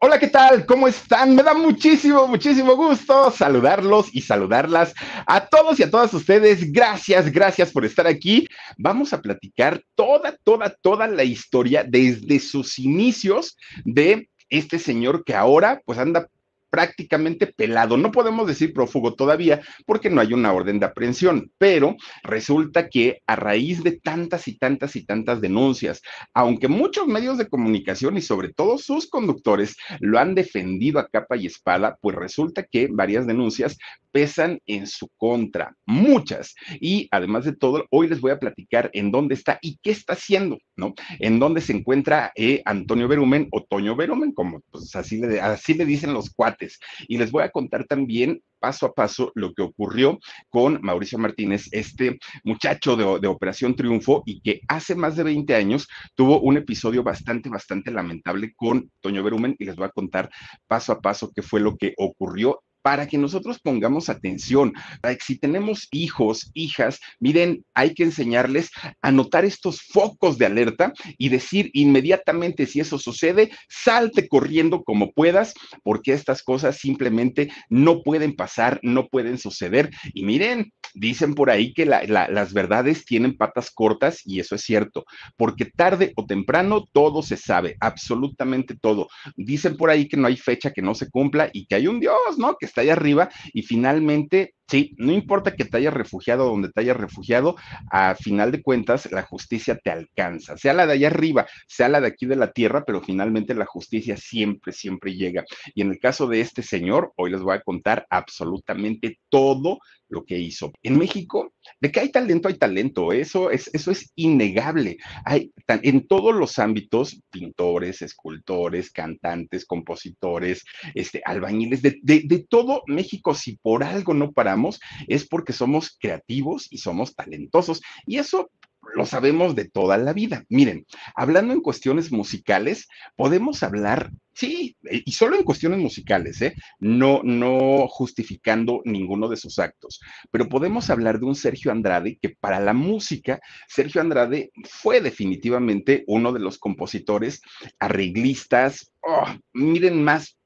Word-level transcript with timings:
Hola, 0.00 0.20
¿qué 0.20 0.28
tal? 0.28 0.64
¿Cómo 0.64 0.86
están? 0.86 1.34
Me 1.34 1.42
da 1.42 1.54
muchísimo, 1.54 2.28
muchísimo 2.28 2.76
gusto 2.76 3.32
saludarlos 3.32 4.06
y 4.14 4.20
saludarlas 4.20 4.94
a 5.26 5.44
todos 5.48 5.80
y 5.80 5.82
a 5.82 5.90
todas 5.90 6.14
ustedes. 6.14 6.72
Gracias, 6.72 7.32
gracias 7.32 7.72
por 7.72 7.84
estar 7.84 8.06
aquí. 8.06 8.46
Vamos 8.76 9.12
a 9.12 9.20
platicar 9.20 9.82
toda, 9.96 10.36
toda, 10.44 10.70
toda 10.82 11.08
la 11.08 11.24
historia 11.24 11.82
desde 11.82 12.38
sus 12.38 12.78
inicios 12.78 13.56
de 13.84 14.30
este 14.48 14.78
señor 14.78 15.24
que 15.24 15.34
ahora 15.34 15.82
pues 15.84 15.98
anda 15.98 16.28
prácticamente 16.70 17.46
pelado. 17.46 17.96
No 17.96 18.12
podemos 18.12 18.46
decir 18.46 18.72
prófugo 18.72 19.14
todavía 19.14 19.60
porque 19.86 20.10
no 20.10 20.20
hay 20.20 20.32
una 20.32 20.52
orden 20.52 20.78
de 20.78 20.86
aprehensión, 20.86 21.50
pero 21.58 21.96
resulta 22.22 22.88
que 22.88 23.22
a 23.26 23.36
raíz 23.36 23.82
de 23.82 23.92
tantas 23.92 24.48
y 24.48 24.58
tantas 24.58 24.96
y 24.96 25.04
tantas 25.04 25.40
denuncias, 25.40 26.02
aunque 26.34 26.68
muchos 26.68 27.06
medios 27.06 27.38
de 27.38 27.48
comunicación 27.48 28.16
y 28.16 28.20
sobre 28.20 28.52
todo 28.52 28.78
sus 28.78 29.08
conductores 29.08 29.76
lo 30.00 30.18
han 30.18 30.34
defendido 30.34 30.98
a 30.98 31.08
capa 31.08 31.36
y 31.36 31.46
espada, 31.46 31.98
pues 32.00 32.16
resulta 32.16 32.64
que 32.64 32.88
varias 32.90 33.26
denuncias 33.26 33.78
pesan 34.10 34.60
en 34.66 34.86
su 34.86 35.08
contra, 35.16 35.76
muchas. 35.86 36.54
Y 36.80 37.08
además 37.10 37.44
de 37.44 37.54
todo, 37.54 37.86
hoy 37.90 38.08
les 38.08 38.20
voy 38.20 38.30
a 38.30 38.38
platicar 38.38 38.90
en 38.92 39.10
dónde 39.10 39.34
está 39.34 39.58
y 39.62 39.78
qué 39.82 39.90
está 39.90 40.14
haciendo, 40.14 40.58
¿no? 40.76 40.94
En 41.18 41.38
dónde 41.38 41.60
se 41.60 41.72
encuentra 41.72 42.32
eh, 42.34 42.62
Antonio 42.64 43.08
Berumen 43.08 43.48
o 43.52 43.62
Toño 43.62 43.96
Berumen, 43.96 44.32
como 44.32 44.60
pues 44.70 44.94
así 44.96 45.18
le, 45.18 45.40
así 45.40 45.74
le 45.74 45.84
dicen 45.84 46.12
los 46.12 46.30
cuatro 46.30 46.57
y 47.06 47.18
les 47.18 47.30
voy 47.30 47.42
a 47.42 47.50
contar 47.50 47.84
también 47.84 48.42
paso 48.58 48.86
a 48.86 48.92
paso 48.92 49.30
lo 49.34 49.54
que 49.54 49.62
ocurrió 49.62 50.18
con 50.48 50.80
Mauricio 50.82 51.18
Martínez, 51.18 51.68
este 51.72 52.18
muchacho 52.44 52.96
de, 52.96 53.28
Operación 53.28 53.76
Triunfo 53.76 54.22
y 54.26 54.40
que 54.40 54.60
hace 54.68 54.94
más 54.94 55.16
de 55.16 55.22
20 55.22 55.54
años 55.54 55.86
tuvo 56.14 56.40
un 56.40 56.56
episodio 56.56 57.02
bastante, 57.02 57.48
bastante 57.48 57.90
lamentable 57.90 58.52
con 58.56 58.90
Toño 59.00 59.22
Berumen 59.22 59.54
y 59.58 59.64
les 59.64 59.76
voy 59.76 59.86
a 59.86 59.90
contar 59.90 60.30
paso 60.66 60.92
a 60.92 61.00
paso 61.00 61.30
qué 61.34 61.42
fue 61.42 61.60
lo 61.60 61.76
que 61.76 61.94
ocurrió 61.98 62.62
para 62.82 63.06
que 63.06 63.18
nosotros 63.18 63.58
pongamos 63.60 64.08
atención, 64.08 64.72
para 65.00 65.14
que 65.14 65.24
si 65.24 65.38
tenemos 65.38 65.88
hijos, 65.90 66.50
hijas, 66.54 67.00
miren, 67.20 67.64
hay 67.74 67.94
que 67.94 68.04
enseñarles 68.04 68.70
a 69.02 69.10
notar 69.12 69.44
estos 69.44 69.82
focos 69.82 70.38
de 70.38 70.46
alerta 70.46 70.92
y 71.16 71.28
decir 71.28 71.70
inmediatamente 71.74 72.66
si 72.66 72.80
eso 72.80 72.98
sucede, 72.98 73.50
salte 73.68 74.28
corriendo 74.28 74.82
como 74.84 75.12
puedas, 75.12 75.54
porque 75.82 76.12
estas 76.12 76.42
cosas 76.42 76.78
simplemente 76.78 77.50
no 77.68 78.02
pueden 78.02 78.34
pasar, 78.34 78.80
no 78.82 79.08
pueden 79.08 79.38
suceder. 79.38 79.90
Y 80.14 80.24
miren, 80.24 80.72
dicen 80.94 81.34
por 81.34 81.50
ahí 81.50 81.72
que 81.72 81.86
la, 81.86 82.02
la, 82.04 82.28
las 82.28 82.52
verdades 82.52 83.04
tienen 83.04 83.36
patas 83.36 83.70
cortas 83.70 84.22
y 84.24 84.40
eso 84.40 84.54
es 84.54 84.62
cierto, 84.62 85.04
porque 85.36 85.66
tarde 85.66 86.12
o 86.16 86.26
temprano 86.26 86.86
todo 86.92 87.22
se 87.22 87.36
sabe, 87.36 87.76
absolutamente 87.80 88.76
todo. 88.76 89.08
Dicen 89.36 89.76
por 89.76 89.90
ahí 89.90 90.08
que 90.08 90.16
no 90.16 90.26
hay 90.26 90.36
fecha 90.36 90.72
que 90.72 90.82
no 90.82 90.94
se 90.94 91.10
cumpla 91.10 91.50
y 91.52 91.66
que 91.66 91.76
hay 91.76 91.86
un 91.86 92.00
Dios, 92.00 92.38
¿no? 92.38 92.56
Está 92.68 92.82
allá 92.82 92.92
arriba 92.92 93.28
y 93.52 93.62
finalmente 93.62 94.54
Sí, 94.70 94.94
no 94.98 95.12
importa 95.12 95.56
que 95.56 95.64
te 95.64 95.78
hayas 95.78 95.94
refugiado 95.94 96.44
donde 96.44 96.68
te 96.68 96.82
hayas 96.82 96.98
refugiado, 96.98 97.56
a 97.90 98.14
final 98.14 98.52
de 98.52 98.60
cuentas 98.60 99.10
la 99.10 99.22
justicia 99.22 99.78
te 99.82 99.90
alcanza, 99.90 100.58
sea 100.58 100.74
la 100.74 100.86
de 100.86 100.92
allá 100.92 101.06
arriba, 101.06 101.46
sea 101.66 101.88
la 101.88 102.02
de 102.02 102.08
aquí 102.08 102.26
de 102.26 102.36
la 102.36 102.52
tierra, 102.52 102.84
pero 102.84 103.00
finalmente 103.00 103.54
la 103.54 103.64
justicia 103.64 104.18
siempre, 104.18 104.74
siempre 104.74 105.14
llega. 105.14 105.44
Y 105.74 105.80
en 105.80 105.90
el 105.90 105.98
caso 105.98 106.26
de 106.26 106.42
este 106.42 106.62
señor, 106.62 107.14
hoy 107.16 107.30
les 107.30 107.40
voy 107.40 107.56
a 107.56 107.62
contar 107.62 108.06
absolutamente 108.10 109.18
todo 109.30 109.78
lo 110.10 110.24
que 110.26 110.38
hizo. 110.38 110.70
En 110.82 110.98
México, 110.98 111.47
de 111.80 111.92
que 111.92 112.00
hay 112.00 112.10
talento, 112.10 112.48
hay 112.48 112.54
talento, 112.54 113.12
eso 113.12 113.50
es, 113.50 113.70
eso 113.72 113.90
es 113.90 114.12
innegable. 114.14 114.98
Hay 115.24 115.52
en 115.68 116.06
todos 116.06 116.34
los 116.34 116.58
ámbitos, 116.58 117.20
pintores, 117.30 118.02
escultores, 118.02 118.90
cantantes, 118.90 119.64
compositores, 119.64 120.64
este, 120.94 121.22
albañiles, 121.24 121.82
de, 121.82 121.98
de, 122.02 122.22
de 122.24 122.38
todo 122.48 122.82
México, 122.86 123.34
si 123.34 123.56
por 123.56 123.84
algo 123.84 124.14
no 124.14 124.32
paramos, 124.32 124.80
es 125.06 125.26
porque 125.26 125.52
somos 125.52 125.96
creativos 125.98 126.66
y 126.70 126.78
somos 126.78 127.14
talentosos. 127.14 127.80
Y 128.06 128.18
eso 128.18 128.50
lo 128.94 129.06
sabemos 129.06 129.54
de 129.54 129.68
toda 129.68 129.98
la 129.98 130.12
vida. 130.12 130.44
Miren, 130.48 130.86
hablando 131.14 131.52
en 131.52 131.60
cuestiones 131.60 132.12
musicales, 132.12 132.88
podemos 133.16 133.62
hablar, 133.62 134.10
sí, 134.34 134.76
y 134.82 135.12
solo 135.12 135.36
en 135.36 135.44
cuestiones 135.44 135.78
musicales, 135.78 136.40
¿eh? 136.42 136.54
No, 136.78 137.20
no 137.22 137.86
justificando 137.88 138.80
ninguno 138.84 139.28
de 139.28 139.36
sus 139.36 139.58
actos, 139.58 140.00
pero 140.30 140.48
podemos 140.48 140.90
hablar 140.90 141.18
de 141.18 141.26
un 141.26 141.34
Sergio 141.34 141.70
Andrade 141.70 142.18
que 142.20 142.30
para 142.30 142.60
la 142.60 142.72
música, 142.72 143.40
Sergio 143.68 144.00
Andrade 144.00 144.50
fue 144.64 145.00
definitivamente 145.00 146.04
uno 146.06 146.32
de 146.32 146.40
los 146.40 146.58
compositores, 146.58 147.40
arreglistas, 147.78 148.92
oh, 149.02 149.26
miren 149.52 150.02
más 150.02 150.37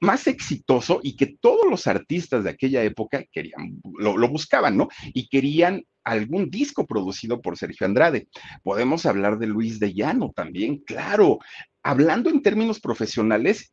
más 0.00 0.26
exitoso 0.26 1.00
y 1.02 1.16
que 1.16 1.26
todos 1.40 1.68
los 1.68 1.86
artistas 1.86 2.44
de 2.44 2.50
aquella 2.50 2.82
época 2.82 3.24
querían, 3.30 3.80
lo, 3.98 4.28
buscaban, 4.28 4.76
¿no? 4.76 4.88
Y 5.14 5.28
querían 5.28 5.84
algún 6.04 6.50
disco 6.50 6.86
producido 6.86 7.40
por 7.40 7.56
Sergio 7.56 7.86
Andrade. 7.86 8.28
Podemos 8.62 9.06
hablar 9.06 9.38
de 9.38 9.46
Luis 9.46 9.78
de 9.78 9.94
Llano 9.94 10.32
también, 10.34 10.78
claro. 10.78 11.38
Hablando 11.82 12.30
en 12.30 12.42
términos 12.42 12.80
profesionales, 12.80 13.72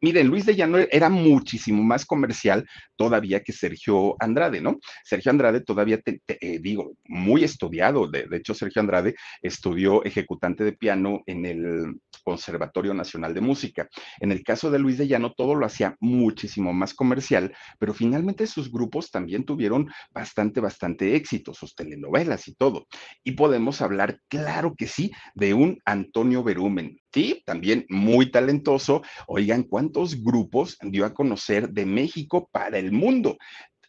Miren, 0.00 0.28
Luis 0.28 0.46
de 0.46 0.54
Llano 0.54 0.78
era 0.78 1.08
muchísimo 1.08 1.82
más 1.82 2.06
comercial 2.06 2.68
todavía 2.96 3.42
que 3.42 3.52
Sergio 3.52 4.16
Andrade, 4.20 4.60
¿no? 4.60 4.78
Sergio 5.04 5.30
Andrade 5.30 5.60
todavía, 5.60 6.00
te, 6.00 6.20
eh, 6.26 6.58
digo, 6.60 6.92
muy 7.06 7.44
estudiado. 7.44 8.06
De, 8.08 8.26
de, 8.26 8.36
hecho, 8.36 8.54
Sergio 8.54 8.80
Andrade 8.80 9.14
estudió 9.42 10.04
ejecutante 10.04 10.64
de 10.64 10.72
piano 10.72 11.22
en 11.26 11.46
el 11.46 12.00
Conservatorio 12.24 12.94
Nacional 12.94 13.34
de 13.34 13.40
Música. 13.40 13.88
En 14.20 14.32
el 14.32 14.42
caso 14.42 14.70
de 14.70 14.78
Luis 14.78 14.98
de 14.98 15.08
Llano, 15.08 15.32
todo 15.32 15.54
lo 15.54 15.66
hacía 15.66 15.96
muchísimo 16.00 16.72
más 16.72 16.94
comercial, 16.94 17.54
pero 17.78 17.94
finalmente 17.94 18.46
sus 18.46 18.70
grupos 18.70 19.10
también 19.10 19.44
tuvieron 19.44 19.88
bastante, 20.12 20.60
bastante 20.60 21.16
éxito, 21.16 21.54
sus 21.54 21.74
telenovelas 21.74 22.48
y 22.48 22.54
todo. 22.54 22.86
Y 23.24 23.32
podemos 23.32 23.80
hablar, 23.80 24.20
claro 24.28 24.74
que 24.76 24.86
sí, 24.86 25.10
de 25.34 25.54
un 25.54 25.78
Antonio 25.84 26.42
Berumen, 26.42 26.98
Sí, 27.12 27.42
también 27.46 27.86
muy 27.88 28.30
talentoso. 28.30 29.02
Oigan, 29.26 29.62
¿cuántos 29.62 30.22
grupos 30.22 30.76
dio 30.82 31.06
a 31.06 31.14
conocer 31.14 31.70
de 31.70 31.86
México 31.86 32.48
para 32.52 32.78
el 32.78 32.92
mundo? 32.92 33.38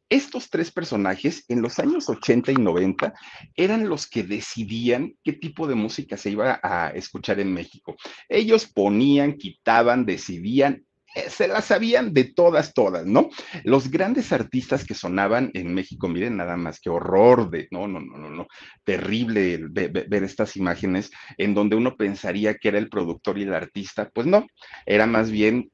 Estos 0.09 0.49
tres 0.49 0.71
personajes 0.71 1.45
en 1.49 1.61
los 1.61 1.77
años 1.77 2.09
80 2.09 2.51
y 2.51 2.55
90 2.55 3.13
eran 3.55 3.87
los 3.87 4.07
que 4.07 4.23
decidían 4.23 5.13
qué 5.23 5.33
tipo 5.33 5.67
de 5.67 5.75
música 5.75 6.17
se 6.17 6.31
iba 6.31 6.59
a 6.63 6.89
escuchar 6.89 7.39
en 7.39 7.53
México. 7.53 7.95
Ellos 8.27 8.65
ponían, 8.65 9.37
quitaban, 9.37 10.07
decidían 10.07 10.83
se 11.29 11.47
las 11.47 11.65
sabían 11.65 12.13
de 12.13 12.25
todas, 12.25 12.73
todas, 12.73 13.05
¿no? 13.05 13.29
Los 13.63 13.89
grandes 13.89 14.31
artistas 14.31 14.85
que 14.85 14.93
sonaban 14.93 15.51
en 15.53 15.73
México, 15.73 16.07
miren 16.07 16.37
nada 16.37 16.55
más, 16.57 16.79
qué 16.79 16.89
horror 16.89 17.49
de, 17.49 17.67
no, 17.71 17.87
no, 17.87 17.99
no, 17.99 18.17
no, 18.17 18.29
no, 18.29 18.47
terrible 18.83 19.59
ver, 19.69 19.91
ver, 19.91 20.23
estas 20.23 20.55
imágenes 20.55 21.11
en 21.37 21.53
donde 21.53 21.75
uno 21.75 21.95
pensaría 21.95 22.55
que 22.55 22.69
era 22.69 22.77
el 22.77 22.89
productor 22.89 23.37
y 23.37 23.43
el 23.43 23.53
artista, 23.53 24.09
pues 24.13 24.27
no, 24.27 24.45
era 24.85 25.07
más 25.07 25.31
bien, 25.31 25.71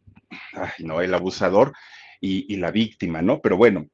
ay, 0.53 0.85
no, 0.85 1.01
el 1.01 1.13
abusador 1.13 1.73
y, 2.21 2.51
y 2.53 2.57
la 2.57 2.71
víctima, 2.71 3.21
¿no? 3.21 3.41
Pero 3.41 3.57
bueno, 3.57 3.87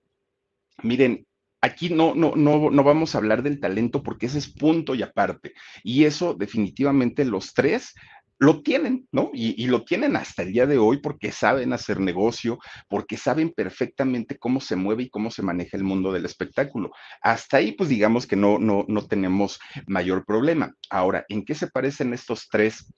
miren, 0.83 1.25
aquí 1.61 1.89
no, 1.89 2.15
no, 2.15 2.33
no, 2.35 2.69
no 2.71 2.83
vamos 2.83 3.13
a 3.13 3.19
hablar 3.19 3.43
del 3.43 3.59
talento 3.59 4.03
porque 4.03 4.25
ese 4.25 4.39
es 4.39 4.47
punto 4.47 4.95
y 4.95 5.03
aparte. 5.03 5.53
Y 5.83 6.05
eso 6.05 6.33
definitivamente 6.33 7.23
los 7.23 7.53
tres 7.53 7.93
lo 8.41 8.63
tienen, 8.63 9.07
¿no? 9.11 9.29
Y, 9.33 9.67
lo 9.67 9.83
tienen 9.85 10.15
hasta 10.15 10.41
el 10.41 10.51
día 10.51 10.65
de 10.65 10.79
hoy 10.79 10.97
porque 10.97 11.31
saben 11.31 11.73
hacer 11.73 11.99
negocio, 11.99 12.57
porque 12.89 13.15
saben 13.15 13.51
perfectamente 13.51 14.39
cómo 14.39 14.59
se 14.59 14.75
mueve 14.75 15.03
y 15.03 15.09
cómo 15.11 15.29
se 15.29 15.43
maneja 15.43 15.77
el 15.77 15.83
mundo 15.83 16.11
del 16.11 16.25
espectáculo. 16.25 16.91
Hasta 17.21 17.57
ahí, 17.57 17.73
pues 17.73 17.87
digamos 17.87 18.25
que 18.25 18.35
no, 18.35 18.57
no, 18.57 18.83
no 18.87 19.05
tenemos 19.05 19.59
mayor 19.85 20.25
problema. 20.25 20.73
Ahora, 20.89 21.23
¿en 21.29 21.45
qué 21.45 21.53
se 21.53 21.67
parecen 21.67 22.15
estos 22.15 22.49
tres 22.49 22.91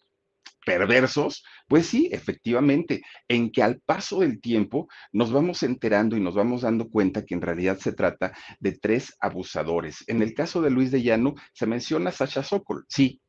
perversos, 0.66 1.44
pues 1.68 1.88
sí, 1.88 2.08
efectivamente, 2.14 3.02
en 3.28 3.52
que 3.52 3.62
al 3.64 3.82
paso 3.82 4.22
del 4.22 4.40
tiempo 4.40 4.88
nos 5.12 5.34
vamos 5.34 5.62
enterando 5.64 6.16
y 6.16 6.22
nos 6.22 6.36
vamos 6.36 6.62
dando 6.62 6.90
cuenta 6.90 7.26
que 7.26 7.34
en 7.34 7.42
realidad 7.42 7.80
se 7.80 7.92
trata 7.92 8.32
de 8.62 8.72
tres 8.72 9.14
abusadores. 9.20 10.06
En 10.08 10.22
el 10.22 10.34
caso 10.34 10.62
de 10.62 10.72
Luis 10.72 10.90
de 10.90 11.04
Llano 11.04 11.34
se 11.52 11.66
menciona 11.66 12.12
a 12.12 12.14
Sasha 12.14 12.44
Sokol, 12.44 12.86
sí, 12.88 13.20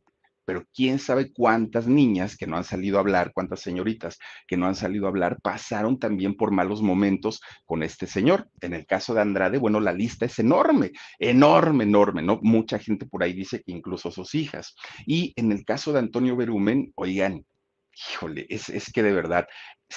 pero 0.44 0.64
quién 0.74 0.98
sabe 0.98 1.32
cuántas 1.32 1.86
niñas 1.86 2.36
que 2.36 2.46
no 2.46 2.56
han 2.56 2.64
salido 2.64 2.96
a 2.96 3.00
hablar, 3.00 3.32
cuántas 3.32 3.60
señoritas 3.60 4.18
que 4.46 4.56
no 4.56 4.66
han 4.66 4.74
salido 4.74 5.06
a 5.06 5.08
hablar, 5.08 5.38
pasaron 5.42 5.98
también 5.98 6.36
por 6.36 6.50
malos 6.50 6.82
momentos 6.82 7.40
con 7.64 7.82
este 7.82 8.06
señor. 8.06 8.48
En 8.60 8.74
el 8.74 8.86
caso 8.86 9.14
de 9.14 9.20
Andrade, 9.20 9.58
bueno, 9.58 9.80
la 9.80 9.92
lista 9.92 10.26
es 10.26 10.38
enorme, 10.38 10.92
enorme, 11.18 11.84
enorme, 11.84 12.22
¿no? 12.22 12.38
Mucha 12.42 12.78
gente 12.78 13.06
por 13.06 13.22
ahí 13.22 13.32
dice 13.32 13.62
que 13.62 13.72
incluso 13.72 14.10
sus 14.10 14.34
hijas. 14.34 14.74
Y 15.06 15.32
en 15.36 15.52
el 15.52 15.64
caso 15.64 15.92
de 15.92 16.00
Antonio 16.00 16.36
Berumen, 16.36 16.92
oigan, 16.96 17.44
híjole, 18.10 18.46
es, 18.48 18.68
es 18.68 18.90
que 18.92 19.02
de 19.02 19.12
verdad, 19.12 19.46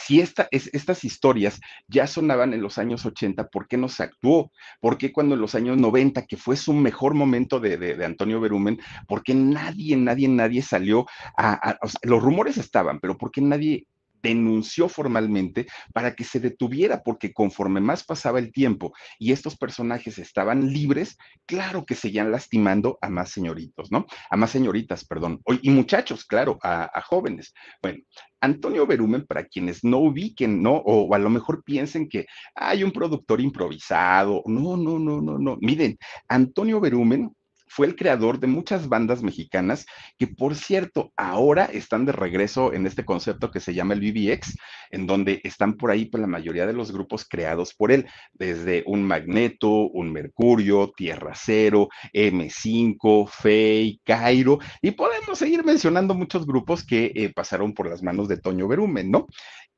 si 0.05 0.21
esta, 0.21 0.47
es, 0.51 0.69
estas 0.73 1.03
historias 1.03 1.59
ya 1.87 2.07
sonaban 2.07 2.53
en 2.53 2.61
los 2.61 2.77
años 2.77 3.05
80, 3.05 3.47
¿por 3.47 3.67
qué 3.67 3.77
no 3.77 3.89
se 3.89 4.03
actuó? 4.03 4.51
¿Por 4.79 4.97
qué 4.97 5.11
cuando 5.11 5.35
en 5.35 5.41
los 5.41 5.55
años 5.55 5.77
90, 5.77 6.25
que 6.25 6.37
fue 6.37 6.55
su 6.55 6.73
mejor 6.73 7.13
momento 7.13 7.59
de, 7.59 7.77
de, 7.77 7.95
de 7.95 8.05
Antonio 8.05 8.39
Berumen, 8.39 8.79
por 9.07 9.23
qué 9.23 9.33
nadie, 9.33 9.97
nadie, 9.97 10.27
nadie 10.27 10.61
salió 10.61 11.05
a, 11.37 11.53
a, 11.53 11.71
a, 11.71 11.77
los 12.03 12.21
rumores 12.21 12.57
estaban, 12.57 12.99
pero 12.99 13.17
por 13.17 13.31
qué 13.31 13.41
nadie 13.41 13.87
denunció 14.21 14.89
formalmente 14.89 15.67
para 15.93 16.15
que 16.15 16.23
se 16.23 16.39
detuviera, 16.39 17.03
porque 17.03 17.33
conforme 17.33 17.81
más 17.81 18.03
pasaba 18.03 18.39
el 18.39 18.51
tiempo 18.51 18.93
y 19.19 19.31
estos 19.31 19.57
personajes 19.57 20.17
estaban 20.17 20.71
libres, 20.71 21.17
claro 21.45 21.85
que 21.85 21.95
seguían 21.95 22.31
lastimando 22.31 22.97
a 23.01 23.09
más 23.09 23.29
señoritos, 23.31 23.91
¿no? 23.91 24.05
A 24.29 24.37
más 24.37 24.51
señoritas, 24.51 25.05
perdón, 25.05 25.41
y 25.61 25.69
muchachos, 25.69 26.25
claro, 26.25 26.57
a, 26.61 26.89
a 26.93 27.01
jóvenes. 27.01 27.53
Bueno, 27.81 27.99
Antonio 28.41 28.85
Berumen, 28.85 29.25
para 29.25 29.45
quienes 29.45 29.83
no 29.83 29.97
ubiquen, 29.97 30.61
¿no? 30.61 30.75
O, 30.85 31.13
a 31.13 31.17
lo 31.17 31.29
mejor 31.29 31.63
piensen 31.63 32.07
que 32.07 32.27
hay 32.55 32.83
un 32.83 32.91
productor 32.91 33.41
improvisado. 33.41 34.43
No, 34.45 34.77
no, 34.77 34.99
no, 34.99 35.21
no, 35.21 35.37
no. 35.37 35.57
Miren, 35.61 35.97
Antonio 36.27 36.79
Berumen 36.79 37.31
fue 37.67 37.87
el 37.87 37.95
creador 37.95 38.39
de 38.39 38.47
muchas 38.47 38.89
bandas 38.89 39.23
mexicanas 39.23 39.85
que, 40.17 40.27
por 40.27 40.55
cierto, 40.55 41.11
ahora 41.15 41.65
están 41.65 42.05
de 42.05 42.11
regreso 42.11 42.73
en 42.73 42.85
este 42.85 43.05
concepto 43.05 43.51
que 43.51 43.59
se 43.59 43.73
llama 43.73 43.93
el 43.93 44.01
BBX, 44.01 44.57
en 44.91 45.07
donde 45.07 45.41
están 45.43 45.75
por 45.75 45.91
ahí 45.91 46.05
pues, 46.05 46.21
la 46.21 46.27
mayoría 46.27 46.65
de 46.65 46.73
los 46.73 46.91
grupos 46.91 47.25
creados 47.27 47.73
por 47.73 47.91
él, 47.91 48.07
desde 48.33 48.83
un 48.85 49.03
Magneto, 49.03 49.69
un 49.69 50.11
Mercurio, 50.11 50.91
Tierra 50.95 51.33
Cero, 51.35 51.89
M5, 52.13 53.27
Fey, 53.29 54.01
Cairo, 54.03 54.59
y 54.81 54.91
podemos 54.91 55.37
seguir 55.37 55.63
mencionando 55.63 56.13
muchos 56.13 56.45
grupos 56.45 56.85
que 56.85 57.11
eh, 57.15 57.31
pasaron 57.33 57.73
por 57.73 57.89
las 57.89 58.03
manos 58.03 58.27
de 58.27 58.37
Toño 58.37 58.67
Berumen, 58.67 59.11
¿no? 59.11 59.27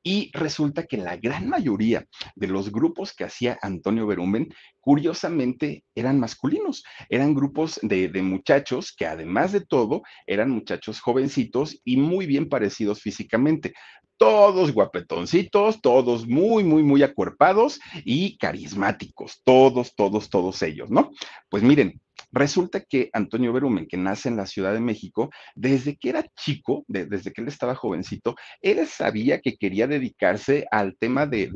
Y 0.02 0.30
resulta 0.32 0.84
que 0.84 0.96
la 0.96 1.16
gran 1.16 1.48
mayoría 1.48 2.06
de 2.34 2.46
los 2.46 2.72
grupos 2.72 3.14
que 3.14 3.24
hacía 3.24 3.58
Antonio 3.60 4.06
Berumen, 4.06 4.48
curiosamente, 4.80 5.84
eran 5.94 6.18
masculinos. 6.18 6.84
Eran 7.08 7.34
grupos 7.34 7.78
de, 7.82 8.08
de, 8.08 8.22
muchachos 8.22 8.94
que 8.96 9.06
además 9.06 9.52
de 9.52 9.60
todo, 9.60 10.02
eran 10.26 10.50
muchachos 10.50 11.00
jovencitos 11.00 11.80
y 11.84 11.96
muy 11.98 12.26
bien 12.26 12.48
parecidos 12.48 13.00
físicamente 13.02 13.74
todos 14.20 14.72
guapetoncitos, 14.72 15.80
todos 15.80 16.28
muy, 16.28 16.62
muy, 16.62 16.82
muy 16.82 17.02
acuerpados 17.02 17.80
y 18.04 18.36
carismáticos, 18.36 19.40
todos, 19.44 19.94
todos, 19.94 20.28
todos 20.28 20.60
ellos, 20.60 20.90
¿no? 20.90 21.10
Pues 21.48 21.62
miren, 21.62 21.98
Resulta 22.32 22.80
que 22.80 23.10
Antonio 23.12 23.52
Berumen, 23.52 23.86
que 23.86 23.96
nace 23.96 24.28
en 24.28 24.36
la 24.36 24.46
Ciudad 24.46 24.72
de 24.72 24.80
México, 24.80 25.30
desde 25.54 25.96
que 25.96 26.10
era 26.10 26.24
chico, 26.36 26.84
desde 26.86 27.32
que 27.32 27.40
él 27.40 27.48
estaba 27.48 27.74
jovencito, 27.74 28.36
él 28.60 28.86
sabía 28.86 29.40
que 29.40 29.56
quería 29.56 29.88
dedicarse 29.88 30.66
al 30.70 30.96
tema 30.96 31.26
de, 31.26 31.50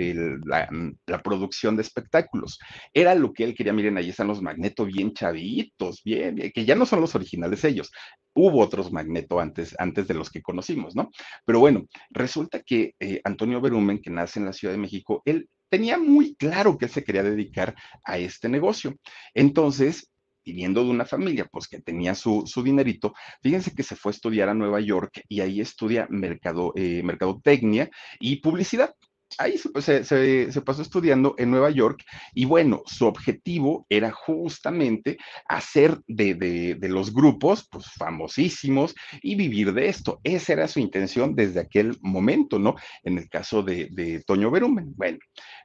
la, 0.45 1.23
producción 1.23 1.77
de 1.77 1.83
espectáculos. 1.83 2.59
Era 2.93 3.15
lo 3.15 3.33
que 3.33 3.45
él 3.45 3.55
quería. 3.55 3.73
Miren, 3.73 3.99
ahí 3.99 4.11
están 4.11 4.27
los 4.27 4.43
Magneto 4.43 4.85
bien 4.85 5.13
chavitos, 5.13 6.03
bien, 6.03 6.37
que 6.53 6.65
ya 6.65 6.75
no 6.75 6.87
son 6.87 7.01
los 7.01 7.15
originales 7.15 7.65
ellos. 7.65 7.93
Hubo 8.35 8.61
otros 8.61 8.93
Magneto 8.93 9.41
antes, 9.41 9.75
antes 9.79 10.09
de 10.09 10.15
los 10.15 10.31
que 10.31 10.43
conocimos, 10.43 10.95
¿no? 10.97 11.11
Pero 11.45 11.61
bueno, 11.61 11.87
resulta 12.11 12.61
que 12.63 12.95
eh, 12.99 13.21
Antonio 13.25 13.61
Berumen, 13.61 14.01
que 14.01 14.11
nace 14.11 14.41
en 14.41 14.47
la 14.47 14.53
Ciudad 14.53 14.75
de 14.75 14.81
México, 14.81 15.23
él 15.25 15.49
tenía 15.69 15.99
muy 15.99 16.35
claro 16.37 16.77
que 16.77 16.87
él 16.87 16.91
se 16.91 17.05
quería 17.05 17.23
dedicar 17.23 17.75
a 18.05 18.19
este 18.19 18.49
negocio. 18.49 18.97
Entonces, 19.35 20.11
viniendo 20.45 20.85
de 20.85 20.91
una 20.91 21.07
familia, 21.07 21.47
pues 21.51 21.69
que 21.69 21.81
tenía 21.81 22.15
su, 22.15 22.45
su, 22.47 22.63
dinerito, 22.63 23.15
fíjense 23.43 23.75
que 23.75 23.83
se 23.83 23.97
fue 23.97 24.11
a 24.11 24.15
estudiar 24.15 24.49
a 24.49 24.55
Nueva 24.55 24.81
York 24.81 25.23
y 25.29 25.41
ahí 25.41 25.61
estudia 25.61 26.07
mercado, 26.11 26.73
eh, 26.77 27.03
mercadotecnia 27.03 27.91
y 28.21 28.37
publicidad 28.37 28.95
ahí 29.39 29.59
se, 29.59 30.61
pasó 30.63 30.83
estudiando 30.83 31.35
en 31.39 31.51
Nueva 31.51 31.71
York 31.71 32.05
y 32.35 32.45
bueno, 32.45 32.83
su 32.87 33.07
objetivo 33.07 33.87
era 33.89 34.11
justamente 34.11 35.19
hacer 35.49 36.01
de, 36.07 36.35
de, 36.35 36.89
los 36.89 37.13
grupos 37.13 37.67
pues 37.71 37.87
famosísimos 37.93 38.95
y 39.23 39.35
vivir 39.35 39.73
de 39.73 39.89
esto. 39.89 40.21
Esa 40.25 40.53
era 40.53 40.69
su 40.69 40.81
intención 40.81 41.35
desde 41.35 41.61
aquel 41.61 41.97
momento, 42.01 42.59
¿no? 42.59 42.77
En 43.03 43.19
el 43.19 43.29
caso 43.29 43.63
de, 43.63 43.89
de 43.91 44.23
Toño 44.23 44.51
Berumen. 44.51 44.95
Bueno, 44.97 45.19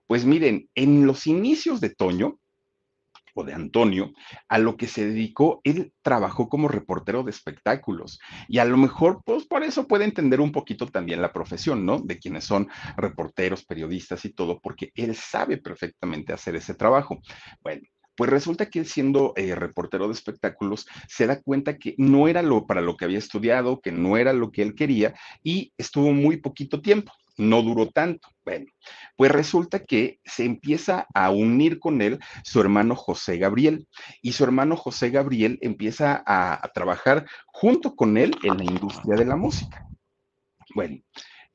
pues 0.08 0.26
miren, 0.26 0.70
en 0.76 1.06
los 1.06 1.28
inicios 1.28 1.82
de 1.82 1.90
Toño, 1.90 2.40
de 3.36 3.54
Antonio, 3.54 4.12
a 4.48 4.58
lo 4.58 4.78
que 4.78 4.88
se 4.88 5.08
dedicó, 5.08 5.62
él 5.64 5.94
trabajó 6.02 6.50
como 6.50 6.68
reportero 6.68 7.24
de 7.24 7.32
espectáculos 7.32 8.20
y 8.48 8.60
a 8.60 8.66
lo 8.66 8.78
mejor, 8.78 9.22
pues 9.26 9.46
por 9.46 9.64
eso 9.64 9.88
puede 9.88 10.06
entender 10.06 10.42
un 10.42 10.52
poquito 10.52 10.88
también 10.88 11.22
la 11.22 11.34
profesión, 11.34 11.86
¿no? 11.86 12.00
De 12.00 12.20
quienes 12.20 12.44
son 12.44 12.68
reporteros, 12.98 13.66
periodistas 13.66 14.26
y 14.26 14.34
todo, 14.34 14.60
porque 14.60 14.92
él 14.96 15.16
sabe 15.16 15.58
perfectamente 15.58 16.34
hacer 16.34 16.56
ese 16.56 16.74
trabajo. 16.74 17.20
Bueno, 17.62 17.82
pues 18.20 18.30
resulta 18.30 18.70
que 18.70 18.84
siendo 18.84 19.32
eh, 19.38 19.56
reportero 19.56 20.08
de 20.08 20.14
espectáculos 20.14 20.86
se 21.08 21.26
da 21.26 21.42
cuenta 21.42 21.78
que 21.78 21.96
no 21.98 22.28
era 22.28 22.42
lo 22.42 22.68
para 22.68 22.82
lo 22.82 22.98
que 22.98 23.06
había 23.06 23.18
estudiado, 23.18 23.80
que 23.80 23.94
no 23.94 24.18
era 24.18 24.34
lo 24.34 24.52
que 24.52 24.62
él 24.62 24.76
quería 24.76 25.14
y 25.42 25.72
estuvo 25.78 26.12
muy 26.12 26.36
poquito 26.36 26.82
tiempo 26.82 27.14
no 27.40 27.62
duró 27.64 27.88
tanto. 27.88 28.30
Bueno, 28.46 28.66
pues 29.16 29.32
resulta 29.32 29.80
que 29.80 30.20
se 30.26 30.44
empieza 30.44 31.08
a 31.14 31.32
unir 31.32 31.80
con 31.80 32.02
él 32.02 32.20
su 32.44 32.60
hermano 32.60 32.96
José 32.96 33.38
Gabriel 33.38 33.88
y 34.22 34.34
su 34.34 34.44
hermano 34.44 34.76
José 34.76 35.10
Gabriel 35.10 35.58
empieza 35.62 36.24
a, 36.26 36.70
trabajar 36.74 37.26
junto 37.48 37.96
con 37.96 38.18
él 38.18 38.36
en 38.44 38.58
la 38.58 38.64
industria 38.64 39.16
de 39.16 39.26
la 39.26 39.36
música. 39.36 39.88
Bueno, 40.76 40.98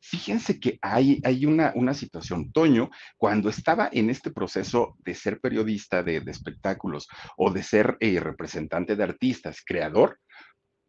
fíjense 0.01 0.59
que 0.59 0.79
hay, 0.83 1.21
hay 1.25 1.47
una, 1.47 1.73
una, 1.75 1.95
situación. 1.95 2.51
Toño, 2.53 2.91
cuando 3.17 3.49
estaba 3.49 3.89
en 3.93 4.11
este 4.11 4.31
proceso 4.31 4.97
de 5.05 5.15
ser 5.15 5.41
periodista 5.41 6.03
de, 6.03 6.17
espectáculos 6.27 7.09
o 7.37 7.51
de 7.51 7.63
ser 7.63 7.97
eh, 8.01 8.19
representante 8.21 8.97
de 8.97 9.05
artistas, 9.05 9.63
creador, 9.65 10.19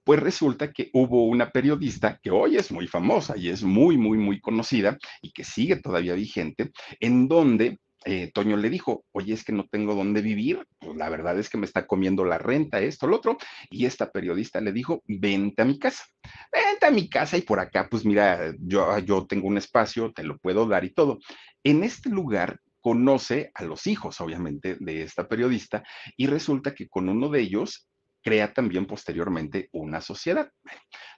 pues 0.06 0.20
resulta 0.20 0.72
que 0.72 0.90
hubo 0.94 1.26
una 1.26 1.50
periodista 1.50 2.20
que 2.22 2.30
hoy 2.30 2.56
es 2.58 2.72
muy 2.72 2.88
famosa 2.88 3.36
y 3.36 3.50
es 3.50 3.64
muy, 3.64 3.98
muy, 3.98 4.18
muy 4.18 4.40
conocida 4.40 4.98
y 5.22 5.32
que 5.32 5.44
sigue 5.44 5.78
todavía 5.78 6.14
vigente, 6.14 6.72
en 7.00 7.28
donde 7.28 7.80
eh, 8.06 8.32
Toño 8.32 8.56
le 8.56 8.70
dijo, 8.70 9.04
oye, 9.14 9.34
es 9.34 9.44
que 9.44 9.52
no 9.52 9.68
tengo 9.68 9.96
dónde 9.96 10.22
vivir, 10.22 10.64
pues 10.80 10.96
la 10.96 11.10
verdad 11.10 11.40
es 11.40 11.50
que 11.50 11.58
me 11.58 11.66
está 11.66 11.88
comiendo 11.88 12.24
la 12.24 12.38
renta, 12.38 12.80
esto, 12.80 13.08
lo 13.08 13.16
otro, 13.16 13.38
y 13.72 13.88
esta 13.88 14.12
periodista 14.12 14.62
le 14.62 14.72
dijo, 14.72 15.02
vente 15.08 15.64
a 15.64 15.66
mi 15.66 15.80
casa, 15.80 16.06
vente 16.54 16.86
a 16.86 16.92
mi 16.92 17.10
casa 17.10 17.36
y 17.36 17.42
por 17.42 17.60
acá, 17.60 17.88
pues 17.90 18.06
mira, 18.06 18.54
yo, 18.60 19.00
yo 19.00 19.26
tengo 19.26 19.48
un 19.48 19.58
espacio, 19.58 20.14
te 20.14 20.24
lo 20.24 20.38
puedo 20.38 20.68
dar 20.68 20.86
y 20.86 20.94
todo. 20.94 21.18
En 21.64 21.84
este 21.84 22.10
lugar 22.10 22.60
conoce 22.80 23.50
a 23.56 23.64
los 23.64 23.88
hijos, 23.88 24.22
obviamente, 24.22 24.78
de 24.80 25.02
esta 25.02 25.28
periodista, 25.28 25.84
y 26.16 26.28
resulta 26.28 26.76
que 26.76 26.88
con 26.88 27.10
uno 27.10 27.30
de 27.30 27.42
ellos 27.42 27.88
crea 28.26 28.52
también 28.52 28.88
posteriormente 28.88 29.70
una 29.72 30.02
sociedad. 30.02 30.52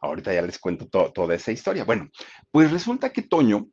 ahorita 0.02 0.34
ya 0.34 0.42
les 0.42 0.60
cuento 0.60 0.88
toda 0.88 1.34
esa 1.34 1.54
historia. 1.54 1.86
Bueno, 1.86 2.10
pues 2.52 2.70
resulta 2.70 3.12
que 3.12 3.22
Toño, 3.22 3.68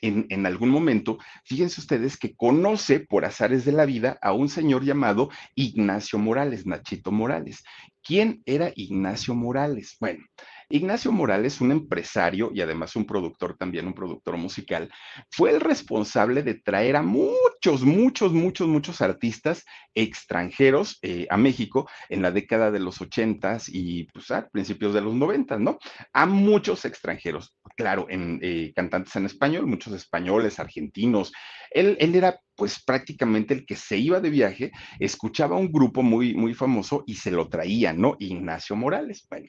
en, 0.00 0.26
en, 0.30 0.46
algún 0.46 0.70
momento, 0.70 1.18
fíjense 1.44 1.80
ustedes 1.80 2.16
que 2.16 2.34
conoce 2.34 3.00
por 3.00 3.26
azares 3.26 3.66
de 3.66 3.72
la 3.72 3.84
vida 3.84 4.18
a 4.22 4.32
un 4.32 4.48
señor 4.48 4.82
llamado 4.82 5.28
Ignacio 5.56 6.18
Morales, 6.18 6.66
Nachito 6.66 7.12
Morales. 7.12 7.62
¿Quién 8.02 8.42
era 8.46 8.72
Ignacio 8.74 9.34
Morales? 9.34 9.96
Bueno, 10.00 10.24
Ignacio 10.70 11.12
Morales, 11.12 11.60
un 11.60 11.72
empresario 11.72 12.50
y 12.52 12.60
además 12.60 12.94
un 12.96 13.06
productor 13.06 13.56
también, 13.56 13.86
un 13.86 13.94
productor 13.94 14.36
musical, 14.36 14.90
fue 15.30 15.50
el 15.50 15.60
responsable 15.60 16.42
de 16.42 16.54
traer 16.54 16.96
a 16.96 17.02
muchos, 17.02 17.82
muchos, 17.82 18.32
muchos, 18.32 18.68
muchos 18.68 19.00
artistas 19.00 19.64
extranjeros 19.94 20.98
eh, 21.02 21.26
a 21.30 21.36
México 21.36 21.88
en 22.08 22.22
la 22.22 22.30
década 22.30 22.70
de 22.70 22.80
los 22.80 23.00
ochentas 23.00 23.68
y 23.68 24.04
pues 24.12 24.30
a 24.30 24.48
principios 24.48 24.92
de 24.92 25.00
los 25.00 25.14
noventas, 25.14 25.58
¿no? 25.58 25.78
A 26.12 26.26
muchos 26.26 26.84
extranjeros, 26.84 27.56
claro, 27.76 28.06
en 28.10 28.38
eh, 28.42 28.72
cantantes 28.74 29.16
en 29.16 29.26
español, 29.26 29.66
muchos 29.66 29.94
españoles, 29.94 30.58
argentinos. 30.58 31.32
Él, 31.70 31.96
él 32.00 32.14
era 32.14 32.40
pues 32.58 32.82
prácticamente 32.82 33.54
el 33.54 33.64
que 33.64 33.76
se 33.76 33.96
iba 33.96 34.18
de 34.18 34.30
viaje, 34.30 34.72
escuchaba 34.98 35.56
un 35.56 35.70
grupo 35.70 36.02
muy, 36.02 36.34
muy 36.34 36.54
famoso 36.54 37.04
y 37.06 37.14
se 37.14 37.30
lo 37.30 37.48
traía, 37.48 37.92
¿no? 37.92 38.16
Ignacio 38.18 38.74
Morales. 38.74 39.24
Bueno, 39.30 39.46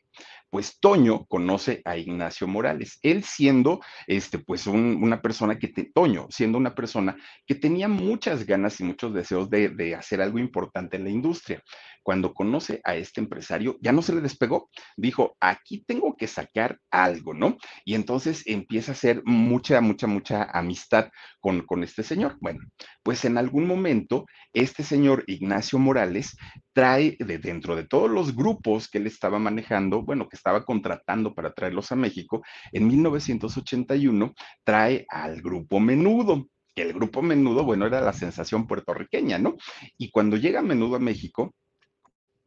pues 0.51 0.79
Toño 0.79 1.25
conoce 1.25 1.81
a 1.85 1.97
Ignacio 1.97 2.47
Morales, 2.47 2.99
él 3.01 3.23
siendo, 3.23 3.81
este, 4.05 4.37
pues 4.37 4.67
una 4.67 5.23
persona 5.23 5.57
que, 5.57 5.69
te, 5.69 5.85
Toño, 5.85 6.27
siendo 6.29 6.59
una 6.59 6.75
persona 6.75 7.17
que 7.47 7.55
tenía 7.55 7.87
muchas 7.87 8.45
ganas 8.45 8.79
y 8.79 8.83
muchos 8.83 9.11
deseos 9.11 9.49
de, 9.49 9.69
de 9.69 9.95
hacer 9.95 10.21
algo 10.21 10.37
importante 10.37 10.97
en 10.97 11.05
la 11.05 11.09
industria. 11.09 11.63
Cuando 12.09 12.33
conoce 12.33 12.81
a 12.85 12.95
este 12.95 13.21
empresario, 13.21 13.77
ya 13.81 13.91
no 13.91 14.01
se 14.01 14.15
le 14.15 14.21
despegó, 14.21 14.71
dijo, 14.97 15.37
aquí 15.39 15.83
tengo 15.85 16.17
que 16.17 16.25
sacar 16.25 16.79
algo, 16.89 17.35
¿no? 17.35 17.55
Y 17.85 17.93
entonces 17.93 18.41
empieza 18.47 18.93
a 18.93 18.95
hacer 18.95 19.21
mucha, 19.25 19.79
mucha, 19.79 20.07
mucha 20.07 20.45
amistad 20.45 21.09
con, 21.39 21.61
con 21.67 21.83
este 21.83 22.01
señor. 22.01 22.35
Bueno, 22.41 22.61
pues 23.03 23.25
en 23.25 23.37
algún 23.37 23.67
momento, 23.67 24.25
este 24.53 24.81
señor 24.81 25.23
Ignacio 25.27 25.77
Morales 25.77 26.35
trae 26.73 27.15
de 27.19 27.37
dentro 27.37 27.75
de 27.75 27.85
todos 27.85 28.09
los 28.09 28.35
grupos 28.35 28.89
que 28.89 28.97
él 28.97 29.05
estaba 29.05 29.37
manejando, 29.37 30.01
bueno, 30.01 30.27
que 30.27 30.35
estaba 30.35 30.65
contratando 30.65 31.35
para 31.35 31.53
traerlos 31.53 31.91
a 31.91 31.95
México, 31.95 32.41
en 32.71 32.87
1981 32.87 34.33
trae 34.63 35.05
al 35.09 35.43
grupo 35.43 35.79
Menudo 35.79 36.47
el 36.75 36.93
grupo 36.93 37.21
Menudo, 37.21 37.65
bueno, 37.65 37.87
era 37.87 37.99
la 37.99 38.13
sensación 38.13 38.65
puertorriqueña, 38.65 39.37
¿no? 39.37 39.57
Y 39.97 40.11
cuando 40.11 40.37
llega 40.37 40.61
Menudo 40.61 40.95
a 40.95 40.99
México, 40.99 41.53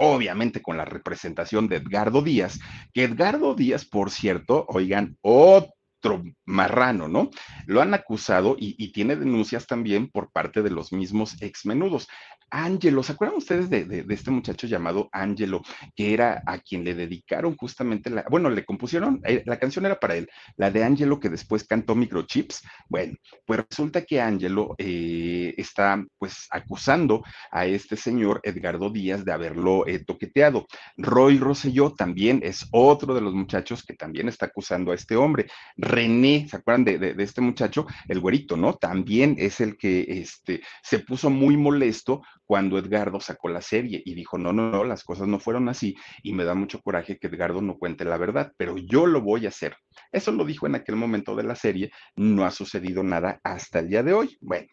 obviamente 0.03 0.61
con 0.61 0.77
la 0.77 0.85
representación 0.85 1.69
de 1.69 1.77
Edgardo 1.77 2.23
Díaz, 2.23 2.59
que 2.93 3.05
Edgardo 3.05 3.55
Díaz, 3.55 3.85
por 3.85 4.11
cierto, 4.11 4.67
oigan, 4.69 5.17
otro 5.21 6.25
marrano, 6.45 7.07
¿no? 7.07 7.31
Lo 7.67 7.81
han 7.81 7.95
acusado 7.95 8.57
y, 8.59 8.75
y 8.83 8.91
tiene 8.91 9.15
denuncias 9.15 9.67
también 9.67 10.11
por 10.11 10.33
parte 10.33 10.63
de 10.63 10.71
los 10.71 10.93
mismos 10.93 11.41
ex 11.41 11.65
menudos. 11.67 12.09
Ángelo, 12.53 13.03
¿se 13.03 13.13
acuerdan 13.13 13.39
ustedes 13.39 13.71
de, 13.71 14.05
este 14.11 14.31
muchacho 14.31 14.67
llamado 14.67 15.09
Ángelo, 15.11 15.63
que 15.97 16.13
era 16.13 16.43
a 16.47 16.59
quien 16.59 16.85
le 16.85 16.95
dedicaron 16.95 17.57
justamente 17.57 18.11
la, 18.11 18.27
bueno, 18.31 18.51
le 18.51 18.67
compusieron, 18.67 19.23
eh, 19.25 19.43
la 19.47 19.59
canción 19.59 19.87
era 19.87 19.99
para 19.99 20.17
él, 20.17 20.29
la 20.57 20.71
de 20.71 20.85
Ángelo 20.85 21.19
que 21.19 21.31
después 21.31 21.65
cantó 21.65 21.95
Microchips? 21.95 22.61
Bueno, 22.91 23.15
pues 23.47 23.65
resulta 23.71 24.03
que 24.03 24.21
Ángelo 24.21 24.75
eh, 24.77 25.55
está 25.57 26.05
pues 26.19 26.47
acusando 26.51 27.25
a 27.51 27.65
este 27.65 27.97
señor 27.97 28.41
Edgardo 28.43 28.91
Díaz 28.91 29.25
de 29.25 29.33
haberlo 29.33 29.87
eh, 29.87 30.05
toqueteado. 30.05 30.67
Roy 30.99 31.39
Rosselló 31.39 31.95
también 31.95 32.41
es 32.45 32.67
otro 32.71 33.15
de 33.15 33.23
los 33.23 33.33
muchachos 33.33 33.83
que 33.83 33.95
también 33.95 34.29
está 34.29 34.47
acusando 34.47 34.93
a 34.93 34.95
este 34.95 35.17
hombre. 35.17 35.47
René, 35.79 36.47
¿se 36.51 36.57
acuerdan 36.57 36.85
de, 36.85 37.15
este 37.19 37.41
muchacho? 37.41 37.87
El 38.09 38.21
güerito, 38.21 38.59
¿no? 38.59 38.75
También 38.75 39.37
es 39.39 39.61
el 39.63 39.79
que 39.79 40.05
este, 40.09 40.61
se 40.83 40.99
puso 40.99 41.31
muy 41.31 41.57
molesto 41.57 42.21
cuando 42.53 42.77
Edgardo 42.77 43.19
sacó 43.19 43.49
la 43.49 43.63
serie 43.63 44.03
y 44.05 44.15
dijo, 44.15 44.37
no, 44.37 44.53
no, 44.53 44.71
no, 44.71 44.85
las 44.85 45.05
cosas 45.05 45.27
no 45.27 45.41
fueron 45.41 45.71
así 45.71 45.97
y 46.23 46.35
me 46.35 46.45
da 46.45 46.55
mucho 46.55 46.83
coraje 46.83 47.17
que 47.17 47.29
Edgardo 47.29 47.63
no 47.63 47.79
cuente 47.79 48.05
la 48.05 48.19
verdad, 48.19 48.53
pero 48.59 48.77
yo 48.77 49.07
lo 49.07 49.23
voy 49.23 49.47
a 49.47 49.49
hacer. 49.49 49.75
Eso 50.13 50.33
lo 50.33 50.45
dijo 50.45 50.67
en 50.67 50.75
aquel 50.75 50.97
momento 50.97 51.35
de 51.35 51.45
la 51.45 51.55
serie, 51.55 51.91
no 52.15 52.45
ha 52.45 52.51
sucedido 52.51 53.03
nada 53.03 53.41
hasta 53.43 53.79
el 53.79 53.89
día 53.89 54.03
de 54.03 54.13
hoy. 54.13 54.37
Bueno, 54.43 54.67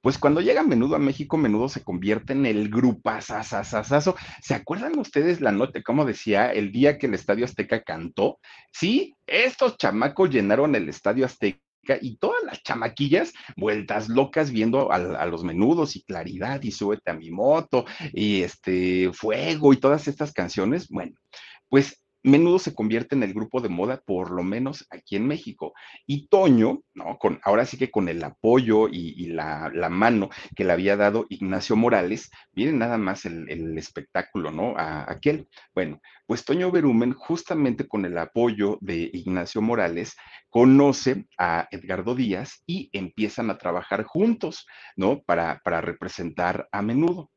pues 0.00 0.18
cuando 0.18 0.40
llega 0.40 0.62
Menudo 0.62 0.94
a 0.94 1.00
México, 1.00 1.36
Menudo 1.36 1.68
se 1.68 1.82
convierte 1.82 2.32
en 2.32 2.46
el 2.46 2.68
grupazazazazazo. 2.68 4.14
¿Se 4.40 4.54
acuerdan 4.54 4.96
ustedes 4.96 5.40
la 5.40 5.50
nota, 5.50 5.82
como 5.82 6.04
decía, 6.04 6.52
el 6.52 6.70
día 6.70 6.96
que 6.96 7.08
el 7.08 7.14
Estadio 7.14 7.44
Azteca 7.44 7.82
cantó? 7.82 8.38
Sí, 8.70 9.16
estos 9.26 9.76
chamacos 9.78 10.30
llenaron 10.30 10.76
el 10.76 10.88
Estadio 10.88 11.26
Azteca 11.26 11.58
y 12.00 12.16
todas 12.16 12.42
las 12.44 12.62
chamaquillas 12.62 13.32
vueltas 13.56 14.08
locas 14.08 14.50
viendo 14.50 14.92
a, 14.92 15.26
los 15.26 15.44
menudos 15.44 15.96
y 15.96 16.02
claridad 16.02 16.62
y 16.62 16.72
súbete 16.72 17.10
a 17.10 17.14
mi 17.14 17.30
moto 17.30 17.84
y 18.12 18.42
este 18.42 19.12
fuego 19.12 19.72
y 19.72 19.78
todas 19.78 20.08
estas 20.08 20.32
canciones. 20.32 20.88
Bueno, 20.88 21.16
pues 21.68 22.02
Menudo 22.26 22.58
se 22.58 22.74
convierte 22.74 23.14
en 23.14 23.22
el 23.22 23.32
grupo 23.32 23.60
de 23.60 23.68
moda, 23.68 24.02
por 24.04 24.32
lo 24.32 24.42
menos 24.42 24.84
aquí 24.90 25.14
en 25.14 25.28
México. 25.28 25.74
Y 26.08 26.26
Toño, 26.26 26.82
¿no? 26.92 27.18
Con, 27.18 27.38
ahora 27.44 27.64
sí 27.64 27.78
que 27.78 27.92
con 27.92 28.08
el 28.08 28.24
apoyo 28.24 28.88
y, 28.88 29.28
la, 29.28 29.70
mano 29.90 30.28
que 30.56 30.64
le 30.64 30.72
había 30.72 30.96
dado 30.96 31.26
Ignacio 31.28 31.76
Morales, 31.76 32.28
miren 32.52 32.80
nada 32.80 32.98
más 32.98 33.26
el, 33.26 33.78
espectáculo, 33.78 34.50
¿no? 34.50 34.74
A, 34.76 35.08
aquel. 35.08 35.48
Bueno, 35.72 36.00
pues 36.26 36.44
Toño 36.44 36.72
Berumen, 36.72 37.12
justamente 37.12 37.86
con 37.86 38.04
el 38.04 38.18
apoyo 38.18 38.76
de 38.80 39.08
Ignacio 39.12 39.62
Morales, 39.62 40.16
conoce 40.50 41.28
a 41.38 41.68
Edgardo 41.70 42.16
Díaz 42.16 42.60
y 42.66 42.90
empiezan 42.92 43.50
a 43.50 43.58
trabajar 43.58 44.02
juntos, 44.02 44.66
¿no? 44.96 45.22
Para 45.22 45.80
representar 45.80 46.68
a 46.72 46.82
menudo. 46.82 47.30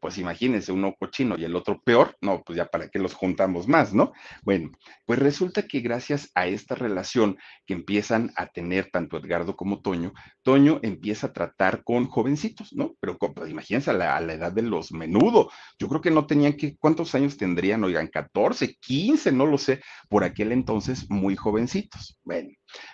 Pues 0.00 0.18
imagínense, 0.18 0.70
uno 0.72 0.94
cochino 0.98 1.36
y 1.36 1.44
el 1.44 1.56
otro 1.56 1.80
peor, 1.82 2.16
no, 2.20 2.42
pues 2.44 2.56
ya 2.56 2.66
para 2.66 2.88
qué 2.88 2.98
los 2.98 3.14
juntamos 3.14 3.66
más, 3.66 3.92
¿no? 3.92 4.12
Bueno, 4.42 4.70
pues 5.06 5.18
resulta 5.18 5.62
que 5.62 5.80
gracias 5.80 6.30
a 6.34 6.46
esta 6.46 6.74
relación 6.74 7.36
que 7.66 7.74
empiezan 7.74 8.30
a 8.36 8.46
tener 8.46 8.90
tanto 8.90 9.16
Edgardo 9.16 9.56
como 9.56 9.80
Toño, 9.80 10.12
Toño 10.42 10.80
empieza 10.82 11.28
a 11.28 11.32
tratar 11.32 11.82
con 11.82 12.06
jovencitos, 12.06 12.72
¿no? 12.72 12.94
Pero 13.00 13.18
pues, 13.18 13.50
imagínense 13.50 13.90
a 13.90 13.94
la, 13.94 14.18
edad 14.32 14.52
de 14.52 14.62
los 14.62 14.92
menudo, 14.92 15.50
yo 15.78 15.88
creo 15.88 16.00
que 16.00 16.10
no 16.10 16.26
tenían 16.26 16.54
que, 16.54 16.76
¿cuántos 16.76 17.14
años 17.14 17.36
tendrían? 17.36 17.82
Oigan, 17.84 18.08
14, 18.08 18.76
15, 18.80 19.32
no 19.32 19.46
lo 19.46 19.58
sé, 19.58 19.80
por 20.08 20.24
aquel 20.24 20.52
entonces 20.52 21.10
muy 21.10 21.36
jovencitos. 21.36 22.18
Bueno, 22.22 22.50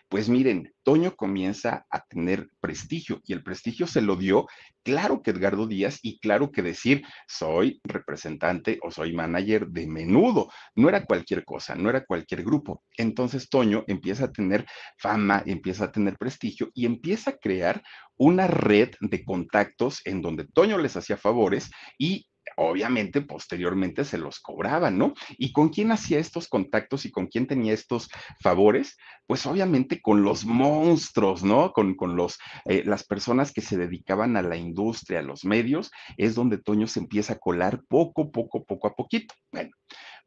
pues 0.08 0.28
miren, 0.28 0.72
Toño 0.82 1.16
comienza 1.16 1.86
a 1.90 2.04
tener 2.04 2.48
prestigio 2.60 3.20
y 3.24 3.32
el 3.32 3.42
prestigio 3.42 3.86
se 3.86 4.02
lo 4.02 4.16
dio, 4.16 4.46
claro 4.82 5.22
que 5.22 5.30
Edgardo 5.30 5.66
Díaz 5.66 5.98
y 6.02 6.18
claro 6.18 6.52
que 6.52 6.62
decir, 6.62 7.02
soy 7.26 7.80
representante 7.84 8.78
o 8.82 8.90
soy 8.90 9.12
manager 9.12 9.68
de 9.68 9.86
menudo, 9.86 10.50
no 10.74 10.88
era 10.88 11.04
cualquier 11.04 11.44
cosa, 11.44 11.74
no 11.74 11.90
era 11.90 12.04
cualquier 12.04 12.42
grupo. 12.44 12.82
Entonces 12.96 13.48
Toño 13.48 13.84
empieza 13.86 14.26
a 14.26 14.32
tener 14.32 14.66
fama, 14.98 15.42
empieza 15.46 15.86
a 15.86 15.92
tener 15.92 16.16
prestigio 16.16 16.70
y 16.74 16.86
empieza 16.86 17.30
a 17.30 17.36
crear 17.36 17.82
una 18.16 18.46
red 18.46 18.90
de 19.00 19.24
contactos 19.24 20.00
en 20.04 20.22
donde 20.22 20.44
Toño 20.44 20.78
les 20.78 20.96
hacía 20.96 21.16
favores 21.16 21.70
y 21.98 22.26
obviamente 22.56 23.20
posteriormente 23.22 24.04
se 24.04 24.18
los 24.18 24.40
cobraban, 24.40 24.98
¿no? 24.98 25.14
¿Y 25.38 25.52
con 25.52 25.68
quién 25.68 25.92
hacía 25.92 26.18
estos 26.18 26.48
contactos 26.48 27.04
y 27.04 27.10
con 27.10 27.26
quién 27.26 27.46
tenía 27.46 27.72
estos 27.72 28.08
favores? 28.40 28.96
Pues 29.26 29.46
obviamente 29.46 30.00
con 30.00 30.22
los 30.22 30.44
monstruos, 30.44 31.42
¿no? 31.42 31.72
Con, 31.72 31.94
con 31.94 32.16
los, 32.16 32.38
eh, 32.66 32.82
las 32.84 33.04
personas 33.04 33.52
que 33.52 33.60
se 33.60 33.76
dedicaban 33.76 34.36
a 34.36 34.42
la 34.42 34.56
industria, 34.56 35.20
a 35.20 35.22
los 35.22 35.44
medios, 35.44 35.90
es 36.16 36.34
donde 36.34 36.58
Toño 36.58 36.86
se 36.86 37.00
empieza 37.00 37.34
a 37.34 37.38
colar 37.38 37.82
poco, 37.88 38.30
poco, 38.30 38.64
poco 38.64 38.88
a 38.88 38.94
poquito. 38.94 39.34
Bueno, 39.52 39.70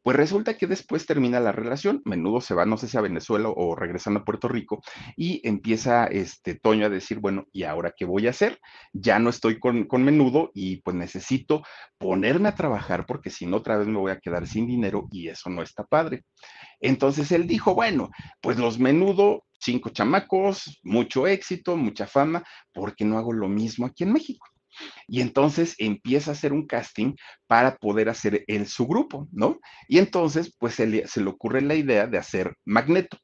pues 0.02 0.16
resulta 0.16 0.56
que 0.56 0.66
después 0.66 1.06
termina 1.06 1.40
la 1.40 1.52
relación, 1.52 2.02
menudo 2.04 2.40
se 2.40 2.54
va, 2.54 2.64
no 2.64 2.76
sé 2.76 2.88
si 2.88 2.96
a 2.96 3.02
Venezuela 3.02 3.48
o 3.48 3.74
regresando 3.74 4.20
a 4.20 4.24
Puerto 4.24 4.48
Rico, 4.48 4.82
y 5.16 5.46
empieza 5.46 6.06
este 6.06 6.54
Toño 6.54 6.86
a 6.86 6.90
decir, 6.90 7.18
bueno, 7.18 7.46
¿y 7.52 7.64
ahora 7.64 7.92
qué 7.96 8.04
voy 8.04 8.26
a 8.26 8.30
hacer? 8.30 8.58
Ya 8.92 9.18
no 9.18 9.30
estoy 9.30 9.58
con, 9.58 9.84
con 9.84 10.04
menudo 10.04 10.50
y 10.54 10.80
pues 10.82 10.96
necesito 10.96 11.62
ponerme 11.98 12.48
a 12.48 12.54
trabajar 12.54 13.06
porque 13.06 13.30
si 13.30 13.46
no 13.46 13.58
otra 13.58 13.76
vez 13.76 13.86
me 13.86 13.98
voy 13.98 14.12
a 14.12 14.20
quedar 14.20 14.46
sin 14.46 14.66
dinero 14.66 15.08
y 15.10 15.28
eso 15.28 15.50
no 15.50 15.62
está 15.62 15.84
padre. 15.84 16.24
Entonces 16.80 17.32
él 17.32 17.46
dijo, 17.46 17.74
bueno, 17.74 18.10
pues 18.40 18.58
los 18.58 18.78
menudo, 18.78 19.44
cinco 19.60 19.90
chamacos, 19.90 20.80
mucho 20.82 21.26
éxito, 21.26 21.76
mucha 21.76 22.06
fama, 22.06 22.44
¿por 22.72 22.94
qué 22.94 23.04
no 23.04 23.18
hago 23.18 23.32
lo 23.32 23.48
mismo 23.48 23.86
aquí 23.86 24.04
en 24.04 24.12
México? 24.12 24.46
Y 25.06 25.20
entonces 25.20 25.74
empieza 25.78 26.30
a 26.30 26.34
hacer 26.34 26.52
un 26.52 26.66
casting 26.66 27.14
para 27.46 27.76
poder 27.76 28.08
hacer 28.08 28.44
el 28.46 28.66
su 28.66 28.86
grupo, 28.86 29.28
¿no? 29.32 29.58
Y 29.88 29.98
entonces, 29.98 30.54
pues 30.58 30.74
se 30.74 30.86
le, 30.86 31.04
ocurre 31.26 31.60
la 31.60 31.74
idea 31.74 32.06
de 32.06 32.18
hacer 32.18 32.54
Magneto 32.64 33.18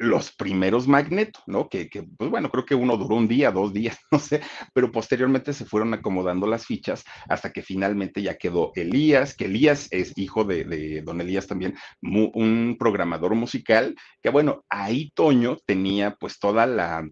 los 0.00 0.30
primeros 0.30 0.86
Magneto, 0.86 1.40
¿no? 1.48 1.68
Que, 1.68 1.90
pues 2.16 2.30
bueno, 2.30 2.50
creo 2.50 2.64
que 2.64 2.76
uno 2.76 2.96
duró 2.96 3.16
un 3.16 3.26
día, 3.26 3.50
dos 3.50 3.72
días, 3.72 3.98
no 4.12 4.20
sé, 4.20 4.40
pero 4.72 4.92
posteriormente 4.92 5.52
se 5.52 5.64
fueron 5.64 5.92
acomodando 5.92 6.46
las 6.46 6.66
fichas 6.66 7.02
hasta 7.28 7.52
que 7.52 7.62
finalmente 7.62 8.22
ya 8.22 8.38
quedó 8.38 8.70
Elías, 8.76 9.34
que 9.34 9.46
Elías 9.46 9.88
es 9.90 10.16
hijo 10.16 10.44
de 10.44 11.02
don 11.04 11.20
Elías 11.20 11.48
también, 11.48 11.74
un 12.00 12.76
programador 12.78 13.34
musical, 13.34 13.96
que 14.22 14.30
bueno, 14.30 14.64
ahí 14.68 15.10
Toño 15.16 15.56
tenía 15.66 16.14
pues 16.14 16.38
toda 16.38 16.64
la 16.64 17.04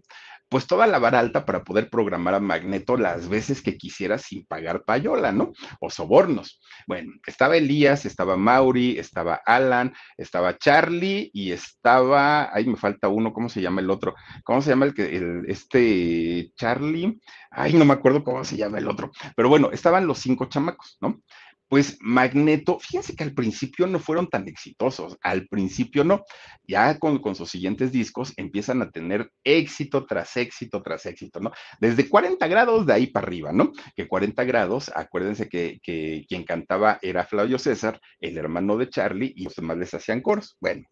pues 0.49 0.67
toda 0.67 0.87
la 0.87 0.99
vara 0.99 1.19
alta 1.19 1.45
para 1.45 1.63
poder 1.63 1.89
programar 1.89 2.33
a 2.35 2.39
Magneto 2.39 2.97
las 2.97 3.27
veces 3.27 3.61
que 3.61 3.77
quisiera 3.77 4.17
sin 4.17 4.45
pagar 4.45 4.83
payola, 4.83 5.31
¿no? 5.31 5.51
O 5.79 5.89
sobornos. 5.89 6.61
Bueno, 6.87 7.13
estaba 7.25 7.57
Elías, 7.57 8.05
estaba 8.05 8.37
Mauri, 8.37 8.97
estaba 8.97 9.41
Alan, 9.45 9.93
estaba 10.17 10.57
Charlie 10.57 11.29
y 11.33 11.51
estaba, 11.51 12.55
ahí 12.55 12.65
me 12.65 12.77
falta 12.77 13.07
uno, 13.09 13.33
¿cómo 13.33 13.49
se 13.49 13.61
llama 13.61 13.81
el 13.81 13.89
otro? 13.89 14.15
¿Cómo 14.43 14.61
se 14.61 14.69
llama 14.69 14.85
el 14.85 14.93
que, 14.93 15.15
el, 15.15 15.43
este 15.47 16.51
Charlie? 16.55 17.19
Ay, 17.51 17.73
no 17.73 17.85
me 17.85 17.93
acuerdo 17.93 18.23
cómo 18.23 18.43
se 18.43 18.57
llama 18.57 18.77
el 18.77 18.87
otro. 18.87 19.11
Pero 19.35 19.49
bueno, 19.49 19.71
estaban 19.71 20.07
los 20.07 20.19
cinco 20.19 20.45
chamacos, 20.45 20.97
¿no? 21.01 21.21
Pues 21.69 21.97
Magneto, 21.99 22.79
fíjense 22.79 23.15
que 23.15 23.23
al 23.23 23.33
principio 23.33 23.87
no 23.87 23.99
fueron 23.99 24.27
tan 24.27 24.47
exitosos, 24.47 25.17
al 25.21 25.47
principio 25.47 26.03
no, 26.03 26.23
ya 26.65 26.97
con, 26.97 27.35
sus 27.35 27.49
siguientes 27.49 27.91
discos 27.91 28.33
empiezan 28.37 28.81
a 28.81 28.89
tener 28.89 29.31
éxito 29.43 30.05
tras 30.05 30.37
éxito 30.37 30.81
tras 30.81 31.05
éxito, 31.05 31.39
¿no? 31.39 31.51
Desde 31.79 32.07
40 32.07 32.47
grados 32.47 32.85
de 32.85 32.93
ahí 32.93 33.07
para 33.07 33.27
arriba, 33.27 33.51
¿no? 33.51 33.71
Que 33.95 34.07
40 34.07 34.43
grados, 34.45 34.91
acuérdense 34.95 35.49
que, 35.49 35.79
que 35.83 36.25
quien 36.27 36.43
cantaba 36.43 36.99
era 37.01 37.25
Flavio 37.25 37.59
César, 37.59 37.99
el 38.21 38.37
hermano 38.37 38.77
de 38.77 38.89
Charlie, 38.89 39.33
y 39.35 39.43
los 39.43 39.55
demás 39.55 39.77
les 39.77 39.93
hacían 39.93 40.21
coros. 40.21 40.57
Bueno, 40.61 40.87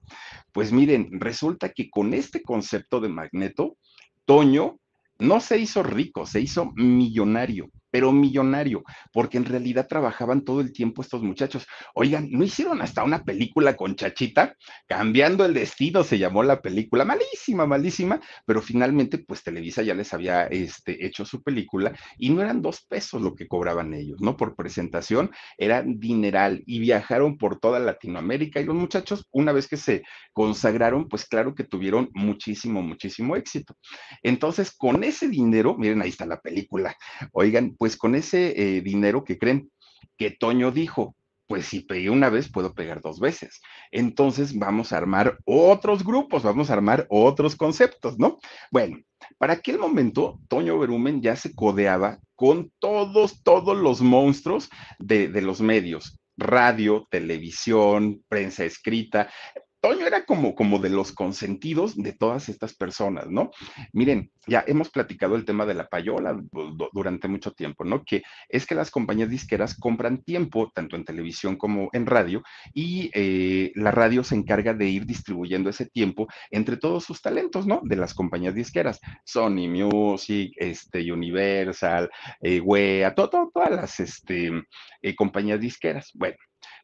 pues 0.51 0.72
miren, 0.72 1.08
resulta 1.12 1.70
que 1.70 1.89
con 1.89 2.13
este 2.13 2.41
concepto 2.41 3.00
de 3.00 3.10
Magneto, 3.10 3.77
Toño 4.25 4.79
no 5.20 5.39
se 5.39 5.58
hizo 5.58 5.84
rico, 5.84 6.25
se 6.25 6.41
hizo 6.41 6.72
millonario 6.75 7.70
pero 7.95 8.11
millonario, 8.11 8.83
porque 9.13 9.37
en 9.37 9.45
realidad 9.45 9.87
trabajaban 9.87 10.41
todo 10.41 10.59
el 10.59 10.73
tiempo 10.73 11.01
estos 11.01 11.23
muchachos. 11.23 11.65
Oigan, 11.93 12.27
¿no 12.29 12.43
hicieron 12.43 12.81
hasta 12.81 13.05
una 13.05 13.23
película 13.23 13.77
con 13.77 13.95
Chachita? 13.95 14.53
Cambiando 14.85 15.45
el 15.45 15.53
destino 15.53 16.03
se 16.03 16.19
llamó 16.19 16.43
la 16.43 16.61
película, 16.61 17.05
malísima, 17.05 17.65
malísima, 17.65 18.19
pero 18.45 18.61
finalmente 18.61 19.19
pues 19.19 19.43
Televisa 19.43 19.81
ya 19.81 19.93
les 19.93 20.13
había 20.13 20.47
este, 20.47 21.05
hecho 21.05 21.23
su 21.23 21.41
película 21.41 21.97
y 22.17 22.31
no 22.31 22.41
eran 22.41 22.61
dos 22.61 22.81
pesos 22.85 23.21
lo 23.21 23.33
que 23.33 23.47
cobraban 23.47 23.93
ellos, 23.93 24.19
¿no? 24.19 24.35
Por 24.35 24.57
presentación 24.57 25.31
era 25.57 25.81
dineral 25.81 26.63
y 26.65 26.79
viajaron 26.79 27.37
por 27.37 27.61
toda 27.61 27.79
Latinoamérica 27.79 28.59
y 28.59 28.65
los 28.65 28.75
muchachos 28.75 29.25
una 29.31 29.53
vez 29.53 29.69
que 29.69 29.77
se 29.77 30.03
consagraron, 30.33 31.07
pues 31.07 31.25
claro 31.25 31.55
que 31.55 31.63
tuvieron 31.63 32.09
muchísimo, 32.13 32.81
muchísimo 32.81 33.37
éxito. 33.37 33.77
Entonces, 34.21 34.75
con 34.75 35.05
ese 35.05 35.29
dinero, 35.29 35.77
miren, 35.77 36.01
ahí 36.01 36.09
está 36.09 36.25
la 36.25 36.41
película, 36.41 36.93
oigan, 37.31 37.73
pues 37.77 37.84
con 37.95 38.15
ese 38.15 38.53
eh, 38.59 38.81
dinero 38.81 39.23
que 39.23 39.37
creen 39.37 39.71
que 40.17 40.31
Toño 40.31 40.71
dijo, 40.71 41.15
pues 41.47 41.67
si 41.67 41.81
pegué 41.81 42.09
una 42.09 42.29
vez, 42.29 42.51
puedo 42.51 42.73
pegar 42.73 43.01
dos 43.01 43.19
veces. 43.19 43.61
Entonces 43.91 44.57
vamos 44.57 44.91
a 44.91 44.97
armar 44.97 45.37
otros 45.45 46.03
grupos, 46.03 46.41
vamos 46.41 46.69
a 46.69 46.73
armar 46.73 47.05
otros 47.09 47.55
conceptos, 47.55 48.17
¿no? 48.17 48.39
Bueno, 48.71 48.97
para 49.37 49.53
aquel 49.53 49.77
momento, 49.77 50.39
Toño 50.47 50.79
Berumen 50.79 51.21
ya 51.21 51.35
se 51.35 51.53
codeaba 51.53 52.19
con 52.35 52.71
todos, 52.79 53.43
todos 53.43 53.77
los 53.77 54.01
monstruos 54.01 54.69
de 54.97 55.41
los 55.41 55.61
medios 55.61 56.17
radio, 56.37 57.07
televisión, 57.09 58.23
prensa 58.27 58.65
escrita, 58.65 59.29
Toño 59.85 60.07
era 60.07 60.25
como, 60.25 60.55
como 60.55 60.79
de 60.79 60.89
los 60.89 61.11
consentidos 61.11 61.95
de 61.95 62.11
todas 62.11 62.49
estas 62.49 62.73
personas, 62.73 63.29
¿no? 63.29 63.51
Miren, 63.93 64.31
ya 64.47 64.63
hemos 64.65 64.89
platicado 64.89 65.35
el 65.35 65.45
tema 65.45 65.63
de 65.67 65.75
la 65.75 65.87
payola 65.87 66.35
durante 66.91 67.27
mucho 67.27 67.51
tiempo, 67.51 67.85
¿no? 67.85 68.03
Que 68.03 68.23
es 68.49 68.65
que 68.65 68.73
las 68.73 68.89
compañías 68.89 69.29
disqueras 69.29 69.77
compran 69.77 70.23
tiempo, 70.23 70.71
tanto 70.73 70.95
en 70.95 71.05
televisión 71.05 71.55
como 71.55 71.89
en 71.93 72.07
radio, 72.07 72.41
y 72.73 73.11
eh, 73.13 73.73
la 73.75 73.91
radio 73.91 74.23
se 74.23 74.33
encarga 74.33 74.73
de 74.73 74.87
ir 74.87 75.05
distribuyendo 75.05 75.69
ese 75.69 75.85
tiempo 75.85 76.27
entre 76.49 76.77
todos 76.77 77.03
sus 77.03 77.21
talentos, 77.21 77.67
¿no? 77.67 77.81
De 77.83 77.95
las 77.95 78.15
compañías 78.15 78.55
disqueras, 78.55 78.99
Sony 79.23 79.69
Music, 79.69 80.51
este, 80.55 81.11
Universal, 81.11 82.09
eh, 82.41 82.59
WEA, 82.59 83.13
todas 83.13 83.69
las 83.69 83.99
este, 83.99 84.51
eh, 85.03 85.15
compañías 85.15 85.59
disqueras. 85.59 86.09
Bueno, 86.15 86.37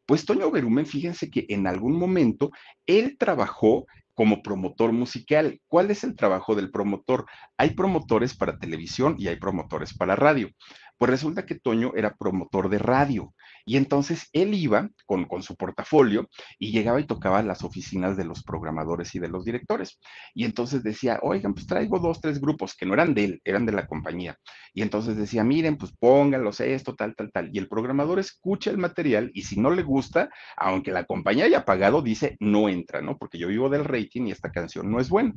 pues 0.05 0.25
Toño 0.25 0.51
Berumen, 0.51 0.85
fíjense 0.85 1.29
que 1.29 1.45
en 1.49 1.67
algún 1.67 1.97
momento 1.97 2.51
él 2.85 3.17
trabajó 3.17 3.85
como 4.13 4.43
promotor 4.43 4.91
musical. 4.91 5.61
¿Cuál 5.67 5.89
es 5.91 6.03
el 6.03 6.15
trabajo 6.15 6.55
del 6.55 6.69
promotor? 6.69 7.25
Hay 7.57 7.71
promotores 7.71 8.35
para 8.35 8.59
televisión 8.59 9.15
y 9.17 9.27
hay 9.27 9.37
promotores 9.37 9.97
para 9.97 10.15
radio. 10.15 10.49
Pues 10.97 11.09
resulta 11.09 11.45
que 11.45 11.55
Toño 11.55 11.93
era 11.95 12.15
promotor 12.15 12.69
de 12.69 12.77
radio 12.77 13.33
y 13.65 13.77
entonces 13.77 14.29
él 14.33 14.53
iba 14.53 14.89
con, 15.05 15.25
con 15.25 15.43
su 15.43 15.55
portafolio 15.55 16.29
y 16.59 16.71
llegaba 16.71 16.99
y 16.99 17.05
tocaba 17.05 17.41
las 17.43 17.63
oficinas 17.63 18.17
de 18.17 18.25
los 18.25 18.43
programadores 18.43 19.13
y 19.15 19.19
de 19.19 19.27
los 19.27 19.45
directores. 19.45 19.99
Y 20.33 20.45
entonces 20.45 20.83
decía, 20.83 21.19
oigan, 21.21 21.53
pues 21.53 21.67
traigo 21.67 21.99
dos, 21.99 22.21
tres 22.21 22.39
grupos 22.39 22.75
que 22.75 22.85
no 22.85 22.93
eran 22.93 23.13
de 23.13 23.23
él, 23.25 23.41
eran 23.43 23.65
de 23.65 23.71
la 23.71 23.87
compañía. 23.87 24.37
Y 24.73 24.81
entonces 24.81 25.17
decía, 25.17 25.43
miren, 25.43 25.77
pues 25.77 25.91
pónganlos 25.97 26.59
esto, 26.59 26.95
tal, 26.95 27.15
tal, 27.15 27.31
tal. 27.31 27.49
Y 27.53 27.59
el 27.59 27.67
programador 27.67 28.19
escucha 28.19 28.71
el 28.71 28.77
material 28.77 29.31
y 29.33 29.43
si 29.43 29.59
no 29.59 29.71
le 29.71 29.83
gusta, 29.83 30.29
aunque 30.55 30.91
la 30.91 31.05
compañía 31.05 31.45
haya 31.45 31.65
pagado, 31.65 32.01
dice, 32.01 32.37
no 32.39 32.69
entra, 32.69 33.01
¿no? 33.01 33.17
Porque 33.17 33.37
yo 33.37 33.47
vivo 33.47 33.69
del 33.69 33.85
rating 33.85 34.27
y 34.27 34.31
esta 34.31 34.51
canción 34.51 34.89
no 34.89 34.99
es 34.99 35.09
buena. 35.09 35.33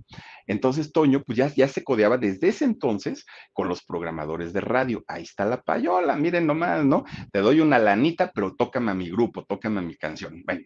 Entonces 0.47 0.93
Toño, 0.93 1.23
pues 1.25 1.37
ya, 1.39 1.49
ya 1.49 1.69
se 1.69 1.83
codeaba 1.83 2.19
desde 2.19 2.49
ese 2.49 2.65
entonces 2.65 3.27
con 3.53 3.69
los 3.69 3.85
programadores 3.85 4.53
de 4.53 4.61
radio. 4.61 5.03
Ahí 5.09 5.23
está 5.23 5.45
la 5.45 5.63
payola, 5.63 6.17
miren 6.17 6.47
nomás, 6.47 6.85
¿no? 6.85 7.05
Te 7.33 7.41
doy 7.41 7.61
una 7.61 7.79
lanita, 7.79 8.14
pero 8.35 8.55
tócame 8.57 8.91
a 8.91 8.95
mi 8.95 9.11
grupo, 9.11 9.45
tócame 9.45 9.81
a 9.81 9.83
mi 9.83 9.97
canción. 9.97 10.43
Bueno, 10.45 10.63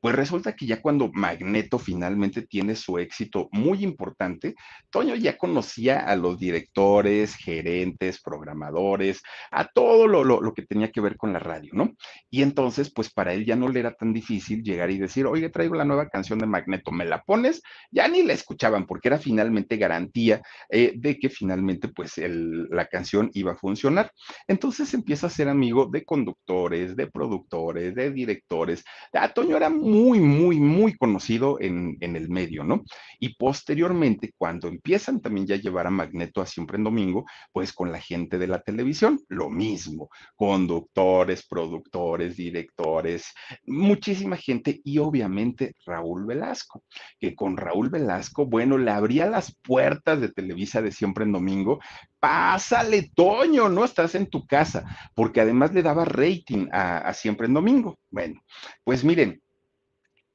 pues 0.00 0.14
resulta 0.14 0.54
que 0.54 0.66
ya 0.66 0.80
cuando 0.80 1.10
Magneto 1.12 1.78
finalmente 1.78 2.42
tiene 2.42 2.74
su 2.74 2.98
éxito 2.98 3.48
muy 3.52 3.84
importante, 3.84 4.54
Toño 4.90 5.14
ya 5.14 5.36
conocía 5.36 6.00
a 6.00 6.16
los 6.16 6.38
directores, 6.38 7.36
gerentes, 7.36 8.20
programadores, 8.20 9.22
a 9.50 9.66
todo 9.68 10.06
lo, 10.06 10.24
lo, 10.24 10.54
que 10.54 10.62
tenía 10.62 10.90
que 10.90 11.00
ver 11.00 11.16
con 11.16 11.32
la 11.32 11.38
radio, 11.38 11.70
¿no? 11.74 11.94
Y 12.30 12.42
entonces, 12.42 12.90
pues 12.92 13.10
para 13.10 13.34
él 13.34 13.44
ya 13.44 13.56
no 13.56 13.68
le 13.68 13.80
era 13.80 13.92
tan 13.92 14.12
difícil 14.12 14.62
llegar 14.62 14.90
y 14.90 14.98
decir, 14.98 15.26
oye, 15.26 15.50
traigo 15.50 15.74
la 15.74 15.84
nueva 15.84 16.08
canción 16.08 16.38
de 16.38 16.46
Magneto, 16.46 16.90
¿me 16.92 17.04
la 17.04 17.22
pones? 17.22 17.62
Ya 17.90 18.08
ni 18.08 18.22
la 18.22 18.32
escuchaban 18.32 18.86
porque 18.86 19.08
era 19.08 19.18
finalmente 19.18 19.76
garantía 19.76 20.40
eh, 20.70 20.94
de 20.96 21.18
que 21.18 21.28
finalmente, 21.28 21.88
pues 21.88 22.14
la 22.16 22.86
canción 22.86 23.30
iba 23.34 23.52
a 23.52 23.56
funcionar. 23.56 24.12
Entonces 24.48 24.94
empieza 24.94 25.26
a 25.26 25.30
ser 25.30 25.48
amigo 25.48 25.86
de 25.86 26.04
conductores, 26.04 26.96
de 26.96 27.06
productores, 27.06 27.94
de 27.94 28.10
directores. 28.10 28.82
A 29.12 29.28
Toño 29.32 29.56
era 29.56 29.68
muy 29.68 29.89
muy, 29.90 30.20
muy, 30.20 30.60
muy 30.60 30.96
conocido 30.96 31.58
en, 31.60 31.96
el 32.00 32.28
medio, 32.28 32.64
¿no? 32.64 32.84
Y 33.18 33.34
posteriormente, 33.34 34.32
cuando 34.38 34.68
empiezan 34.68 35.20
también 35.20 35.46
ya 35.46 35.56
a 35.56 35.58
llevar 35.58 35.86
a 35.86 35.90
Magneto 35.90 36.40
a 36.40 36.46
siempre 36.46 36.78
en 36.78 36.84
domingo, 36.84 37.24
pues 37.52 37.72
con 37.72 37.90
la 37.90 38.00
gente 38.00 38.38
de 38.38 38.46
la 38.46 38.62
televisión, 38.62 39.20
lo 39.28 39.50
mismo, 39.50 40.08
conductores, 40.36 41.46
productores, 41.46 42.36
directores, 42.36 43.34
muchísima 43.66 44.36
gente 44.36 44.80
y 44.84 44.98
obviamente 44.98 45.74
Raúl 45.84 46.26
Velasco, 46.26 46.84
que 47.18 47.34
con 47.34 47.56
Raúl 47.56 47.90
Velasco, 47.90 48.46
bueno, 48.46 48.78
le 48.78 48.90
abría 48.90 49.26
las 49.26 49.54
puertas 49.62 50.20
de 50.20 50.30
Televisa 50.32 50.80
de 50.82 50.92
siempre 50.92 51.24
en 51.24 51.32
domingo, 51.32 51.80
pásale, 52.20 53.10
Toño, 53.14 53.68
no 53.68 53.84
estás 53.84 54.14
en 54.14 54.26
tu 54.26 54.46
casa, 54.46 54.84
porque 55.14 55.40
además 55.40 55.74
le 55.74 55.82
daba 55.82 56.04
rating 56.04 56.68
a 56.70 57.12
siempre 57.14 57.46
en 57.46 57.54
domingo. 57.54 57.98
Bueno, 58.10 58.40
pues 58.84 59.04
miren, 59.04 59.40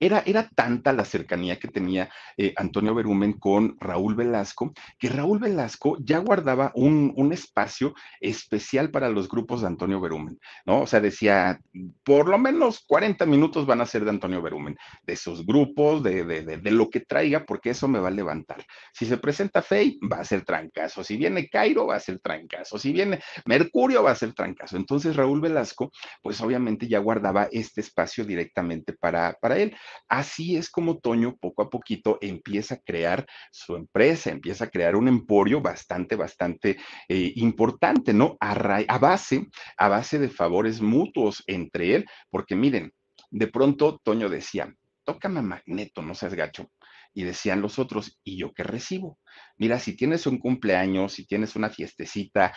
era, 0.05 0.23
era, 0.25 0.49
tanta 0.55 0.93
la 0.93 1.05
cercanía 1.05 1.57
que 1.59 1.67
tenía 1.67 2.09
eh, 2.37 2.53
Antonio 2.55 2.93
Berumen 2.93 3.33
con 3.33 3.77
Raúl 3.79 4.15
Velasco, 4.15 4.73
que 4.99 5.09
Raúl 5.09 5.39
Velasco 5.39 5.97
ya 5.99 6.19
guardaba 6.19 6.71
un, 6.75 7.13
un, 7.15 7.33
espacio 7.33 7.93
especial 8.21 8.91
para 8.91 9.09
los 9.09 9.27
grupos 9.27 9.61
de 9.61 9.67
Antonio 9.67 9.99
Berumen, 9.99 10.39
¿no? 10.65 10.81
O 10.81 10.87
sea, 10.87 11.01
decía, 11.01 11.59
por 12.03 12.29
lo 12.29 12.37
menos 12.37 12.83
40 12.87 13.25
minutos 13.25 13.65
van 13.65 13.81
a 13.81 13.85
ser 13.85 14.03
de 14.03 14.11
Antonio 14.11 14.41
Berumen, 14.41 14.77
de 15.03 15.15
sus 15.15 15.45
grupos, 15.45 16.03
de, 16.03 16.23
de, 16.23 16.57
de, 16.57 16.71
lo 16.71 16.89
que 16.89 17.01
traiga, 17.01 17.45
porque 17.45 17.71
eso 17.71 17.87
me 17.87 17.99
va 17.99 18.09
a 18.09 18.11
levantar. 18.11 18.63
Si 18.93 19.05
se 19.05 19.17
presenta 19.17 19.61
Fey, 19.61 19.99
va 20.01 20.17
a 20.17 20.25
ser 20.25 20.43
trancazo. 20.43 21.03
Si 21.03 21.17
viene 21.17 21.49
Cairo, 21.49 21.87
va 21.87 21.95
a 21.95 21.99
ser 21.99 22.19
trancazo. 22.19 22.77
Si 22.77 22.91
viene 22.91 23.19
Mercurio, 23.45 24.03
va 24.03 24.11
a 24.11 24.15
ser 24.15 24.33
trancazo. 24.33 24.77
Entonces, 24.77 25.15
Raúl 25.15 25.41
Velasco, 25.41 25.91
pues 26.21 26.39
obviamente 26.41 26.87
ya 26.87 26.99
guardaba 26.99 27.47
este 27.51 27.81
espacio 27.81 28.25
directamente 28.25 28.93
para, 28.93 29.33
para 29.41 29.57
él. 29.57 29.75
Así 30.07 30.55
es 30.55 30.69
como 30.69 30.99
Toño 30.99 31.35
poco 31.37 31.63
a 31.63 31.69
poquito 31.69 32.17
empieza 32.21 32.75
a 32.75 32.79
crear 32.79 33.25
su 33.51 33.75
empresa, 33.75 34.31
empieza 34.31 34.65
a 34.65 34.69
crear 34.69 34.95
un 34.95 35.07
emporio 35.07 35.61
bastante, 35.61 36.15
bastante 36.15 36.77
eh, 37.07 37.33
importante, 37.35 38.13
¿no? 38.13 38.37
A, 38.39 38.51
a, 38.51 38.97
base, 38.97 39.47
a 39.77 39.87
base 39.87 40.19
de 40.19 40.29
favores 40.29 40.81
mutuos 40.81 41.43
entre 41.47 41.95
él, 41.95 42.05
porque 42.29 42.55
miren, 42.55 42.93
de 43.31 43.47
pronto 43.47 43.99
Toño 44.03 44.29
decía, 44.29 44.73
tócame 45.03 45.41
Magneto, 45.41 46.01
no 46.01 46.15
seas 46.15 46.33
gacho. 46.33 46.71
Y 47.13 47.23
decían 47.23 47.61
los 47.61 47.79
otros, 47.79 48.19
¿y 48.25 48.37
yo 48.37 48.53
qué 48.53 48.63
recibo? 48.63 49.19
Mira, 49.57 49.79
si 49.79 49.95
tienes 49.95 50.27
un 50.27 50.37
cumpleaños, 50.37 51.13
si 51.13 51.25
tienes 51.25 51.55
una 51.55 51.69
fiestecita, 51.69 52.53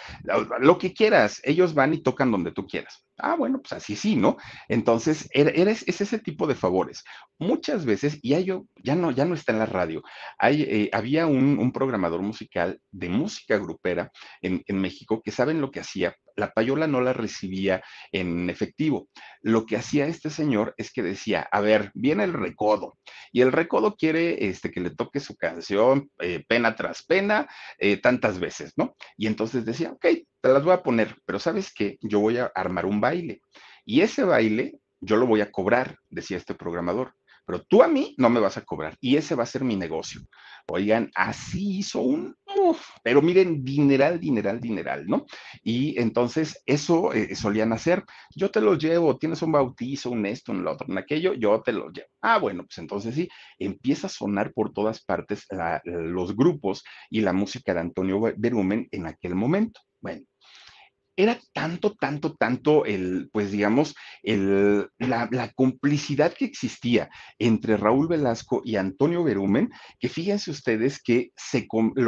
lo 0.61 0.79
que 0.79 0.93
quieras, 0.93 1.41
ellos 1.45 1.75
van 1.75 1.95
y 1.95 2.03
tocan 2.03 2.33
donde 2.33 2.51
tú 2.51 2.67
quieras. 2.67 3.08
Ah, 3.19 3.35
bueno, 3.37 3.61
pues 3.61 3.73
así 3.73 3.97
sí, 3.97 4.17
¿no? 4.17 4.37
Entonces, 4.69 5.29
eres, 5.33 5.85
es 5.87 6.01
ese 6.01 6.19
tipo 6.19 6.47
de 6.47 6.55
favores. 6.55 7.03
Muchas 7.39 7.85
veces, 7.85 8.19
y 8.23 8.35
hay, 8.35 8.47
ya 8.83 8.95
no, 8.95 9.11
ya 9.11 9.25
no 9.25 9.35
está 9.35 9.53
en 9.53 9.59
la 9.59 9.67
radio, 9.67 10.03
eh, 10.43 10.89
había 10.93 11.27
un, 11.27 11.73
programador 11.73 12.23
musical 12.23 12.81
de 12.91 13.09
música 13.09 13.59
grupera 13.59 14.11
en, 14.41 14.63
en 14.67 14.81
México 14.81 15.21
que 15.23 15.33
saben 15.33 15.61
lo 15.61 15.71
que 15.71 15.81
hacía. 15.81 16.15
La 16.37 16.53
payola 16.53 16.87
no 16.87 17.01
la 17.01 17.13
recibía 17.13 17.83
en 18.13 18.49
efectivo. 18.49 19.09
Lo 19.43 19.67
que 19.67 19.77
hacía 19.77 20.07
este 20.07 20.31
señor 20.31 20.75
es 20.77 20.93
que 20.93 21.03
decía, 21.03 21.49
a 21.51 21.61
ver, 21.61 21.91
viene 21.95 22.25
el 22.25 22.33
recodo, 22.33 22.95
y 23.33 23.41
el 23.41 23.53
recodo 23.53 23.97
quiere 23.97 24.49
este, 24.49 24.71
que 24.71 24.81
le 24.81 24.91
toque 24.91 25.21
su 25.21 25.37
canción, 25.37 26.11
eh, 26.21 26.45
pena 26.47 26.75
tras 26.77 27.03
pena, 27.03 27.49
eh, 27.79 27.97
tantas 27.99 28.39
veces, 28.39 28.73
¿no? 28.77 28.97
Y 29.17 29.27
entonces 29.27 29.65
decía, 29.65 29.93
ok, 29.93 30.07
te 30.41 30.49
las 30.49 30.65
voy 30.65 30.73
a 30.73 30.83
poner, 30.83 31.17
pero 31.25 31.39
sabes 31.39 31.73
que 31.73 31.99
yo 32.01 32.21
voy 32.21 32.39
a 32.39 32.51
armar 32.55 32.87
un 32.87 33.01
baile 33.01 33.41
y 33.85 34.01
ese 34.03 34.25
baile 34.25 34.79
yo 35.01 35.17
lo 35.17 35.27
voy 35.27 35.41
a 35.41 35.51
cobrar, 35.51 35.97
decía 36.09 36.37
este 36.37 36.55
programador, 36.55 37.15
pero 37.49 37.63
tú 37.63 37.83
a 37.83 37.89
mí 37.89 38.15
no 38.19 38.29
me 38.29 38.41
vas 38.41 38.59
a 38.59 38.65
cobrar 38.65 38.97
y 39.01 39.17
ese 39.17 39.35
va 39.35 39.45
a 39.45 39.47
ser 39.47 39.65
mi 39.65 39.75
negocio. 39.75 40.21
Oigan, 40.71 41.11
así 41.15 41.79
hizo 41.79 42.03
un, 42.03 42.37
pero 43.03 43.23
miren, 43.23 43.65
dineral, 43.65 44.21
dineral, 44.21 44.61
dineral, 44.61 45.07
¿no? 45.07 45.25
Y 45.63 45.99
entonces 45.99 46.63
eso 46.67 47.15
eh, 47.15 47.35
solían 47.35 47.73
hacer, 47.73 48.05
yo 48.37 48.51
te 48.51 48.61
lo 48.61 48.75
llevo, 48.75 49.17
tienes 49.17 49.41
un 49.41 49.53
bautizo, 49.53 50.11
un 50.11 50.27
esto, 50.27 50.53
un 50.53 50.67
otro, 50.67 50.87
un 50.91 50.99
aquello, 50.99 51.33
yo 51.33 51.63
te 51.63 51.73
lo 51.73 51.91
llevo. 51.91 52.09
Ah, 52.21 52.39
bueno, 52.39 52.65
pues 52.65 52.77
entonces 52.77 53.15
sí, 53.15 53.31
empieza 53.59 54.09
a 54.09 54.11
sonar 54.11 54.53
por 54.53 54.75
todas 54.75 55.03
partes 55.03 55.47
los 55.85 56.37
grupos 56.37 56.85
y 57.09 57.23
la 57.23 57.33
música 57.33 57.73
de 57.73 57.81
Antonio 57.81 58.21
Berumen 58.37 58.89
en 58.91 59.07
aquel 59.07 59.35
momento. 59.35 59.81
Bueno, 60.03 60.27
era 61.19 61.41
tanto, 61.53 61.97
tanto, 61.97 62.37
tanto 62.37 62.85
el, 62.85 63.29
pues 63.33 63.51
digamos, 63.51 63.97
el, 64.23 64.89
la, 64.99 65.53
complicidad 65.57 66.33
que 66.33 66.45
existía 66.45 67.11
entre 67.41 67.77
Raúl 67.77 68.07
Velasco 68.07 68.63
y 68.65 68.77
Antonio 68.77 69.25
Berumen, 69.25 69.69
que 69.99 70.09
fíjense 70.09 70.53
ustedes 70.53 71.03
que 71.03 71.33
se, 71.37 71.67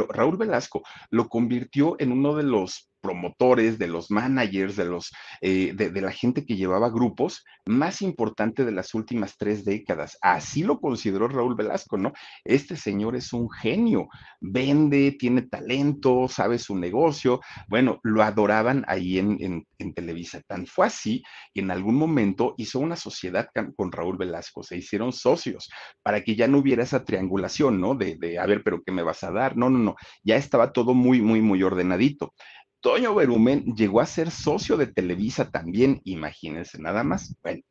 Raúl 0.09 0.37
Velasco 0.37 0.81
lo 1.09 1.27
convirtió 1.27 1.97
en 1.99 2.13
uno 2.13 2.37
de 2.37 2.43
los 2.43 2.90
promotores, 3.01 3.77
de 3.77 3.87
los 3.87 4.11
managers, 4.11 4.75
de, 4.75 4.85
los, 4.85 5.11
eh, 5.41 5.73
de, 5.73 6.01
la 6.01 6.11
gente 6.11 6.45
que 6.45 6.55
llevaba 6.55 6.89
grupos 6.89 7.43
más 7.65 8.01
importante 8.01 8.63
de 8.63 8.71
las 8.71 8.93
últimas 8.93 9.37
tres 9.37 9.65
décadas. 9.65 10.17
Así 10.21 10.63
lo 10.63 10.79
consideró 10.79 11.27
Raúl 11.27 11.55
Velasco, 11.55 11.97
¿no? 11.97 12.13
Este 12.45 12.77
señor 12.77 13.15
es 13.15 13.33
un 13.33 13.49
genio, 13.49 14.07
vende, 14.39 15.11
tiene 15.19 15.43
talento, 15.43 16.27
sabe 16.27 16.59
su 16.59 16.77
negocio. 16.77 17.41
Bueno, 17.67 17.99
lo 18.03 18.23
adoraban 18.23 18.85
ahí 18.87 19.17
en, 19.17 19.37
en, 19.41 19.67
en 19.79 19.93
Televisa. 19.93 20.41
Tan 20.47 20.65
fue 20.65 20.87
así 20.87 21.23
que 21.53 21.61
en 21.61 21.71
algún 21.71 21.95
momento 21.95 22.55
hizo 22.57 22.79
una 22.79 22.95
sociedad 22.95 23.49
con 23.75 23.91
Raúl 23.91 24.17
Velasco, 24.17 24.63
se 24.63 24.77
hicieron 24.77 25.11
socios 25.11 25.69
para 26.03 26.21
que 26.23 26.35
ya 26.35 26.47
no 26.47 26.59
hubiera 26.59 26.83
esa 26.83 27.03
triangulación, 27.03 27.79
¿no? 27.81 27.95
De, 27.95 28.15
de 28.15 28.39
a 28.39 28.45
ver, 28.45 28.63
pero 28.63 28.81
¿qué 28.83 28.91
me 28.91 29.03
vas 29.03 29.23
a 29.23 29.31
dar? 29.31 29.57
No, 29.57 29.69
no, 29.69 29.79
no, 29.79 29.95
ya 30.23 30.35
estaba 30.35 30.71
todo 30.71 30.93
muy, 30.93 31.21
muy, 31.21 31.41
muy 31.41 31.63
ordenadito. 31.63 32.33
Toño 32.81 33.13
Berumen 33.13 33.75
llegó 33.75 34.01
a 34.01 34.05
ser 34.05 34.31
socio 34.31 34.75
de 34.75 34.87
Televisa 34.87 35.49
también, 35.51 36.01
imagínense 36.03 36.79
nada 36.81 37.03
más. 37.03 37.35
Bueno, 37.43 37.61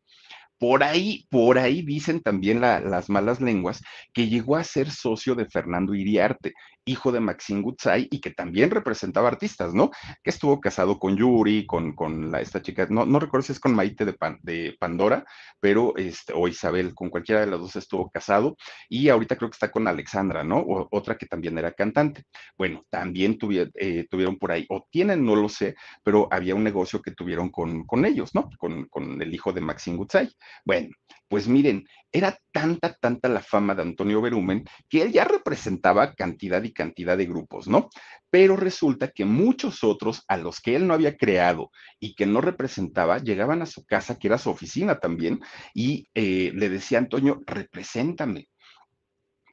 por 0.61 0.85
ahí, 0.85 1.27
por 1.31 1.59
ahí 1.59 1.81
dicen 1.81 2.21
también 2.21 2.61
la, 2.61 2.81
las 2.81 3.09
malas 3.09 3.41
lenguas 3.41 3.83
que 4.13 4.29
llegó 4.29 4.57
a 4.57 4.65
ser 4.65 4.91
socio 4.91 5.35
de 5.35 5.47
Fernando 5.47 5.95
Iriarte, 5.95 6.53
hijo 6.85 7.13
de 7.13 7.21
Maxine 7.21 7.63
Gutzai 7.63 8.09
y 8.11 8.21
que 8.21 8.31
también 8.31 8.71
representaba 8.71 9.29
artistas, 9.29 9.73
¿no? 9.73 9.91
Que 10.23 10.31
estuvo 10.31 10.61
casado 10.61 10.99
con 10.99 11.17
Yuri, 11.17 11.67
con, 11.67 11.95
con 11.95 12.31
la, 12.31 12.41
esta 12.41 12.61
chica, 12.61 12.87
no, 12.91 13.07
no 13.07 13.19
recuerdo 13.19 13.47
si 13.47 13.53
es 13.53 13.61
con 13.61 13.75
Maite 13.75 14.05
de, 14.05 14.13
Pan, 14.13 14.39
de 14.43 14.77
Pandora, 14.79 15.25
pero, 15.61 15.97
este, 15.97 16.33
o 16.35 16.47
Isabel, 16.47 16.95
con 16.95 17.09
cualquiera 17.09 17.41
de 17.41 17.47
las 17.47 17.61
dos 17.61 17.77
estuvo 17.77 18.11
casado 18.11 18.57
y 18.89 19.09
ahorita 19.09 19.37
creo 19.37 19.51
que 19.51 19.55
está 19.55 19.71
con 19.71 19.89
Alexandra, 19.89 20.45
¿no? 20.45 20.59
O, 20.59 20.89
otra 20.91 21.17
que 21.17 21.27
también 21.27 21.57
era 21.59 21.73
cantante. 21.73 22.25
Bueno, 22.59 22.85
también 22.91 23.39
tuvieron, 23.39 23.73
eh, 23.77 24.07
tuvieron 24.11 24.39
por 24.39 24.53
ahí, 24.53 24.67
o 24.69 24.87
tienen, 24.91 25.25
no 25.25 25.37
lo 25.37 25.49
sé, 25.49 25.75
pero 26.03 26.29
había 26.31 26.55
un 26.55 26.65
negocio 26.65 27.01
que 27.01 27.13
tuvieron 27.13 27.51
con, 27.51 27.87
con 27.87 28.05
ellos, 28.05 28.35
¿no? 28.35 28.51
Con, 28.59 28.87
con 28.89 29.23
el 29.23 29.35
hijo 29.35 29.53
de 29.53 29.61
Maxine 29.61 29.97
Gutzai. 29.97 30.31
Bueno, 30.65 30.89
pues 31.29 31.47
miren, 31.47 31.87
era 32.11 32.37
tanta, 32.53 32.93
tanta 33.01 33.29
la 33.29 33.41
fama 33.41 33.75
de 33.75 33.83
Antonio 33.83 34.21
Berumen 34.21 34.65
que 34.89 35.03
él 35.03 35.13
ya 35.13 35.25
representaba 35.25 36.15
cantidad 36.15 36.63
y 36.65 36.73
cantidad 36.73 37.17
de 37.17 37.27
grupos, 37.27 37.69
¿no? 37.69 37.89
Pero 38.31 38.57
resulta 38.57 39.13
que 39.13 39.25
muchos 39.25 39.85
otros 39.85 40.25
a 40.27 40.37
los 40.37 40.61
que 40.61 40.75
él 40.75 40.87
no 40.87 40.95
había 40.95 41.17
creado 41.17 41.71
y 42.01 42.15
que 42.15 42.27
no 42.27 42.41
representaba, 42.41 43.19
llegaban 43.19 43.63
a 43.63 43.67
su 43.67 43.85
casa, 43.85 44.19
que 44.19 44.27
era 44.27 44.39
su 44.39 44.51
oficina 44.51 44.99
también, 44.99 45.41
y 45.73 46.09
eh, 46.15 46.51
le 46.55 46.69
decía, 46.69 46.99
Antonio, 46.99 47.41
represéntame 47.47 48.49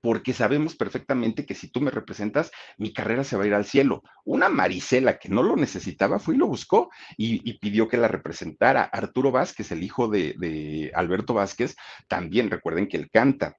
porque 0.07 0.31
sabemos 0.31 0.73
perfectamente 0.73 1.45
que 1.45 1.53
si 1.53 1.67
tú 1.67 1.81
me 1.81 1.91
representas, 1.91 2.49
mi 2.77 2.93
carrera 2.93 3.25
se 3.25 3.35
va 3.35 3.43
a 3.43 3.47
ir 3.47 3.53
al 3.53 3.65
cielo. 3.65 4.03
Una 4.23 4.47
Marisela 4.47 5.19
que 5.19 5.27
no 5.27 5.43
lo 5.43 5.57
necesitaba 5.57 6.17
fue 6.17 6.35
y 6.35 6.37
lo 6.37 6.47
buscó 6.47 6.89
y, 7.17 7.59
pidió 7.59 7.89
que 7.89 7.97
la 7.97 8.07
representara. 8.07 8.83
Arturo 8.83 9.33
Vázquez, 9.33 9.69
el 9.73 9.83
hijo 9.83 10.07
de, 10.07 10.33
de 10.37 10.93
Alberto 10.95 11.33
Vázquez, 11.33 11.75
también 12.07 12.49
recuerden 12.49 12.87
que 12.87 12.95
él 12.95 13.09
canta 13.11 13.57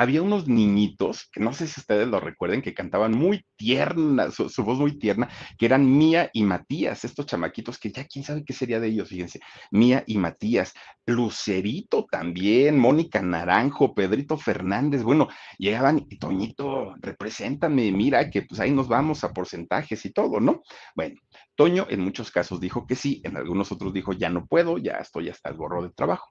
había 0.00 0.22
unos 0.22 0.48
niñitos, 0.48 1.28
que 1.30 1.40
no 1.40 1.52
sé 1.52 1.66
si 1.66 1.78
ustedes 1.78 2.08
lo 2.08 2.20
recuerden, 2.20 2.62
que 2.62 2.72
cantaban 2.72 3.12
muy 3.12 3.44
tierna, 3.56 4.30
su, 4.30 4.48
voz 4.64 4.78
muy 4.78 4.98
tierna, 4.98 5.28
que 5.58 5.66
eran 5.66 5.98
Mía 5.98 6.30
y 6.32 6.42
Matías, 6.42 7.04
estos 7.04 7.26
chamaquitos 7.26 7.78
que 7.78 7.92
ya 7.92 8.06
quién 8.06 8.24
sabe 8.24 8.42
qué 8.42 8.54
sería 8.54 8.80
de 8.80 8.86
ellos, 8.86 9.10
fíjense, 9.10 9.40
Mía 9.70 10.02
y 10.06 10.16
Matías, 10.16 10.72
Lucerito 11.04 12.06
también, 12.10 12.78
Mónica 12.78 13.20
Naranjo, 13.20 13.94
Pedrito 13.94 14.38
Fernández, 14.38 15.02
bueno, 15.02 15.28
llegaban 15.58 16.06
y 16.08 16.16
Toñito, 16.16 16.94
represéntame, 17.02 17.92
mira 17.92 18.30
que 18.30 18.40
pues 18.40 18.58
ahí 18.58 18.70
nos 18.70 18.88
vamos 18.88 19.22
a 19.22 19.34
porcentajes 19.34 20.02
y 20.06 20.12
todo, 20.14 20.40
¿no? 20.40 20.62
Bueno, 20.94 21.20
Toño 21.54 21.86
en 21.90 22.00
muchos 22.00 22.30
casos 22.30 22.58
dijo 22.58 22.86
que 22.86 22.96
sí, 22.96 23.20
en 23.22 23.36
algunos 23.36 23.70
otros 23.70 23.92
dijo 23.92 24.14
ya 24.14 24.30
no 24.30 24.46
puedo, 24.46 24.78
ya 24.78 24.92
estoy 24.94 25.28
hasta 25.28 25.50
el 25.50 25.56
gorro 25.56 25.82
de 25.82 25.90
trabajo. 25.90 26.30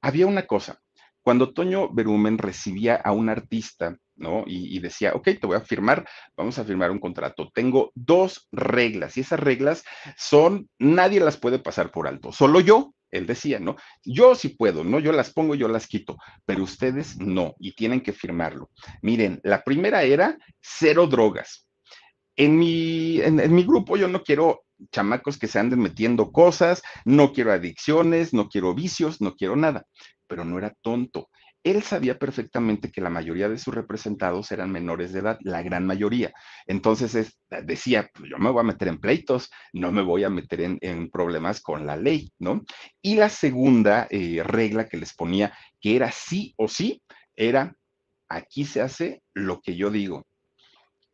Había 0.00 0.28
una 0.28 0.46
cosa, 0.46 0.78
cuando 1.24 1.54
Toño 1.54 1.88
Berumen 1.88 2.36
recibía 2.36 2.96
a 2.96 3.12
un 3.12 3.30
artista, 3.30 3.96
¿no? 4.14 4.44
Y, 4.46 4.78
decía, 4.78 5.14
ok, 5.14 5.24
te 5.40 5.46
voy 5.46 5.56
a 5.56 5.62
firmar, 5.62 6.06
vamos 6.36 6.58
a 6.58 6.64
firmar 6.64 6.90
un 6.90 7.00
contrato. 7.00 7.50
Tengo 7.52 7.90
dos 7.94 8.46
reglas 8.52 9.16
y 9.16 9.20
esas 9.20 9.40
reglas 9.40 9.84
son, 10.18 10.68
nadie 10.78 11.20
las 11.20 11.38
puede 11.38 11.58
pasar 11.58 11.90
por 11.90 12.06
alto, 12.06 12.30
solo 12.30 12.60
yo. 12.60 12.94
Él 13.10 13.26
decía, 13.26 13.60
¿no? 13.60 13.76
Yo 14.04 14.34
sí 14.34 14.50
puedo, 14.50 14.84
¿no? 14.84 14.98
Yo 14.98 15.12
las 15.12 15.32
pongo, 15.32 15.54
yo 15.54 15.68
las 15.68 15.86
quito, 15.86 16.16
pero 16.44 16.64
ustedes 16.64 17.16
no, 17.18 17.54
y 17.58 17.74
tienen 17.74 18.00
que 18.00 18.12
firmarlo. 18.12 18.70
Miren, 19.02 19.40
la 19.44 19.62
primera 19.62 20.02
era 20.02 20.36
cero 20.60 21.06
drogas. 21.06 21.66
En 22.36 22.58
mi, 22.58 23.20
en 23.20 23.54
mi 23.54 23.62
grupo 23.62 23.96
yo 23.96 24.08
no 24.08 24.24
quiero 24.24 24.64
chamacos 24.90 25.38
que 25.38 25.46
se 25.46 25.60
anden 25.60 25.78
metiendo 25.78 26.32
cosas, 26.32 26.82
no 27.04 27.32
quiero 27.32 27.52
adicciones, 27.52 28.34
no 28.34 28.48
quiero 28.48 28.74
vicios, 28.74 29.20
no 29.20 29.36
quiero 29.36 29.54
nada 29.54 29.86
pero 30.26 30.44
no 30.44 30.58
era 30.58 30.74
tonto. 30.82 31.28
Él 31.64 31.82
sabía 31.82 32.18
perfectamente 32.18 32.92
que 32.92 33.00
la 33.00 33.08
mayoría 33.08 33.48
de 33.48 33.56
sus 33.56 33.74
representados 33.74 34.52
eran 34.52 34.70
menores 34.70 35.12
de 35.12 35.20
edad, 35.20 35.38
la 35.40 35.62
gran 35.62 35.86
mayoría. 35.86 36.34
Entonces 36.66 37.14
es, 37.14 37.38
decía, 37.64 38.10
pues 38.12 38.28
yo 38.30 38.38
me 38.38 38.50
voy 38.50 38.60
a 38.60 38.64
meter 38.64 38.88
en 38.88 39.00
pleitos, 39.00 39.50
no 39.72 39.90
me 39.90 40.02
voy 40.02 40.24
a 40.24 40.30
meter 40.30 40.60
en, 40.60 40.78
en 40.82 41.10
problemas 41.10 41.62
con 41.62 41.86
la 41.86 41.96
ley, 41.96 42.30
¿no? 42.38 42.62
Y 43.00 43.16
la 43.16 43.30
segunda 43.30 44.06
eh, 44.10 44.42
regla 44.44 44.88
que 44.88 44.98
les 44.98 45.14
ponía, 45.14 45.56
que 45.80 45.96
era 45.96 46.10
sí 46.12 46.52
o 46.58 46.68
sí, 46.68 47.02
era, 47.34 47.74
aquí 48.28 48.66
se 48.66 48.82
hace 48.82 49.22
lo 49.32 49.62
que 49.62 49.74
yo 49.74 49.90
digo. 49.90 50.26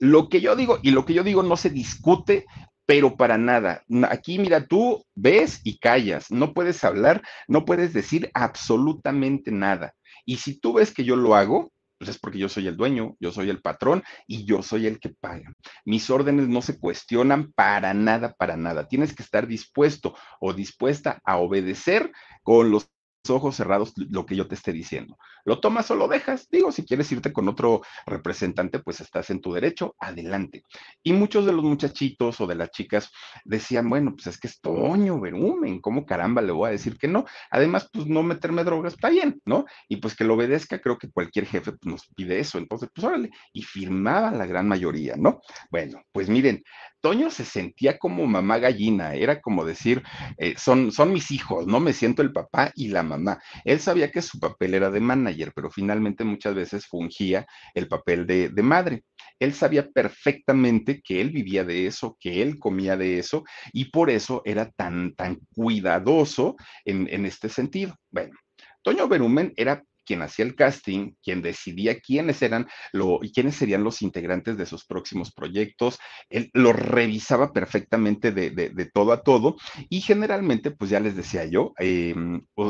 Lo 0.00 0.28
que 0.28 0.40
yo 0.40 0.56
digo 0.56 0.80
y 0.82 0.90
lo 0.90 1.04
que 1.04 1.14
yo 1.14 1.22
digo 1.22 1.42
no 1.42 1.56
se 1.56 1.70
discute, 1.70 2.46
pero 2.90 3.16
para 3.16 3.38
nada. 3.38 3.84
Aquí, 4.08 4.40
mira, 4.40 4.66
tú 4.66 5.06
ves 5.14 5.60
y 5.62 5.78
callas, 5.78 6.28
no 6.28 6.52
puedes 6.52 6.82
hablar, 6.82 7.22
no 7.46 7.64
puedes 7.64 7.92
decir 7.92 8.32
absolutamente 8.34 9.52
nada. 9.52 9.94
Y 10.24 10.38
si 10.38 10.58
tú 10.58 10.72
ves 10.72 10.92
que 10.92 11.04
yo 11.04 11.14
lo 11.14 11.36
hago, 11.36 11.70
pues 11.98 12.10
es 12.10 12.18
porque 12.18 12.40
yo 12.40 12.48
soy 12.48 12.66
el 12.66 12.76
dueño, 12.76 13.14
yo 13.20 13.30
soy 13.30 13.48
el 13.48 13.62
patrón 13.62 14.02
y 14.26 14.44
yo 14.44 14.64
soy 14.64 14.88
el 14.88 14.98
que 14.98 15.10
paga. 15.10 15.52
Mis 15.84 16.10
órdenes 16.10 16.48
no 16.48 16.62
se 16.62 16.80
cuestionan 16.80 17.52
para 17.52 17.94
nada, 17.94 18.34
para 18.36 18.56
nada. 18.56 18.88
Tienes 18.88 19.14
que 19.14 19.22
estar 19.22 19.46
dispuesto 19.46 20.16
o 20.40 20.52
dispuesta 20.52 21.20
a 21.24 21.36
obedecer 21.36 22.10
con 22.42 22.72
los 22.72 22.90
ojos 23.28 23.56
cerrados 23.56 23.92
lo 23.96 24.24
que 24.24 24.36
yo 24.36 24.46
te 24.46 24.54
esté 24.54 24.72
diciendo. 24.72 25.18
¿Lo 25.44 25.60
tomas 25.60 25.90
o 25.90 25.94
lo 25.94 26.08
dejas? 26.08 26.48
Digo, 26.50 26.72
si 26.72 26.84
quieres 26.84 27.10
irte 27.12 27.32
con 27.32 27.48
otro 27.48 27.82
representante, 28.06 28.78
pues 28.78 29.00
estás 29.00 29.28
en 29.30 29.40
tu 29.40 29.52
derecho, 29.52 29.94
adelante. 29.98 30.64
Y 31.02 31.12
muchos 31.12 31.44
de 31.44 31.52
los 31.52 31.64
muchachitos 31.64 32.40
o 32.40 32.46
de 32.46 32.54
las 32.54 32.70
chicas 32.70 33.10
decían, 33.44 33.90
bueno, 33.90 34.12
pues 34.14 34.28
es 34.28 34.38
que 34.38 34.46
es 34.46 34.60
Toño 34.60 35.20
Berumen, 35.20 35.80
¿cómo 35.80 36.06
caramba 36.06 36.40
le 36.40 36.52
voy 36.52 36.68
a 36.68 36.72
decir 36.72 36.96
que 36.96 37.08
no? 37.08 37.26
Además, 37.50 37.90
pues 37.92 38.06
no 38.06 38.22
meterme 38.22 38.64
drogas, 38.64 38.94
está 38.94 39.10
bien, 39.10 39.40
¿no? 39.44 39.66
Y 39.88 39.96
pues 39.96 40.14
que 40.14 40.24
lo 40.24 40.34
obedezca, 40.34 40.80
creo 40.80 40.96
que 40.96 41.10
cualquier 41.10 41.46
jefe 41.46 41.72
pues, 41.72 41.84
nos 41.84 42.06
pide 42.14 42.38
eso, 42.38 42.58
entonces, 42.58 42.88
pues 42.94 43.04
órale, 43.04 43.30
y 43.52 43.62
firmaba 43.62 44.30
la 44.30 44.46
gran 44.46 44.68
mayoría, 44.68 45.16
¿no? 45.16 45.40
Bueno, 45.70 46.02
pues 46.12 46.28
miren, 46.28 46.62
Toño 47.00 47.30
se 47.30 47.44
sentía 47.44 47.98
como 47.98 48.26
mamá 48.26 48.58
gallina, 48.58 49.14
era 49.14 49.40
como 49.40 49.64
decir, 49.64 50.02
eh, 50.36 50.54
son, 50.56 50.92
son 50.92 51.12
mis 51.12 51.30
hijos, 51.30 51.66
¿no? 51.66 51.80
Me 51.80 51.92
siento 51.92 52.22
el 52.22 52.32
papá 52.32 52.72
y 52.74 52.88
la 52.88 53.02
mamá. 53.10 53.42
Él 53.64 53.80
sabía 53.80 54.10
que 54.10 54.22
su 54.22 54.38
papel 54.38 54.74
era 54.74 54.90
de 54.90 55.00
manager, 55.00 55.52
pero 55.54 55.70
finalmente 55.70 56.24
muchas 56.24 56.54
veces 56.54 56.86
fungía 56.86 57.46
el 57.74 57.88
papel 57.88 58.26
de, 58.26 58.48
de 58.48 58.62
madre. 58.62 59.04
Él 59.38 59.52
sabía 59.54 59.88
perfectamente 59.90 61.00
que 61.02 61.20
él 61.20 61.30
vivía 61.30 61.64
de 61.64 61.86
eso, 61.86 62.16
que 62.20 62.42
él 62.42 62.58
comía 62.58 62.96
de 62.96 63.18
eso, 63.18 63.44
y 63.72 63.86
por 63.86 64.10
eso 64.10 64.42
era 64.44 64.70
tan, 64.70 65.14
tan 65.14 65.38
cuidadoso 65.54 66.56
en, 66.84 67.08
en 67.10 67.26
este 67.26 67.48
sentido. 67.48 67.96
Bueno, 68.10 68.34
Toño 68.82 69.08
Berumen 69.08 69.52
era 69.56 69.82
quien 70.04 70.22
hacía 70.22 70.44
el 70.44 70.54
casting, 70.54 71.12
quien 71.22 71.42
decidía 71.42 72.00
quiénes 72.00 72.42
eran 72.42 72.68
lo, 72.92 73.20
quiénes 73.34 73.56
serían 73.56 73.84
los 73.84 74.02
integrantes 74.02 74.56
de 74.56 74.66
sus 74.66 74.84
próximos 74.84 75.32
proyectos. 75.32 75.98
Él 76.28 76.50
lo 76.52 76.72
revisaba 76.72 77.52
perfectamente 77.52 78.32
de, 78.32 78.90
todo 78.92 79.12
a 79.12 79.22
todo 79.22 79.56
y 79.88 80.00
generalmente, 80.00 80.70
pues 80.70 80.90
ya 80.90 81.00
les 81.00 81.16
decía 81.16 81.44
yo, 81.44 81.74
eh, 81.78 82.14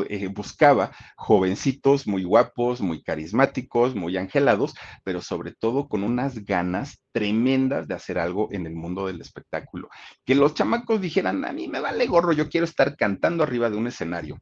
eh, 0.09 0.27
buscaba 0.27 0.91
jovencitos 1.15 2.07
muy 2.07 2.23
guapos, 2.23 2.81
muy 2.81 3.01
carismáticos, 3.03 3.95
muy 3.95 4.17
angelados, 4.17 4.73
pero 5.03 5.21
sobre 5.21 5.53
todo 5.53 5.87
con 5.87 6.03
unas 6.03 6.45
ganas 6.45 7.01
tremendas 7.11 7.87
de 7.87 7.95
hacer 7.95 8.19
algo 8.19 8.49
en 8.51 8.65
el 8.65 8.73
mundo 8.73 9.07
del 9.07 9.21
espectáculo. 9.21 9.89
Que 10.25 10.35
los 10.35 10.53
chamacos 10.53 11.01
dijeran, 11.01 11.45
a 11.45 11.53
mí 11.53 11.67
me 11.67 11.79
vale 11.79 12.05
gorro, 12.07 12.31
yo 12.33 12.49
quiero 12.49 12.65
estar 12.65 12.95
cantando 12.95 13.43
arriba 13.43 13.69
de 13.69 13.77
un 13.77 13.87
escenario. 13.87 14.39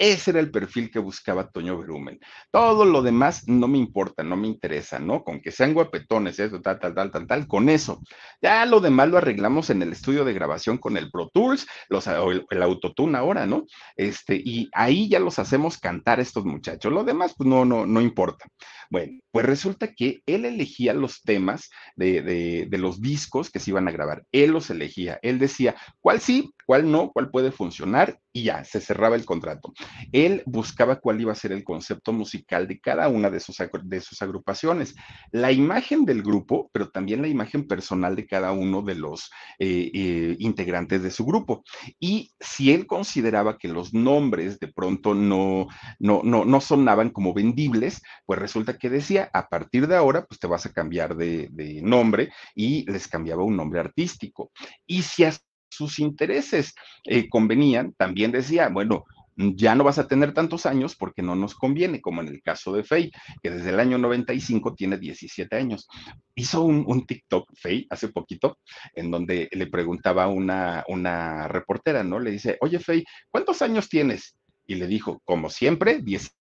Ese 0.00 0.30
era 0.30 0.40
el 0.40 0.50
perfil 0.50 0.90
que 0.90 0.98
buscaba 0.98 1.50
Toño 1.50 1.76
Berumen. 1.76 2.18
Todo 2.50 2.86
lo 2.86 3.02
demás 3.02 3.46
no 3.46 3.68
me 3.68 3.76
importa, 3.76 4.22
no 4.22 4.34
me 4.34 4.48
interesa, 4.48 4.98
¿no? 4.98 5.22
Con 5.22 5.42
que 5.42 5.52
sean 5.52 5.74
guapetones, 5.74 6.38
eso, 6.38 6.62
tal, 6.62 6.80
tal, 6.80 6.94
tal, 6.94 7.10
tal, 7.10 7.26
tal, 7.26 7.46
con 7.46 7.68
eso. 7.68 8.00
Ya 8.40 8.64
lo 8.64 8.80
demás 8.80 9.10
lo 9.10 9.18
arreglamos 9.18 9.68
en 9.68 9.82
el 9.82 9.92
estudio 9.92 10.24
de 10.24 10.32
grabación 10.32 10.78
con 10.78 10.96
el 10.96 11.10
Pro 11.10 11.28
Tools, 11.28 11.66
los, 11.90 12.06
el, 12.06 12.62
Autotune 12.62 13.18
ahora, 13.18 13.44
¿no? 13.44 13.66
Este, 13.94 14.36
y 14.36 14.70
ahí 14.72 15.06
ya 15.06 15.20
los 15.20 15.38
hacemos 15.38 15.76
cantar 15.76 16.18
estos 16.18 16.46
muchachos. 16.46 16.90
Lo 16.90 17.04
demás, 17.04 17.34
pues 17.36 17.46
no, 17.46 17.66
no, 17.66 17.84
no 17.84 18.00
importa. 18.00 18.46
Bueno, 18.90 19.20
pues 19.30 19.46
resulta 19.46 19.94
que 19.94 20.22
él 20.26 20.44
elegía 20.44 20.92
los 20.94 21.22
temas 21.22 21.70
de, 21.94 22.68
los 22.72 23.00
discos 23.00 23.48
que 23.48 23.60
se 23.60 23.70
iban 23.70 23.86
a 23.86 23.92
grabar. 23.92 24.24
Él 24.32 24.50
los 24.50 24.68
elegía. 24.70 25.20
Él 25.22 25.38
decía 25.38 25.76
cuál 26.00 26.20
sí, 26.20 26.50
cuál 26.66 26.90
no, 26.90 27.12
cuál 27.12 27.30
puede 27.30 27.52
funcionar 27.52 28.18
y 28.32 28.44
ya, 28.44 28.64
se 28.64 28.80
cerraba 28.80 29.16
el 29.16 29.24
contrato. 29.24 29.72
Él 30.12 30.42
buscaba 30.46 30.96
cuál 31.00 31.20
iba 31.20 31.32
a 31.32 31.36
ser 31.36 31.52
el 31.52 31.64
concepto 31.64 32.12
musical 32.12 32.68
de 32.68 32.80
cada 32.80 33.08
una 33.08 33.30
de 33.30 33.40
sus, 33.40 33.56
de 33.84 34.00
sus 34.00 34.22
agrupaciones, 34.22 34.94
la 35.32 35.50
imagen 35.50 36.04
del 36.04 36.22
grupo, 36.22 36.70
pero 36.72 36.90
también 36.90 37.22
la 37.22 37.28
imagen 37.28 37.66
personal 37.66 38.14
de 38.14 38.26
cada 38.26 38.52
uno 38.52 38.82
de 38.82 38.94
los 38.94 39.30
eh, 39.58 39.90
eh, 39.92 40.36
integrantes 40.38 41.02
de 41.02 41.10
su 41.10 41.24
grupo. 41.24 41.64
Y 41.98 42.32
si 42.38 42.72
él 42.72 42.86
consideraba 42.86 43.58
que 43.58 43.68
los 43.68 43.92
nombres 43.92 44.58
de 44.60 44.68
pronto 44.68 45.14
no, 45.14 45.66
no, 45.98 46.22
no, 46.22 46.44
no 46.44 46.60
sonaban 46.60 47.10
como 47.10 47.34
vendibles, 47.34 48.00
pues 48.26 48.38
resulta 48.38 48.78
que 48.78 48.79
decía, 48.88 49.28
a 49.32 49.48
partir 49.48 49.86
de 49.86 49.96
ahora, 49.96 50.24
pues 50.24 50.40
te 50.40 50.46
vas 50.46 50.64
a 50.66 50.72
cambiar 50.72 51.16
de, 51.16 51.80
nombre 51.82 52.32
y 52.54 52.90
les 52.90 53.08
cambiaba 53.08 53.44
un 53.44 53.56
nombre 53.56 53.80
artístico. 53.80 54.52
Y 54.86 55.02
si 55.02 55.24
sus 55.68 55.98
intereses 55.98 56.74
eh, 57.04 57.28
convenían, 57.28 57.92
también 57.92 58.32
decía, 58.32 58.68
bueno, 58.68 59.04
ya 59.36 59.74
no 59.74 59.84
vas 59.84 59.98
a 59.98 60.06
tener 60.06 60.34
tantos 60.34 60.66
años 60.66 60.96
porque 60.96 61.22
no 61.22 61.34
nos 61.34 61.54
conviene, 61.54 62.00
como 62.00 62.20
en 62.20 62.28
el 62.28 62.42
caso 62.42 62.72
de 62.72 62.84
Faye, 62.84 63.10
que 63.42 63.50
desde 63.50 63.70
el 63.70 63.80
año 63.80 63.98
95 63.98 64.74
tiene 64.74 64.98
17 64.98 65.56
años. 65.56 65.88
Hizo 66.34 66.62
un, 66.62 67.06
TikTok, 67.06 67.50
Faye, 67.56 67.86
hace 67.90 68.08
poquito, 68.08 68.58
en 68.94 69.10
donde 69.10 69.48
le 69.52 69.66
preguntaba 69.66 70.24
a 70.24 70.28
una, 70.28 70.84
una 70.88 71.48
reportera, 71.48 72.04
¿no? 72.04 72.18
Le 72.18 72.30
dice, 72.30 72.58
oye, 72.60 72.78
Faye, 72.78 73.04
¿cuántos 73.30 73.62
años 73.62 73.88
tienes? 73.88 74.36
Y 74.66 74.74
le 74.74 74.86
dijo, 74.86 75.20
como 75.24 75.50
siempre, 75.50 76.00
17, 76.02 76.39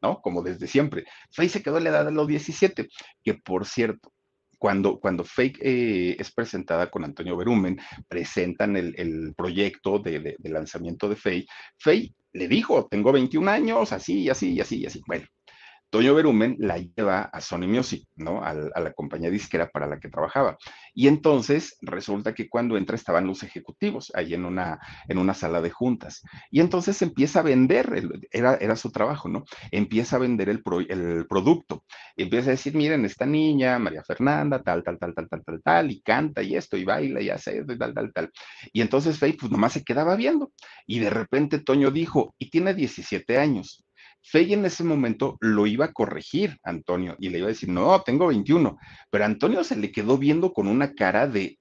¿no? 0.00 0.20
Como 0.20 0.42
desde 0.42 0.66
siempre. 0.66 1.04
Faye 1.30 1.48
se 1.48 1.62
quedó 1.62 1.80
la 1.80 1.90
edad 1.90 2.04
de 2.04 2.12
los 2.12 2.26
17, 2.26 2.88
que 3.22 3.34
por 3.34 3.66
cierto, 3.66 4.12
cuando, 4.58 5.00
cuando 5.00 5.24
Fake 5.24 5.58
eh, 5.62 6.16
es 6.18 6.32
presentada 6.32 6.90
con 6.90 7.04
Antonio 7.04 7.36
Berumen, 7.36 7.80
presentan 8.08 8.76
el, 8.76 9.34
proyecto 9.36 9.98
de, 9.98 10.36
lanzamiento 10.42 11.08
de 11.08 11.16
Faye, 11.16 11.46
Faye 11.78 12.14
le 12.32 12.46
dijo, 12.46 12.86
tengo 12.86 13.10
21 13.12 13.50
años, 13.50 13.92
así, 13.92 14.28
así, 14.28 14.60
así, 14.60 14.86
así. 14.86 15.00
Bueno, 15.06 15.26
Toño 15.90 16.14
Berumen 16.14 16.56
la 16.60 16.78
lleva 16.78 17.22
a 17.22 17.40
Sony 17.40 17.66
Music, 17.66 18.06
¿no? 18.14 18.44
A, 18.44 18.54
la 18.54 18.92
compañía 18.92 19.28
disquera 19.28 19.68
para 19.70 19.88
la 19.88 19.98
que 19.98 20.08
trabajaba. 20.08 20.56
Y 20.94 21.08
entonces 21.08 21.76
resulta 21.82 22.32
que 22.32 22.48
cuando 22.48 22.76
entra 22.76 22.94
estaban 22.94 23.26
los 23.26 23.42
ejecutivos 23.42 24.12
ahí 24.14 24.34
en 24.34 24.44
una, 24.44 24.78
en 25.08 25.18
una 25.18 25.34
sala 25.34 25.60
de 25.60 25.70
juntas. 25.70 26.22
Y 26.50 26.60
entonces 26.60 27.02
empieza 27.02 27.40
a 27.40 27.42
vender, 27.42 27.90
era, 28.30 28.54
era 28.54 28.76
su 28.76 28.92
trabajo, 28.92 29.28
¿no? 29.28 29.44
Empieza 29.72 30.16
a 30.16 30.20
vender 30.20 30.48
el, 30.48 30.62
el 30.88 31.26
producto. 31.26 31.84
Empieza 32.16 32.50
a 32.50 32.52
decir, 32.52 32.74
miren, 32.76 33.04
esta 33.04 33.26
niña, 33.26 33.78
María 33.80 34.04
Fernanda, 34.04 34.62
tal, 34.62 34.84
tal, 34.84 34.96
tal, 34.98 35.12
tal, 35.14 35.28
tal, 35.28 35.44
tal, 35.44 35.62
tal, 35.62 35.90
y 35.90 36.00
canta 36.02 36.42
y 36.42 36.54
esto, 36.54 36.76
y 36.76 36.84
baila 36.84 37.20
y 37.20 37.30
hace, 37.30 37.64
tal, 37.64 37.94
tal, 37.94 38.12
tal. 38.12 38.30
Y 38.72 38.80
entonces 38.80 39.18
Faye, 39.18 39.34
pues 39.34 39.50
nomás 39.50 39.72
se 39.72 39.82
quedaba 39.82 40.14
viendo. 40.14 40.52
Y 40.86 41.00
de 41.00 41.10
repente 41.10 41.58
Toño 41.58 41.90
dijo, 41.90 42.34
y 42.38 42.50
tiene 42.50 42.74
17 42.74 43.38
años. 43.38 43.84
Fey 44.22 44.52
en 44.52 44.64
ese 44.64 44.84
momento 44.84 45.36
lo 45.40 45.66
iba 45.66 45.86
a 45.86 45.92
corregir, 45.92 46.58
Antonio, 46.62 47.16
y 47.18 47.30
le 47.30 47.38
iba 47.38 47.46
a 47.46 47.50
decir, 47.50 47.68
no, 47.68 48.02
tengo 48.02 48.26
21, 48.28 48.78
pero 49.10 49.24
Antonio 49.24 49.64
se 49.64 49.76
le 49.76 49.90
quedó 49.92 50.18
viendo 50.18 50.52
con 50.52 50.68
una 50.68 50.94
cara 50.94 51.26
de, 51.26 51.58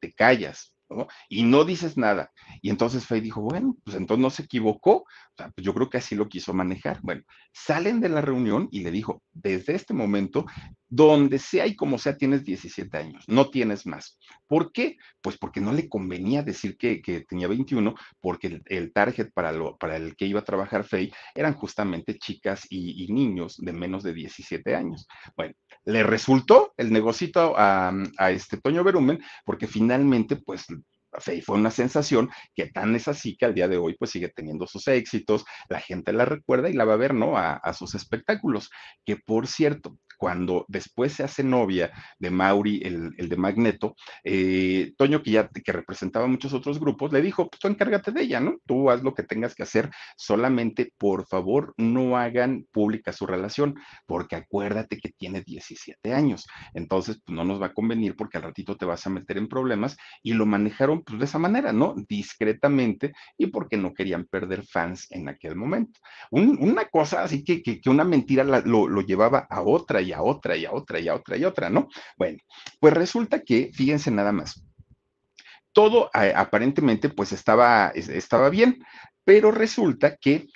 te 0.00 0.12
callas, 0.12 0.74
¿no? 0.88 1.06
Y 1.28 1.44
no 1.44 1.64
dices 1.64 1.96
nada. 1.96 2.32
Y 2.60 2.70
entonces 2.70 3.06
Fey 3.06 3.20
dijo, 3.20 3.40
bueno, 3.40 3.76
pues 3.84 3.96
entonces 3.96 4.22
no 4.22 4.30
se 4.30 4.42
equivocó, 4.42 5.04
pues 5.36 5.52
yo 5.64 5.72
creo 5.72 5.88
que 5.88 5.98
así 5.98 6.14
lo 6.14 6.28
quiso 6.28 6.52
manejar. 6.52 7.00
Bueno, 7.02 7.22
salen 7.52 8.00
de 8.00 8.08
la 8.08 8.20
reunión 8.20 8.68
y 8.70 8.80
le 8.80 8.90
dijo, 8.90 9.22
desde 9.32 9.74
este 9.74 9.94
momento, 9.94 10.46
donde 10.90 11.38
sea 11.38 11.68
y 11.68 11.76
como 11.76 11.98
sea, 11.98 12.16
tienes 12.16 12.44
17 12.44 12.94
años, 12.98 13.24
no 13.28 13.48
tienes 13.48 13.86
más. 13.86 14.18
¿Por 14.48 14.72
qué? 14.72 14.96
Pues 15.22 15.38
porque 15.38 15.60
no 15.60 15.72
le 15.72 15.88
convenía 15.88 16.42
decir 16.42 16.76
que, 16.76 17.00
tenía 17.28 17.46
21, 17.46 17.94
porque 18.20 18.60
el, 18.66 18.92
target 18.92 19.30
para, 19.32 19.52
lo, 19.52 19.78
para 19.78 19.96
el 19.96 20.16
que 20.16 20.26
iba 20.26 20.40
a 20.40 20.44
trabajar 20.44 20.84
Faye 20.84 21.12
eran 21.34 21.54
justamente 21.54 22.18
chicas 22.18 22.66
y, 22.68 23.06
niños 23.10 23.56
de 23.58 23.72
menos 23.72 24.02
de 24.02 24.12
17 24.12 24.74
años. 24.74 25.06
Bueno, 25.36 25.54
le 25.84 26.02
resultó 26.02 26.74
el 26.76 26.92
negocito 26.92 27.54
a, 27.56 27.92
este 28.30 28.58
Toño 28.58 28.82
Berumen, 28.82 29.22
porque 29.44 29.68
finalmente, 29.68 30.36
pues 30.36 30.66
fue 31.44 31.56
una 31.56 31.70
sensación 31.70 32.30
que 32.54 32.66
tan 32.66 32.94
es 32.94 33.08
así 33.08 33.36
que 33.36 33.44
al 33.44 33.54
día 33.54 33.66
de 33.66 33.76
hoy 33.76 33.96
pues 33.98 34.12
sigue 34.12 34.28
teniendo 34.28 34.66
sus 34.66 34.86
éxitos, 34.86 35.44
la 35.68 35.80
gente 35.80 36.12
la 36.12 36.24
recuerda 36.24 36.68
y 36.68 36.72
la 36.72 36.84
va 36.84 36.94
a 36.94 36.98
ver, 36.98 37.14
¿no? 37.14 37.36
A 37.36 37.72
sus 37.74 37.96
espectáculos, 37.96 38.70
que 39.04 39.16
por 39.16 39.48
cierto, 39.48 39.98
cuando 40.20 40.66
después 40.68 41.14
se 41.14 41.22
hace 41.22 41.42
novia 41.42 41.90
de 42.18 42.30
Mauri, 42.30 42.82
el, 42.84 43.16
de 43.16 43.36
Magneto, 43.38 43.96
eh, 44.22 44.92
Toño, 44.98 45.22
que 45.22 45.30
ya 45.30 45.48
que 45.48 45.72
representaba 45.72 46.26
muchos 46.26 46.52
otros 46.52 46.78
grupos, 46.78 47.10
le 47.10 47.22
dijo, 47.22 47.48
pues 47.48 47.58
tú 47.58 47.68
encárgate 47.68 48.12
de 48.12 48.20
ella, 48.20 48.38
¿no? 48.38 48.58
Tú 48.66 48.90
haz 48.90 49.02
lo 49.02 49.14
que 49.14 49.22
tengas 49.22 49.54
que 49.54 49.62
hacer, 49.62 49.90
solamente 50.18 50.92
por 50.98 51.26
favor 51.26 51.72
no 51.78 52.18
hagan 52.18 52.66
pública 52.70 53.14
su 53.14 53.26
relación, 53.26 53.76
porque 54.04 54.36
acuérdate 54.36 54.98
que 54.98 55.08
tiene 55.08 55.40
17 55.40 56.12
años, 56.12 56.46
entonces 56.74 57.18
pues, 57.24 57.34
no 57.34 57.44
nos 57.44 57.58
va 57.58 57.68
a 57.68 57.72
convenir 57.72 58.14
porque 58.14 58.36
al 58.36 58.42
ratito 58.42 58.76
te 58.76 58.84
vas 58.84 59.06
a 59.06 59.10
meter 59.10 59.38
en 59.38 59.48
problemas 59.48 59.96
y 60.22 60.34
lo 60.34 60.44
manejaron 60.44 61.02
pues 61.02 61.18
de 61.18 61.24
esa 61.24 61.38
manera, 61.38 61.72
¿no? 61.72 61.94
Discretamente 62.10 63.14
y 63.38 63.46
porque 63.46 63.78
no 63.78 63.94
querían 63.94 64.26
perder 64.26 64.66
fans 64.66 65.10
en 65.12 65.30
aquel 65.30 65.56
momento. 65.56 65.98
una 66.30 66.84
cosa 66.84 67.22
así 67.22 67.42
que, 67.42 67.62
que, 67.62 67.80
una 67.88 68.04
mentira 68.04 68.44
lo, 68.44 68.86
lo 68.86 69.00
llevaba 69.00 69.46
a 69.48 69.62
otra 69.62 70.02
y 70.02 70.09
a 70.12 70.22
otra 70.22 70.56
y 70.56 70.64
a 70.64 70.72
otra 70.72 71.00
y 71.00 71.08
a 71.08 71.14
otra 71.14 71.36
y 71.36 71.44
a 71.44 71.48
otra, 71.48 71.70
¿no? 71.70 71.88
Bueno, 72.16 72.38
pues 72.78 72.94
resulta 72.94 73.40
que, 73.42 73.70
fíjense 73.72 74.10
nada 74.10 74.32
más, 74.32 74.62
todo 75.72 76.10
eh, 76.14 76.32
aparentemente 76.34 77.08
pues 77.08 77.32
estaba, 77.32 77.88
estaba 77.94 78.50
bien, 78.50 78.84
pero 79.24 79.50
resulta 79.50 80.16
que 80.16 80.48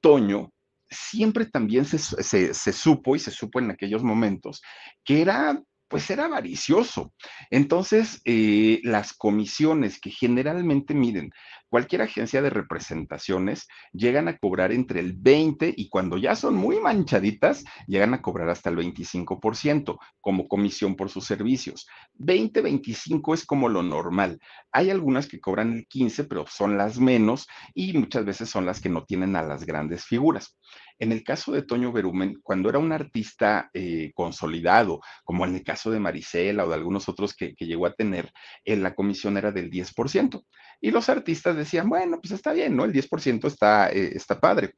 Toño 0.00 0.52
siempre 0.88 1.46
también 1.46 1.84
se, 1.84 1.98
se, 1.98 2.72
supo 2.72 3.16
y 3.16 3.18
se 3.18 3.30
supo 3.30 3.58
en 3.58 3.70
aquellos 3.70 4.02
momentos 4.02 4.62
que 5.04 5.22
era 5.22 5.62
pues 5.88 6.08
era 6.08 6.24
avaricioso. 6.24 7.12
Entonces, 7.50 8.22
eh, 8.24 8.80
las 8.82 9.12
comisiones 9.12 10.00
que 10.00 10.10
generalmente, 10.10 10.94
miren, 10.94 11.30
cualquier 11.72 12.02
agencia 12.02 12.42
de 12.42 12.50
representaciones 12.50 13.66
llegan 13.94 14.28
a 14.28 14.36
cobrar 14.36 14.72
entre 14.72 15.00
el 15.00 15.14
20 15.14 15.72
y 15.74 15.88
cuando 15.88 16.18
ya 16.18 16.36
son 16.36 16.54
muy 16.54 16.78
manchaditas, 16.78 17.64
llegan 17.86 18.12
a 18.12 18.20
cobrar 18.20 18.50
hasta 18.50 18.68
el 18.68 18.76
25% 18.76 19.98
como 20.20 20.48
comisión 20.48 20.96
por 20.96 21.08
sus 21.08 21.24
servicios. 21.24 21.88
20, 22.16 22.60
25 22.60 23.32
es 23.32 23.46
como 23.46 23.70
lo 23.70 23.82
normal. 23.82 24.38
Hay 24.70 24.90
algunas 24.90 25.26
que 25.26 25.40
cobran 25.40 25.72
el 25.72 25.86
15, 25.86 26.24
pero 26.24 26.44
son 26.46 26.76
las 26.76 27.00
menos 27.00 27.48
y 27.72 27.94
muchas 27.94 28.26
veces 28.26 28.50
son 28.50 28.66
las 28.66 28.78
que 28.78 28.90
no 28.90 29.06
tienen 29.06 29.34
a 29.34 29.42
las 29.42 29.64
grandes 29.64 30.04
figuras. 30.04 30.58
En 30.98 31.10
el 31.10 31.24
caso 31.24 31.52
de 31.52 31.62
Toño 31.62 31.90
Berumen, 31.90 32.38
cuando 32.42 32.68
era 32.68 32.78
un 32.78 32.92
artista 32.92 33.70
eh, 33.72 34.12
consolidado, 34.14 35.00
como 35.24 35.44
en 35.44 35.54
el 35.56 35.64
caso 35.64 35.90
de 35.90 35.98
Marisela 35.98 36.64
o 36.64 36.68
de 36.68 36.74
algunos 36.74 37.08
otros 37.08 37.34
que, 37.34 37.54
llegó 37.58 37.86
a 37.86 37.94
tener, 37.94 38.30
en 38.64 38.78
eh, 38.78 38.82
la 38.82 38.94
comisión 38.94 39.36
era 39.36 39.50
del 39.50 39.70
10%. 39.70 40.44
Y 40.84 40.90
los 40.90 41.08
artistas 41.08 41.56
decían, 41.56 41.88
bueno, 41.88 42.18
pues 42.20 42.32
está 42.32 42.52
bien, 42.52 42.76
¿no? 42.76 42.84
El 42.84 42.92
10% 42.92 43.46
está, 43.46 43.88
eh, 43.90 44.10
está 44.16 44.40
padre. 44.40 44.74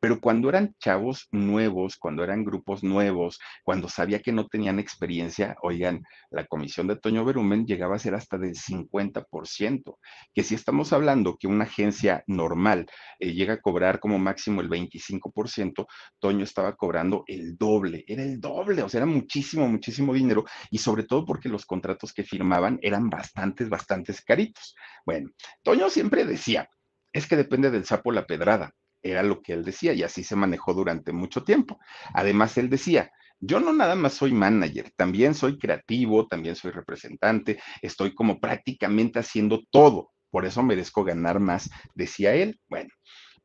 Pero 0.00 0.20
cuando 0.20 0.48
eran 0.48 0.76
chavos 0.78 1.26
nuevos, 1.32 1.96
cuando 1.96 2.22
eran 2.22 2.44
grupos 2.44 2.84
nuevos, 2.84 3.40
cuando 3.64 3.88
sabía 3.88 4.20
que 4.20 4.30
no 4.30 4.46
tenían 4.46 4.78
experiencia, 4.78 5.56
oigan, 5.62 6.04
la 6.30 6.46
comisión 6.46 6.86
de 6.86 6.94
Toño 6.94 7.24
Berumen 7.24 7.66
llegaba 7.66 7.96
a 7.96 7.98
ser 7.98 8.14
hasta 8.14 8.38
del 8.38 8.54
50%, 8.54 9.98
que 10.32 10.44
si 10.44 10.54
estamos 10.54 10.92
hablando 10.92 11.36
que 11.36 11.48
una 11.48 11.64
agencia 11.64 12.22
normal 12.28 12.86
eh, 13.18 13.32
llega 13.32 13.54
a 13.54 13.60
cobrar 13.60 13.98
como 13.98 14.20
máximo 14.20 14.60
el 14.60 14.70
25%, 14.70 15.86
Toño 16.20 16.44
estaba 16.44 16.76
cobrando 16.76 17.24
el 17.26 17.56
doble, 17.56 18.04
era 18.06 18.22
el 18.22 18.40
doble, 18.40 18.82
o 18.82 18.88
sea, 18.88 18.98
era 18.98 19.06
muchísimo, 19.06 19.66
muchísimo 19.66 20.14
dinero, 20.14 20.44
y 20.70 20.78
sobre 20.78 21.02
todo 21.02 21.24
porque 21.24 21.48
los 21.48 21.66
contratos 21.66 22.12
que 22.12 22.22
firmaban 22.22 22.78
eran 22.82 23.10
bastantes, 23.10 23.68
bastantes 23.68 24.22
caritos. 24.22 24.76
Bueno, 25.04 25.30
Toño 25.62 25.90
siempre 25.90 26.24
decía, 26.24 26.68
es 27.12 27.26
que 27.26 27.36
depende 27.36 27.70
del 27.70 27.84
sapo 27.84 28.12
la 28.12 28.26
pedrada. 28.26 28.72
Era 29.02 29.22
lo 29.22 29.42
que 29.42 29.52
él 29.52 29.64
decía 29.64 29.92
y 29.92 30.02
así 30.02 30.24
se 30.24 30.36
manejó 30.36 30.74
durante 30.74 31.12
mucho 31.12 31.44
tiempo. 31.44 31.78
Además, 32.14 32.58
él 32.58 32.68
decía, 32.68 33.10
yo 33.40 33.60
no 33.60 33.72
nada 33.72 33.94
más 33.94 34.14
soy 34.14 34.32
manager, 34.32 34.90
también 34.96 35.34
soy 35.34 35.58
creativo, 35.58 36.26
también 36.26 36.56
soy 36.56 36.72
representante, 36.72 37.60
estoy 37.82 38.14
como 38.14 38.40
prácticamente 38.40 39.20
haciendo 39.20 39.62
todo. 39.70 40.10
Por 40.30 40.44
eso 40.44 40.62
merezco 40.62 41.04
ganar 41.04 41.38
más, 41.38 41.70
decía 41.94 42.34
él. 42.34 42.60
Bueno, 42.68 42.90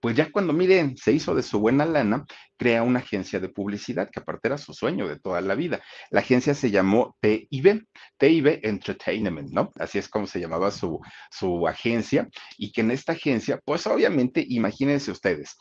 pues 0.04 0.18
ya 0.18 0.30
cuando, 0.30 0.52
miren, 0.52 0.98
se 0.98 1.14
hizo 1.14 1.34
de 1.34 1.42
su 1.44 1.62
buena 1.62 1.86
lana, 1.86 2.26
crea 2.58 2.84
una 2.84 3.00
agencia 3.00 3.40
de 3.40 3.48
publicidad, 3.48 4.10
que 4.12 4.20
aparte 4.20 4.50
era 4.50 4.58
su 4.58 4.74
sueño 4.74 5.08
de 5.08 5.18
toda 5.18 5.40
la 5.40 5.56
vida. 5.56 5.82
La 6.10 6.20
agencia 6.20 6.54
se 6.54 6.72
llamó 6.72 7.16
TIB, 7.22 7.86
TIB 8.18 8.60
Entertainment, 8.64 9.52
¿no? 9.52 9.72
Así 9.80 10.00
es 10.00 10.10
como 10.10 10.28
se 10.28 10.42
llamaba 10.42 10.72
su, 10.72 11.00
su 11.32 11.70
agencia, 11.70 12.28
y 12.58 12.74
que 12.74 12.82
en 12.82 12.92
esta 12.92 13.14
agencia, 13.14 13.62
pues 13.64 13.88
obviamente, 13.88 14.46
imagínense 14.46 15.10
ustedes, 15.10 15.56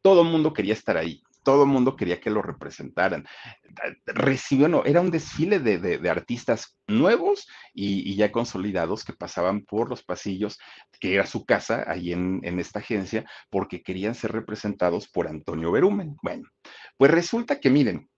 todo 0.00 0.22
el 0.22 0.28
mundo 0.28 0.54
quería 0.54 0.72
estar 0.72 0.96
ahí, 0.96 1.22
todo 1.48 1.62
el 1.62 1.70
mundo 1.70 1.96
quería 1.96 2.20
que 2.20 2.28
lo 2.28 2.42
representaran. 2.42 3.24
Recibió, 4.04 4.68
no, 4.68 4.84
era 4.84 5.00
un 5.00 5.10
desfile 5.10 5.58
de, 5.60 6.10
artistas 6.10 6.76
nuevos 6.86 7.48
y, 7.72 8.14
ya 8.16 8.30
consolidados 8.30 9.02
que 9.02 9.14
pasaban 9.14 9.64
por 9.64 9.88
los 9.88 10.02
pasillos, 10.02 10.58
que 11.00 11.14
era 11.14 11.24
su 11.24 11.46
casa 11.46 11.86
ahí 11.86 12.12
en, 12.12 12.40
en 12.42 12.60
esta 12.60 12.80
agencia, 12.80 13.24
porque 13.48 13.82
querían 13.82 14.14
ser 14.14 14.32
representados 14.32 15.08
por 15.08 15.26
Antonio 15.26 15.72
Berumen. 15.72 16.18
Bueno, 16.22 16.46
pues 16.98 17.10
resulta 17.10 17.60
que 17.60 17.70
miren, 17.70 18.10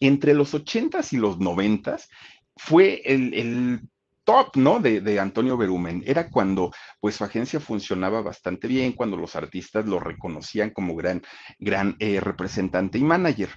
entre 0.00 0.32
los 0.32 0.54
ochentas 0.54 1.12
y 1.12 1.18
los 1.18 1.38
noventas 1.38 2.08
fue 2.56 3.02
el, 3.04 3.82
top, 4.28 4.56
¿no? 4.56 4.78
De, 4.78 5.18
Antonio 5.18 5.56
Berumen. 5.56 6.02
Era 6.04 6.28
cuando, 6.28 6.70
pues, 7.00 7.16
su 7.16 7.24
agencia 7.24 7.60
funcionaba 7.60 8.20
bastante 8.20 8.68
bien, 8.68 8.92
cuando 8.92 9.16
los 9.16 9.34
artistas 9.34 9.86
lo 9.86 9.98
reconocían 9.98 10.68
como 10.68 10.94
gran, 10.94 11.22
gran 11.58 11.96
eh, 11.98 12.20
representante 12.20 12.98
y 12.98 13.04
manager. 13.04 13.48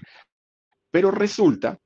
Pero 0.89 1.11
resulta 1.11 1.77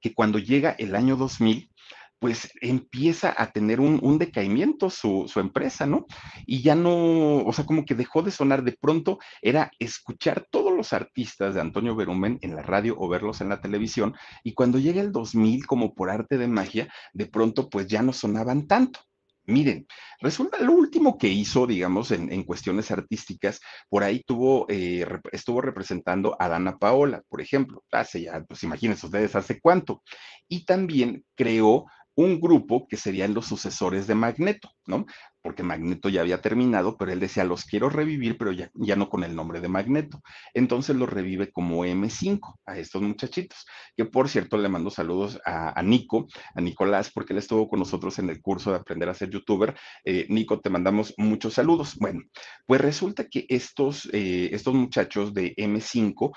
que 0.00 0.14
cuando 0.14 0.38
llega 0.38 0.70
el 0.78 0.96
año 0.96 1.16
2000, 1.16 1.70
pues 2.18 2.50
empieza 2.60 3.34
a 3.36 3.52
tener 3.52 3.80
un, 3.80 4.18
decaimiento 4.18 4.90
su, 4.90 5.30
empresa, 5.36 5.86
¿no? 5.86 6.06
Y 6.46 6.62
ya 6.62 6.74
no, 6.74 7.38
o 7.38 7.52
sea, 7.52 7.64
como 7.64 7.84
que 7.84 7.94
dejó 7.94 8.22
de 8.22 8.30
sonar, 8.30 8.64
de 8.64 8.76
pronto 8.80 9.18
era 9.42 9.70
escuchar 9.78 10.46
todos 10.50 10.72
los 10.72 10.92
artistas 10.92 11.54
de 11.54 11.60
Antonio 11.60 11.94
Berumen 11.94 12.38
en 12.42 12.56
la 12.56 12.62
radio 12.62 12.96
o 12.98 13.08
verlos 13.08 13.40
en 13.40 13.48
la 13.48 13.60
televisión, 13.60 14.14
y 14.42 14.54
cuando 14.54 14.78
llega 14.78 15.00
el 15.00 15.12
2000, 15.12 15.66
como 15.66 15.94
por 15.94 16.10
arte 16.10 16.38
de 16.38 16.48
magia, 16.48 16.88
de 17.12 17.26
pronto 17.26 17.68
pues 17.68 17.86
ya 17.86 18.02
no 18.02 18.12
sonaban 18.12 18.66
tanto. 18.66 19.00
Miren, 19.48 19.86
resulta 20.20 20.60
lo 20.60 20.74
último 20.74 21.16
que 21.16 21.28
hizo, 21.28 21.66
digamos, 21.66 22.10
en, 22.10 22.44
cuestiones 22.44 22.90
artísticas, 22.90 23.60
por 23.88 24.04
ahí 24.04 24.22
tuvo, 24.22 24.66
eh, 24.68 25.06
estuvo 25.32 25.62
representando 25.62 26.36
a 26.38 26.48
Dana 26.48 26.76
Paola, 26.76 27.22
por 27.30 27.40
ejemplo, 27.40 27.82
hace 27.90 28.20
ya, 28.20 28.44
pues 28.46 28.62
imagínense 28.62 29.06
ustedes, 29.06 29.34
hace 29.34 29.58
cuánto. 29.58 30.02
Y 30.48 30.66
también 30.66 31.24
creó 31.34 31.86
un 32.18 32.40
grupo 32.40 32.88
que 32.88 32.96
serían 32.96 33.32
los 33.32 33.46
sucesores 33.46 34.08
de 34.08 34.16
Magneto, 34.16 34.72
¿no? 34.86 35.06
Porque 35.40 35.62
Magneto 35.62 36.08
ya 36.08 36.22
había 36.22 36.42
terminado, 36.42 36.96
pero 36.98 37.12
él 37.12 37.20
decía, 37.20 37.44
los 37.44 37.64
quiero 37.64 37.90
revivir, 37.90 38.36
pero 38.36 38.50
ya, 38.50 38.72
ya 38.74 38.96
no 38.96 39.08
con 39.08 39.22
el 39.22 39.36
nombre 39.36 39.60
de 39.60 39.68
Magneto. 39.68 40.20
Entonces 40.52 40.96
los 40.96 41.08
revive 41.08 41.52
como 41.52 41.84
M5 41.84 42.56
a 42.66 42.76
estos 42.76 43.02
muchachitos, 43.02 43.64
que 43.96 44.04
por 44.04 44.28
cierto 44.28 44.58
le 44.58 44.68
mando 44.68 44.90
saludos 44.90 45.40
a, 45.44 45.80
Nico, 45.84 46.26
a 46.56 46.60
Nicolás, 46.60 47.12
porque 47.14 47.34
él 47.34 47.38
estuvo 47.38 47.68
con 47.68 47.78
nosotros 47.78 48.18
en 48.18 48.30
el 48.30 48.42
curso 48.42 48.72
de 48.72 48.78
aprender 48.78 49.08
a 49.08 49.14
ser 49.14 49.30
youtuber. 49.30 49.76
Eh, 50.04 50.26
Nico, 50.28 50.58
te 50.58 50.70
mandamos 50.70 51.14
muchos 51.18 51.54
saludos. 51.54 51.94
Bueno, 52.00 52.22
pues 52.66 52.80
resulta 52.80 53.28
que 53.28 53.46
estos, 53.48 54.08
eh, 54.12 54.50
estos 54.52 54.74
muchachos 54.74 55.32
de 55.32 55.54
M5, 55.56 56.32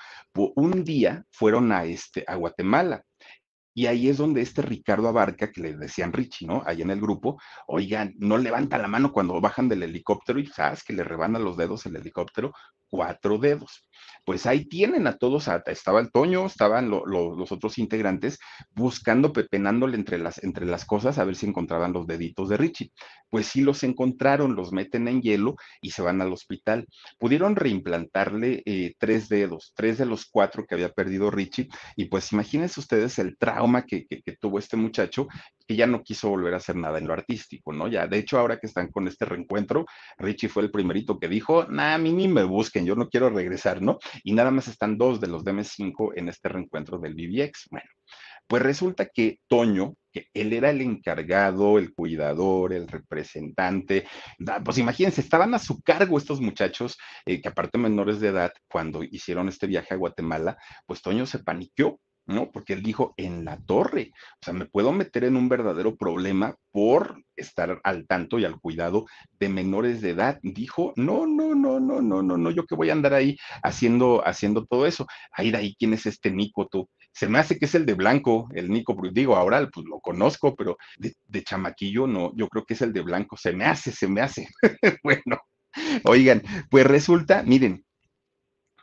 un 0.54 0.84
día 0.84 1.24
fueron 1.32 1.72
a, 1.72 1.84
este, 1.86 2.22
a 2.28 2.36
Guatemala 2.36 3.02
y 3.74 3.86
ahí 3.86 4.08
es 4.08 4.18
donde 4.18 4.42
este 4.42 4.62
Ricardo 4.62 5.08
Abarca, 5.08 5.50
que 5.50 5.60
le 5.60 5.76
decían 5.76 6.12
Richie, 6.12 6.46
¿no? 6.46 6.62
Ahí 6.66 6.82
en 6.82 6.90
el 6.90 7.00
grupo, 7.00 7.40
oigan, 7.66 8.14
no 8.18 8.38
levanta 8.38 8.78
la 8.78 8.88
mano 8.88 9.12
cuando 9.12 9.40
bajan 9.40 9.68
del 9.68 9.82
helicóptero 9.82 10.38
y 10.38 10.46
sabes 10.46 10.82
que 10.84 10.92
le 10.92 11.04
rebana 11.04 11.38
los 11.38 11.56
dedos 11.56 11.86
el 11.86 11.96
helicóptero, 11.96 12.52
cuatro 12.88 13.38
dedos. 13.38 13.88
Pues 14.24 14.46
ahí 14.46 14.64
tienen 14.66 15.06
a 15.06 15.16
todos, 15.16 15.48
estaba 15.66 16.00
el 16.00 16.10
Toño, 16.12 16.46
estaban 16.46 16.90
los 16.90 17.52
otros 17.52 17.78
integrantes 17.78 18.38
buscando, 18.74 19.32
pepenándole 19.32 19.96
entre 19.96 20.18
las, 20.18 20.42
entre 20.42 20.66
las 20.66 20.84
cosas 20.84 21.18
a 21.18 21.24
ver 21.24 21.36
si 21.36 21.46
encontraban 21.46 21.92
los 21.92 22.06
deditos 22.06 22.48
de 22.48 22.56
Richie. 22.56 22.92
Pues 23.30 23.46
sí 23.46 23.62
los 23.62 23.82
encontraron, 23.82 24.54
los 24.54 24.72
meten 24.72 25.08
en 25.08 25.22
hielo 25.22 25.56
y 25.80 25.90
se 25.90 26.02
van 26.02 26.20
al 26.20 26.32
hospital. 26.32 26.86
Pudieron 27.18 27.56
reimplantarle 27.56 28.62
eh, 28.66 28.94
tres 28.98 29.28
dedos, 29.28 29.72
tres 29.74 29.98
de 29.98 30.06
los 30.06 30.26
cuatro 30.26 30.66
que 30.66 30.74
había 30.74 30.90
perdido 30.90 31.30
Richie, 31.30 31.68
y 31.96 32.06
pues 32.06 32.32
imagínense 32.32 32.80
ustedes 32.80 33.18
el 33.18 33.36
trauma 33.36 33.86
que, 33.86 34.06
que 34.06 34.36
tuvo 34.38 34.58
este 34.58 34.76
muchacho 34.76 35.26
que 35.64 35.76
ya 35.76 35.86
no 35.86 36.02
quiso 36.02 36.28
volver 36.28 36.54
a 36.54 36.58
hacer 36.58 36.76
nada 36.76 36.98
en 36.98 37.06
lo 37.06 37.14
artístico, 37.14 37.72
¿no? 37.72 37.88
Ya, 37.88 38.06
de 38.06 38.18
hecho, 38.18 38.38
ahora 38.38 38.58
que 38.58 38.66
están 38.66 38.90
con 38.90 39.08
este 39.08 39.24
reencuentro, 39.24 39.86
Richie 40.18 40.48
fue 40.48 40.62
el 40.62 40.70
primerito 40.70 41.18
que 41.18 41.28
dijo, 41.28 41.64
nah, 41.68 41.94
a 41.94 41.98
mí 41.98 42.12
ni 42.12 42.28
me 42.28 42.44
busquen, 42.44 42.86
yo 42.86 42.94
no 42.94 43.08
quiero 43.08 43.30
regresar, 43.30 43.82
¿no? 43.82 43.98
Y 44.24 44.32
nada 44.32 44.50
más 44.50 44.68
están 44.68 44.98
dos 44.98 45.20
de 45.20 45.28
los 45.28 45.44
DM5 45.44 46.12
en 46.16 46.28
este 46.28 46.48
reencuentro 46.48 46.98
del 46.98 47.14
BBX. 47.14 47.68
Bueno, 47.70 47.88
pues 48.46 48.62
resulta 48.62 49.06
que 49.06 49.38
Toño, 49.48 49.94
que 50.12 50.26
él 50.34 50.52
era 50.52 50.70
el 50.70 50.82
encargado, 50.82 51.78
el 51.78 51.94
cuidador, 51.94 52.72
el 52.72 52.86
representante, 52.86 54.06
pues 54.64 54.78
imagínense, 54.78 55.20
estaban 55.20 55.54
a 55.54 55.58
su 55.58 55.80
cargo 55.80 56.18
estos 56.18 56.40
muchachos, 56.40 56.98
eh, 57.24 57.40
que 57.40 57.48
aparte 57.48 57.78
menores 57.78 58.20
de 58.20 58.28
edad, 58.28 58.52
cuando 58.68 59.02
hicieron 59.04 59.48
este 59.48 59.66
viaje 59.66 59.94
a 59.94 59.96
Guatemala, 59.96 60.58
pues 60.86 61.00
Toño 61.00 61.24
se 61.24 61.38
paniqueó 61.38 61.98
¿no? 62.26 62.50
Porque 62.50 62.72
él 62.72 62.82
dijo 62.82 63.14
en 63.16 63.44
la 63.44 63.58
torre, 63.58 64.12
o 64.40 64.44
sea, 64.44 64.54
me 64.54 64.66
puedo 64.66 64.92
meter 64.92 65.24
en 65.24 65.36
un 65.36 65.48
verdadero 65.48 65.96
problema 65.96 66.56
por 66.70 67.22
estar 67.36 67.80
al 67.84 68.06
tanto 68.06 68.38
y 68.38 68.44
al 68.44 68.60
cuidado 68.60 69.06
de 69.38 69.48
menores 69.48 70.00
de 70.00 70.10
edad. 70.10 70.38
Dijo, 70.42 70.92
no, 70.96 71.26
no, 71.26 71.54
no, 71.54 71.80
no, 71.80 72.00
no, 72.00 72.22
no, 72.22 72.36
no, 72.36 72.50
yo 72.50 72.64
que 72.66 72.74
voy 72.74 72.90
a 72.90 72.92
andar 72.92 73.14
ahí 73.14 73.36
haciendo, 73.62 74.26
haciendo 74.26 74.64
todo 74.66 74.86
eso. 74.86 75.06
Ahí 75.32 75.50
de 75.50 75.58
ahí, 75.58 75.74
¿quién 75.78 75.94
es 75.94 76.06
este 76.06 76.30
Nico 76.30 76.68
tú? 76.68 76.88
Se 77.12 77.28
me 77.28 77.38
hace 77.38 77.58
que 77.58 77.66
es 77.66 77.74
el 77.74 77.86
de 77.86 77.94
blanco, 77.94 78.48
el 78.54 78.70
Nico, 78.70 78.96
digo, 79.12 79.36
ahora 79.36 79.68
pues 79.72 79.86
lo 79.86 80.00
conozco, 80.00 80.54
pero 80.56 80.76
de, 80.98 81.14
de 81.26 81.42
chamaquillo 81.42 82.06
no, 82.06 82.32
yo 82.34 82.48
creo 82.48 82.64
que 82.64 82.74
es 82.74 82.82
el 82.82 82.92
de 82.92 83.02
blanco, 83.02 83.36
se 83.36 83.52
me 83.52 83.64
hace, 83.64 83.92
se 83.92 84.08
me 84.08 84.20
hace. 84.20 84.48
bueno, 85.02 85.38
oigan, 86.04 86.42
pues 86.70 86.86
resulta, 86.86 87.42
miren, 87.42 87.84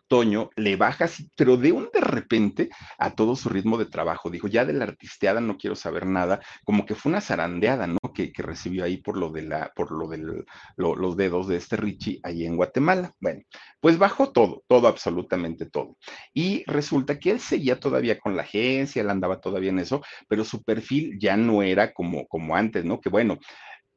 Toño 0.09 0.49
le 0.55 0.75
baja 0.75 1.07
pero 1.35 1.55
de 1.55 1.71
un 1.71 1.89
de 1.93 2.01
repente 2.01 2.69
a 2.97 3.11
todo 3.11 3.35
su 3.35 3.47
ritmo 3.47 3.77
de 3.77 3.85
trabajo. 3.85 4.29
Dijo, 4.29 4.47
ya 4.47 4.65
de 4.65 4.73
la 4.73 4.83
artisteada 4.83 5.39
no 5.39 5.57
quiero 5.57 5.75
saber 5.75 6.05
nada, 6.05 6.41
como 6.65 6.85
que 6.85 6.95
fue 6.95 7.11
una 7.11 7.21
zarandeada, 7.21 7.87
¿no? 7.87 7.99
Que, 8.13 8.33
recibió 8.39 8.83
ahí 8.83 8.97
por 8.97 9.17
lo 9.17 9.29
de 9.31 9.43
la, 9.43 9.71
por 9.75 9.91
lo 9.91 10.07
de 10.07 10.43
los 10.77 11.17
dedos 11.17 11.47
de 11.47 11.57
este 11.57 11.77
Richie 11.77 12.19
ahí 12.23 12.45
en 12.45 12.55
Guatemala. 12.57 13.13
Bueno, 13.19 13.43
pues 13.79 13.97
bajó 13.97 14.31
todo, 14.31 14.63
todo, 14.67 14.87
absolutamente 14.87 15.65
todo. 15.67 15.97
Y 16.33 16.63
resulta 16.65 17.19
que 17.19 17.31
él 17.31 17.39
seguía 17.39 17.79
todavía 17.79 18.19
con 18.19 18.35
la 18.35 18.43
agencia, 18.43 19.01
él 19.01 19.09
andaba 19.09 19.39
todavía 19.39 19.69
en 19.69 19.79
eso, 19.79 20.01
pero 20.27 20.43
su 20.43 20.63
perfil 20.63 21.17
ya 21.19 21.37
no 21.37 21.61
era 21.61 21.93
como, 21.93 22.27
como 22.27 22.55
antes, 22.55 22.83
¿no? 22.83 22.99
Que 22.99 23.09
bueno, 23.09 23.37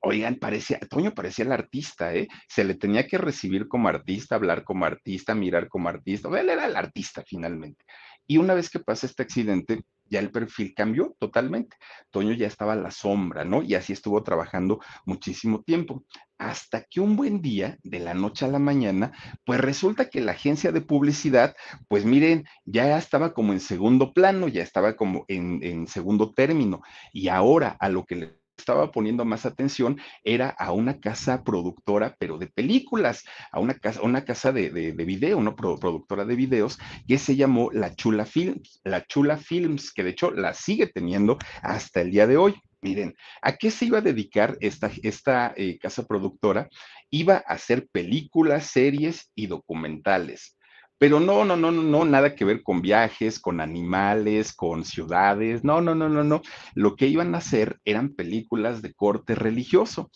Oigan, 0.04 0.34
parecía, 0.36 0.80
Toño 0.80 1.14
parecía 1.14 1.44
el 1.44 1.52
artista, 1.52 2.12
¿eh? 2.12 2.26
Se 2.48 2.64
le 2.64 2.74
tenía 2.74 3.06
que 3.06 3.18
recibir 3.18 3.68
como 3.68 3.88
artista, 3.88 4.34
hablar 4.34 4.64
como 4.64 4.84
artista, 4.84 5.34
mirar 5.34 5.68
como 5.68 5.88
artista. 5.88 6.28
Él 6.40 6.50
era 6.50 6.66
el 6.66 6.74
artista 6.74 7.22
finalmente. 7.24 7.84
Y 8.26 8.38
una 8.38 8.54
vez 8.54 8.68
que 8.68 8.80
pasa 8.80 9.06
este 9.06 9.22
accidente, 9.22 9.82
ya 10.06 10.18
el 10.18 10.32
perfil 10.32 10.74
cambió 10.74 11.16
totalmente. 11.20 11.76
Toño 12.10 12.32
ya 12.32 12.48
estaba 12.48 12.72
a 12.72 12.76
la 12.76 12.90
sombra, 12.90 13.44
¿no? 13.44 13.62
Y 13.62 13.74
así 13.74 13.92
estuvo 13.92 14.22
trabajando 14.24 14.80
muchísimo 15.06 15.62
tiempo. 15.62 16.04
Hasta 16.36 16.82
que 16.82 17.00
un 17.00 17.14
buen 17.14 17.40
día, 17.40 17.78
de 17.84 18.00
la 18.00 18.12
noche 18.12 18.44
a 18.44 18.48
la 18.48 18.58
mañana, 18.58 19.12
pues 19.46 19.60
resulta 19.60 20.10
que 20.10 20.20
la 20.20 20.32
agencia 20.32 20.72
de 20.72 20.80
publicidad, 20.80 21.54
pues 21.88 22.04
miren, 22.04 22.44
ya 22.64 22.98
estaba 22.98 23.32
como 23.34 23.52
en 23.52 23.60
segundo 23.60 24.12
plano, 24.12 24.48
ya 24.48 24.62
estaba 24.62 24.96
como 24.96 25.24
en, 25.28 25.62
en 25.62 25.86
segundo 25.86 26.34
término. 26.34 26.82
Y 27.12 27.28
ahora 27.28 27.76
a 27.78 27.88
lo 27.88 28.04
que 28.04 28.16
le 28.16 28.41
estaba 28.56 28.90
poniendo 28.90 29.24
más 29.24 29.46
atención 29.46 30.00
era 30.24 30.48
a 30.50 30.72
una 30.72 31.00
casa 31.00 31.42
productora, 31.44 32.16
pero 32.18 32.38
de 32.38 32.46
películas, 32.46 33.24
a 33.50 33.60
una 33.60 33.74
casa, 33.74 34.02
una 34.02 34.24
casa 34.24 34.52
de, 34.52 34.70
de, 34.70 35.04
video, 35.04 35.40
¿no? 35.40 35.56
productora 35.56 36.24
de 36.24 36.36
videos, 36.36 36.78
que 37.06 37.18
se 37.18 37.36
llamó 37.36 37.70
La 37.72 37.94
Chula 37.94 38.24
Films, 38.24 38.80
La 38.84 39.04
Chula 39.06 39.36
Films, 39.36 39.92
que 39.92 40.04
de 40.04 40.10
hecho 40.10 40.30
la 40.30 40.54
sigue 40.54 40.86
teniendo 40.86 41.38
hasta 41.62 42.00
el 42.00 42.10
día 42.10 42.26
de 42.26 42.36
hoy. 42.36 42.54
Miren, 42.80 43.14
¿a 43.40 43.56
qué 43.56 43.70
se 43.70 43.84
iba 43.84 43.98
a 43.98 44.02
dedicar 44.02 44.56
esta, 44.60 44.90
esta 45.02 45.54
eh, 45.56 45.78
casa 45.78 46.04
productora? 46.04 46.68
Iba 47.10 47.36
a 47.36 47.54
hacer 47.54 47.86
películas, 47.92 48.66
series 48.66 49.30
y 49.36 49.46
documentales. 49.46 50.56
Pero 51.02 51.18
no, 51.18 51.44
no, 51.44 51.56
no, 51.56 51.72
no, 51.72 51.82
no, 51.82 52.04
nada 52.04 52.36
que 52.36 52.44
ver 52.44 52.62
con 52.62 52.80
viajes, 52.80 53.40
con 53.40 53.60
animales, 53.60 54.52
con 54.52 54.84
ciudades. 54.84 55.64
No, 55.64 55.80
no, 55.80 55.96
no, 55.96 56.08
no, 56.08 56.22
no. 56.22 56.42
Lo 56.76 56.94
que 56.94 57.08
iban 57.08 57.34
a 57.34 57.38
hacer 57.38 57.80
eran 57.84 58.14
películas 58.14 58.82
de 58.82 58.94
corte 58.94 59.34
religioso 59.34 60.12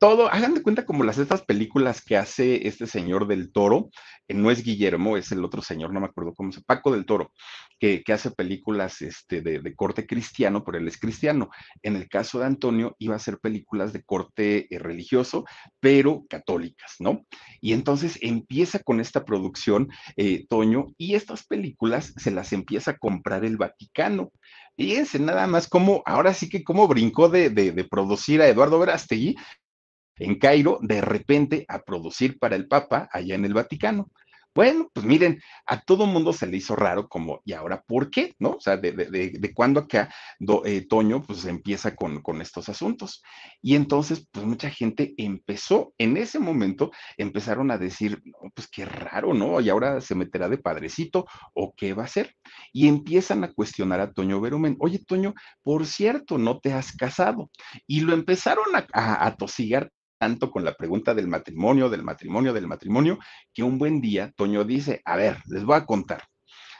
todo, 0.00 0.32
hagan 0.32 0.54
de 0.54 0.62
cuenta 0.62 0.86
como 0.86 1.04
las 1.04 1.18
estas 1.18 1.42
películas 1.42 2.02
que 2.02 2.16
hace 2.16 2.66
este 2.66 2.86
señor 2.86 3.26
del 3.26 3.52
toro, 3.52 3.90
que 4.26 4.32
no 4.32 4.50
es 4.50 4.64
Guillermo, 4.64 5.18
es 5.18 5.30
el 5.30 5.44
otro 5.44 5.60
señor, 5.60 5.92
no 5.92 6.00
me 6.00 6.06
acuerdo 6.06 6.32
cómo 6.34 6.52
se 6.52 6.62
Paco 6.62 6.90
del 6.90 7.04
Toro, 7.04 7.32
que, 7.80 8.04
hace 8.12 8.30
películas 8.30 9.00
este, 9.00 9.40
de, 9.40 9.74
corte 9.74 10.06
cristiano, 10.06 10.62
pero 10.64 10.78
él 10.78 10.86
es 10.86 10.98
cristiano. 10.98 11.48
En 11.82 11.96
el 11.96 12.08
caso 12.08 12.38
de 12.38 12.44
Antonio, 12.46 12.94
iba 12.98 13.14
a 13.14 13.16
hacer 13.16 13.38
películas 13.38 13.92
de 13.94 14.02
corte 14.02 14.72
eh, 14.72 14.78
religioso, 14.78 15.46
pero 15.80 16.24
católicas, 16.28 16.96
¿no? 16.98 17.24
Y 17.60 17.72
entonces 17.72 18.18
empieza 18.20 18.80
con 18.80 19.00
esta 19.00 19.24
producción, 19.24 19.88
eh, 20.16 20.46
Toño, 20.48 20.88
y 20.98 21.14
estas 21.14 21.46
películas 21.46 22.12
se 22.16 22.30
las 22.30 22.52
empieza 22.52 22.92
a 22.92 22.98
comprar 22.98 23.46
el 23.46 23.56
Vaticano. 23.56 24.30
Fíjense 24.76 25.18
nada 25.18 25.46
más 25.46 25.66
cómo, 25.66 26.02
ahora 26.04 26.34
sí 26.34 26.50
que 26.50 26.62
cómo 26.62 26.86
brincó 26.86 27.30
de, 27.30 27.50
producir 27.90 28.42
a 28.42 28.48
Eduardo 28.48 28.78
Verástegui 28.78 29.36
en 30.16 30.38
Cairo, 30.38 30.78
de 30.82 31.00
repente 31.00 31.64
a 31.66 31.80
producir 31.80 32.38
para 32.38 32.56
el 32.56 32.68
Papa 32.68 33.08
allá 33.10 33.34
en 33.34 33.46
el 33.46 33.54
Vaticano. 33.54 34.10
Bueno, 34.52 34.90
pues 34.92 35.06
miren, 35.06 35.40
a 35.66 35.80
todo 35.80 36.06
mundo 36.06 36.32
se 36.32 36.46
le 36.48 36.56
hizo 36.56 36.74
raro 36.74 37.08
como, 37.08 37.40
¿y 37.44 37.52
ahora 37.52 37.82
por 37.86 38.10
qué? 38.10 38.34
¿No? 38.40 38.50
O 38.56 38.60
sea, 38.60 38.76
de, 38.76 38.90
de, 38.92 39.06
de, 39.06 39.30
de 39.38 39.54
cuándo 39.54 39.78
acá 39.80 40.12
eh, 40.64 40.86
Toño 40.88 41.22
pues 41.22 41.44
empieza 41.44 41.94
con, 41.94 42.20
con 42.20 42.40
estos 42.42 42.68
asuntos. 42.68 43.22
Y 43.62 43.76
entonces, 43.76 44.26
pues 44.32 44.44
mucha 44.44 44.68
gente 44.70 45.14
empezó, 45.18 45.94
en 45.98 46.16
ese 46.16 46.40
momento 46.40 46.90
empezaron 47.16 47.70
a 47.70 47.78
decir, 47.78 48.20
no, 48.24 48.50
pues 48.54 48.68
qué 48.68 48.84
raro, 48.84 49.34
¿no? 49.34 49.60
Y 49.60 49.68
ahora 49.68 50.00
se 50.00 50.16
meterá 50.16 50.48
de 50.48 50.58
padrecito 50.58 51.26
o 51.54 51.72
qué 51.76 51.94
va 51.94 52.02
a 52.02 52.06
hacer. 52.06 52.34
Y 52.72 52.88
empiezan 52.88 53.44
a 53.44 53.52
cuestionar 53.52 54.00
a 54.00 54.12
Toño 54.12 54.40
Berumen, 54.40 54.76
oye 54.80 54.98
Toño, 55.06 55.32
por 55.62 55.86
cierto, 55.86 56.38
no 56.38 56.58
te 56.58 56.72
has 56.72 56.92
casado. 56.96 57.50
Y 57.86 58.00
lo 58.00 58.14
empezaron 58.14 58.64
a, 58.74 59.26
a 59.26 59.36
tosigar 59.36 59.90
tanto 60.20 60.50
con 60.50 60.64
la 60.64 60.74
pregunta 60.74 61.14
del 61.14 61.28
matrimonio, 61.28 61.88
del 61.88 62.02
matrimonio, 62.02 62.52
del 62.52 62.66
matrimonio, 62.66 63.18
que 63.54 63.62
un 63.62 63.78
buen 63.78 64.02
día 64.02 64.30
Toño 64.36 64.64
dice, 64.64 65.00
a 65.06 65.16
ver, 65.16 65.38
les 65.46 65.64
voy 65.64 65.76
a 65.76 65.86
contar. 65.86 66.24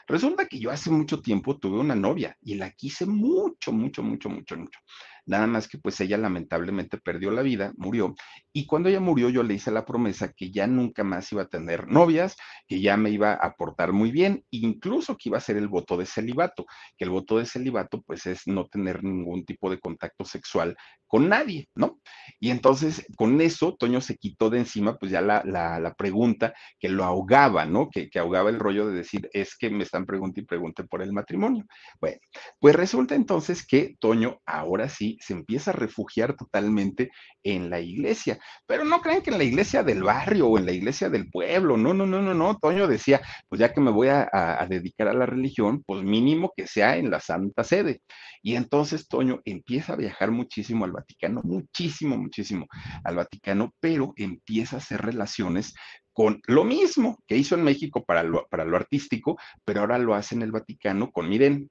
Resulta 0.06 0.44
que 0.46 0.58
yo 0.58 0.70
hace 0.70 0.90
mucho 0.90 1.22
tiempo 1.22 1.56
tuve 1.58 1.78
una 1.78 1.94
novia 1.94 2.36
y 2.42 2.56
la 2.56 2.70
quise 2.72 3.06
mucho, 3.06 3.72
mucho, 3.72 4.02
mucho, 4.02 4.28
mucho, 4.28 4.56
mucho. 4.58 4.78
Nada 5.24 5.46
más 5.46 5.68
que 5.68 5.78
pues 5.78 5.98
ella 6.02 6.18
lamentablemente 6.18 6.98
perdió 6.98 7.30
la 7.30 7.40
vida, 7.40 7.72
murió, 7.78 8.14
y 8.52 8.66
cuando 8.66 8.88
ella 8.88 9.00
murió 9.00 9.28
yo 9.28 9.42
le 9.42 9.54
hice 9.54 9.70
la 9.70 9.84
promesa 9.84 10.32
que 10.32 10.50
ya 10.50 10.66
nunca 10.66 11.04
más 11.04 11.30
iba 11.32 11.42
a 11.42 11.48
tener 11.48 11.88
novias, 11.88 12.36
que 12.66 12.80
ya 12.80 12.96
me 12.96 13.10
iba 13.10 13.32
a 13.34 13.54
portar 13.54 13.92
muy 13.92 14.10
bien, 14.10 14.44
incluso 14.50 15.16
que 15.16 15.28
iba 15.28 15.38
a 15.38 15.42
ser 15.42 15.56
el 15.56 15.68
voto 15.68 15.96
de 15.96 16.06
celibato, 16.06 16.66
que 16.96 17.04
el 17.04 17.10
voto 17.10 17.38
de 17.38 17.46
celibato 17.46 18.02
pues 18.02 18.26
es 18.26 18.46
no 18.46 18.66
tener 18.66 19.04
ningún 19.04 19.44
tipo 19.44 19.70
de 19.70 19.78
contacto 19.78 20.24
sexual 20.24 20.76
con 21.06 21.28
nadie, 21.28 21.68
¿no? 21.74 22.00
Y 22.38 22.50
entonces 22.50 23.04
con 23.16 23.40
eso 23.40 23.74
Toño 23.76 24.00
se 24.00 24.16
quitó 24.16 24.48
de 24.48 24.60
encima 24.60 24.96
pues 24.96 25.10
ya 25.10 25.20
la, 25.20 25.42
la, 25.44 25.80
la 25.80 25.94
pregunta 25.94 26.54
que 26.78 26.88
lo 26.88 27.04
ahogaba, 27.04 27.66
¿no? 27.66 27.90
Que, 27.90 28.08
que, 28.08 28.20
ahogaba 28.20 28.50
el 28.50 28.60
rollo 28.60 28.86
de 28.86 28.94
decir, 28.94 29.28
es 29.32 29.56
que 29.56 29.70
me 29.70 29.82
están 29.82 30.06
preguntando 30.06 30.40
y 30.40 30.46
pregunten 30.46 30.86
por 30.86 31.02
el 31.02 31.12
matrimonio. 31.12 31.64
Bueno, 32.00 32.18
pues 32.60 32.76
resulta 32.76 33.16
entonces 33.16 33.66
que 33.66 33.96
Toño 33.98 34.40
ahora 34.46 34.88
sí 34.88 35.18
se 35.20 35.32
empieza 35.32 35.72
a 35.72 35.74
refugiar 35.74 36.36
totalmente 36.36 37.10
en 37.42 37.70
la 37.70 37.80
iglesia. 37.80 38.38
Pero 38.66 38.84
no 38.84 39.00
creen 39.00 39.22
que 39.22 39.30
en 39.30 39.38
la 39.38 39.44
iglesia 39.44 39.82
del 39.82 40.02
barrio 40.02 40.48
o 40.48 40.58
en 40.58 40.66
la 40.66 40.72
iglesia 40.72 41.08
del 41.08 41.30
pueblo, 41.30 41.76
no, 41.76 41.94
no, 41.94 42.06
no, 42.06 42.22
no, 42.22 42.34
no. 42.34 42.58
Toño 42.58 42.86
decía, 42.86 43.20
pues 43.48 43.60
ya 43.60 43.72
que 43.72 43.80
me 43.80 43.90
voy 43.90 44.08
a, 44.08 44.28
dedicar 44.68 45.08
a 45.08 45.14
la 45.14 45.26
religión, 45.26 45.82
pues 45.84 46.02
mínimo 46.02 46.52
que 46.56 46.66
sea 46.66 46.96
en 46.96 47.10
la 47.10 47.20
Santa 47.20 47.64
Sede. 47.64 48.00
Y 48.42 48.56
entonces 48.56 49.08
Toño 49.08 49.40
empieza 49.44 49.92
a 49.92 49.96
viajar 49.96 50.30
muchísimo 50.30 50.84
al 50.84 50.92
Vaticano, 50.92 51.40
muchísimo, 51.44 52.16
muchísimo 52.16 52.66
al 53.04 53.16
Vaticano, 53.16 53.72
pero 53.80 54.12
empieza 54.16 54.76
a 54.76 54.78
hacer 54.78 55.02
relaciones 55.02 55.74
con 56.12 56.40
lo 56.46 56.64
mismo 56.64 57.18
que 57.26 57.36
hizo 57.36 57.54
en 57.54 57.62
México 57.62 58.04
para 58.04 58.22
lo, 58.22 58.46
para 58.50 58.64
lo 58.64 58.76
artístico, 58.76 59.38
pero 59.64 59.80
ahora 59.80 59.98
lo 59.98 60.14
hace 60.14 60.34
en 60.34 60.42
el 60.42 60.52
Vaticano 60.52 61.10
con, 61.10 61.28
miren, 61.28 61.70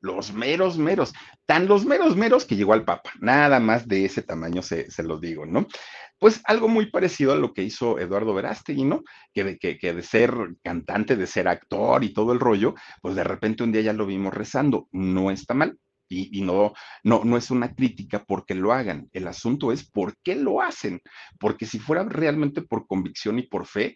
los 0.00 0.32
meros, 0.32 0.78
meros, 0.78 1.12
tan 1.46 1.66
los 1.66 1.84
meros, 1.84 2.16
meros 2.16 2.44
que 2.44 2.56
llegó 2.56 2.72
al 2.72 2.84
Papa, 2.84 3.10
nada 3.20 3.60
más 3.60 3.88
de 3.88 4.04
ese 4.04 4.22
tamaño 4.22 4.62
se, 4.62 4.90
se 4.90 5.02
los 5.02 5.20
digo, 5.20 5.46
¿no? 5.46 5.66
Pues 6.18 6.40
algo 6.44 6.68
muy 6.68 6.86
parecido 6.86 7.32
a 7.32 7.36
lo 7.36 7.52
que 7.52 7.62
hizo 7.62 7.98
Eduardo 7.98 8.34
Verástegui, 8.34 8.84
¿no? 8.84 9.02
Que 9.32 9.44
de, 9.44 9.58
que, 9.58 9.78
que 9.78 9.92
de 9.92 10.02
ser 10.02 10.32
cantante, 10.62 11.16
de 11.16 11.26
ser 11.26 11.48
actor 11.48 12.02
y 12.04 12.14
todo 12.14 12.32
el 12.32 12.40
rollo, 12.40 12.74
pues 13.02 13.14
de 13.14 13.24
repente 13.24 13.62
un 13.62 13.72
día 13.72 13.82
ya 13.82 13.92
lo 13.92 14.06
vimos 14.06 14.32
rezando, 14.32 14.88
no 14.92 15.30
está 15.30 15.54
mal, 15.54 15.78
y, 16.08 16.42
no, 16.42 16.72
no, 17.02 17.22
no 17.24 17.36
es 17.36 17.50
una 17.50 17.74
crítica 17.74 18.24
porque 18.24 18.54
lo 18.54 18.72
hagan. 18.72 19.08
El 19.12 19.26
asunto 19.26 19.72
es 19.72 19.88
por 19.88 20.16
qué 20.22 20.36
lo 20.36 20.60
hacen. 20.60 21.00
Porque 21.38 21.66
si 21.66 21.78
fuera 21.78 22.04
realmente 22.04 22.62
por 22.62 22.86
convicción 22.86 23.38
y 23.38 23.42
por 23.42 23.66
fe, 23.66 23.94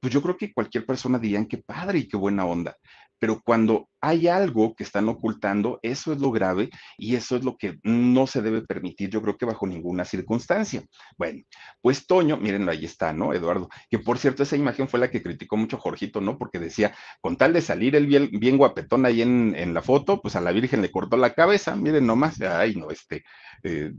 pues 0.00 0.12
yo 0.12 0.22
creo 0.22 0.36
que 0.36 0.52
cualquier 0.52 0.86
persona 0.86 1.18
diría 1.18 1.46
qué 1.46 1.58
padre 1.58 1.98
y 1.98 2.08
qué 2.08 2.16
buena 2.16 2.46
onda 2.46 2.76
pero 3.20 3.40
cuando 3.44 3.88
hay 4.00 4.28
algo 4.28 4.74
que 4.74 4.82
están 4.82 5.08
ocultando, 5.10 5.78
eso 5.82 6.12
es 6.12 6.20
lo 6.20 6.30
grave 6.32 6.70
y 6.96 7.16
eso 7.16 7.36
es 7.36 7.44
lo 7.44 7.56
que 7.58 7.78
no 7.82 8.26
se 8.26 8.40
debe 8.40 8.62
permitir, 8.62 9.10
yo 9.10 9.20
creo 9.20 9.36
que 9.36 9.44
bajo 9.44 9.66
ninguna 9.66 10.06
circunstancia. 10.06 10.82
Bueno, 11.18 11.42
pues 11.82 12.06
Toño, 12.06 12.38
mírenlo, 12.38 12.72
ahí 12.72 12.86
está, 12.86 13.12
¿no? 13.12 13.34
Eduardo, 13.34 13.68
que 13.90 13.98
por 13.98 14.18
cierto, 14.18 14.42
esa 14.42 14.56
imagen 14.56 14.88
fue 14.88 15.00
la 15.00 15.10
que 15.10 15.22
criticó 15.22 15.58
mucho 15.58 15.76
Jorgito, 15.76 16.22
¿no? 16.22 16.38
Porque 16.38 16.58
decía, 16.58 16.94
con 17.20 17.36
tal 17.36 17.52
de 17.52 17.60
salir 17.60 17.94
el 17.94 18.06
bien, 18.06 18.56
guapetón 18.56 19.04
ahí 19.04 19.20
en, 19.20 19.54
en, 19.54 19.74
la 19.74 19.82
foto, 19.82 20.20
pues 20.22 20.34
a 20.34 20.40
la 20.40 20.52
Virgen 20.52 20.80
le 20.80 20.90
cortó 20.90 21.18
la 21.18 21.34
cabeza, 21.34 21.76
miren 21.76 22.06
nomás, 22.06 22.40
ay, 22.40 22.76
no, 22.76 22.90
este, 22.90 23.22
eh, 23.62 23.92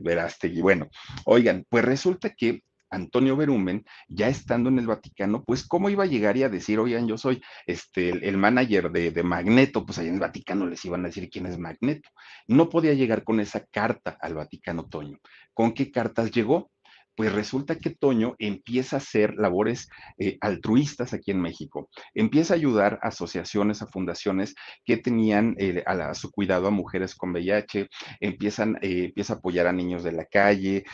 veraste, 0.00 0.46
y 0.46 0.60
bueno, 0.60 0.88
oigan, 1.24 1.66
pues 1.68 1.84
resulta 1.84 2.30
que 2.30 2.62
Antonio 2.90 3.36
Berumen, 3.36 3.84
ya 4.08 4.28
estando 4.28 4.68
en 4.68 4.78
el 4.78 4.86
Vaticano, 4.86 5.44
pues 5.44 5.66
cómo 5.66 5.90
iba 5.90 6.04
a 6.04 6.08
llegar 6.08 6.36
y 6.36 6.42
a 6.42 6.48
decir, 6.48 6.78
oigan, 6.78 7.06
yo 7.06 7.18
soy 7.18 7.42
este, 7.66 8.10
el, 8.28 8.36
manager 8.36 8.90
de, 8.90 9.10
de, 9.10 9.22
Magneto, 9.22 9.84
pues 9.84 9.98
ahí 9.98 10.08
en 10.08 10.14
el 10.14 10.20
Vaticano 10.20 10.66
les 10.66 10.84
iban 10.84 11.04
a 11.04 11.08
decir 11.08 11.28
quién 11.30 11.46
es 11.46 11.58
Magneto. 11.58 12.08
No 12.46 12.68
podía 12.68 12.94
llegar 12.94 13.24
con 13.24 13.40
esa 13.40 13.64
carta 13.66 14.16
al 14.20 14.34
Vaticano, 14.34 14.86
Toño. 14.86 15.18
¿Con 15.52 15.72
qué 15.72 15.90
cartas 15.90 16.30
llegó? 16.30 16.70
Pues 17.18 17.32
resulta 17.32 17.74
que 17.74 17.90
Toño 17.90 18.36
empieza 18.38 18.94
a 18.94 18.98
hacer 18.98 19.34
labores 19.34 19.88
eh, 20.18 20.38
altruistas 20.40 21.12
aquí 21.12 21.32
en 21.32 21.40
México. 21.40 21.90
Empieza 22.14 22.54
a 22.54 22.56
ayudar 22.56 23.00
a 23.02 23.08
asociaciones, 23.08 23.82
a 23.82 23.88
fundaciones 23.88 24.54
que 24.84 24.98
tenían 24.98 25.56
eh, 25.58 25.82
a, 25.84 26.14
su 26.14 26.30
cuidado 26.30 26.68
a 26.68 26.70
mujeres 26.70 27.16
con 27.16 27.32
VIH, 27.32 27.88
empiezan, 28.20 28.78
eh, 28.82 29.06
empieza 29.06 29.32
a 29.32 29.36
apoyar 29.38 29.66
a 29.66 29.72
niños 29.72 30.04
de 30.04 30.12
la 30.12 30.26
calle, 30.26 30.84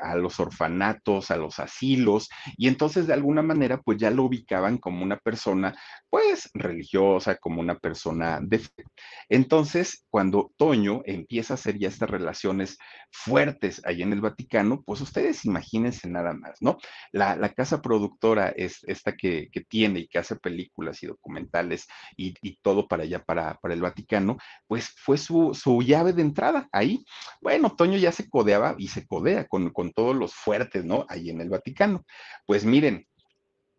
a 0.00 0.16
los 0.16 0.40
orfanatos, 0.40 1.30
a 1.30 1.36
los 1.36 1.58
asilos, 1.58 2.30
y 2.56 2.68
entonces 2.68 3.06
de 3.06 3.12
alguna 3.12 3.42
manera 3.42 3.82
pues 3.82 3.98
ya 3.98 4.10
lo 4.10 4.24
ubicaban 4.24 4.78
como 4.78 5.02
una 5.02 5.18
persona 5.18 5.76
pues 6.08 6.48
religiosa, 6.54 7.36
como 7.36 7.60
una 7.60 7.78
persona 7.78 8.40
de 8.40 8.60
fe. 8.60 8.84
Entonces, 9.28 10.06
cuando 10.08 10.52
Toño 10.56 11.02
empieza 11.04 11.52
a 11.52 11.56
hacer 11.56 11.78
ya 11.78 11.88
estas 11.88 12.08
relaciones 12.08 12.78
fuertes 13.10 13.82
ahí 13.84 14.00
en 14.00 14.12
el 14.12 14.22
Vaticano, 14.22 14.82
pues 14.86 15.00
ustedes 15.00 15.33
imagínense 15.44 16.08
nada 16.08 16.32
más, 16.32 16.60
¿no? 16.60 16.78
La, 17.12 17.52
casa 17.54 17.80
productora 17.80 18.48
es 18.48 18.78
esta 18.86 19.16
que, 19.16 19.48
tiene 19.68 20.00
y 20.00 20.08
que 20.08 20.18
hace 20.18 20.36
películas 20.36 21.02
y 21.02 21.06
documentales 21.06 21.86
y, 22.16 22.34
todo 22.62 22.86
para 22.88 23.04
allá, 23.04 23.22
para, 23.24 23.54
para, 23.54 23.74
el 23.74 23.82
Vaticano, 23.82 24.38
pues 24.66 24.90
fue 24.96 25.18
su, 25.18 25.54
su, 25.54 25.82
llave 25.82 26.12
de 26.12 26.22
entrada 26.22 26.68
ahí. 26.72 27.04
Bueno, 27.40 27.74
Toño 27.74 27.98
ya 27.98 28.12
se 28.12 28.28
codeaba 28.28 28.74
y 28.78 28.88
se 28.88 29.06
codea 29.06 29.46
con, 29.46 29.70
con 29.70 29.92
todos 29.92 30.14
los 30.16 30.34
fuertes, 30.34 30.84
¿no? 30.84 31.06
Ahí 31.08 31.30
en 31.30 31.40
el 31.40 31.48
Vaticano. 31.48 32.04
Pues 32.46 32.64
miren, 32.64 33.06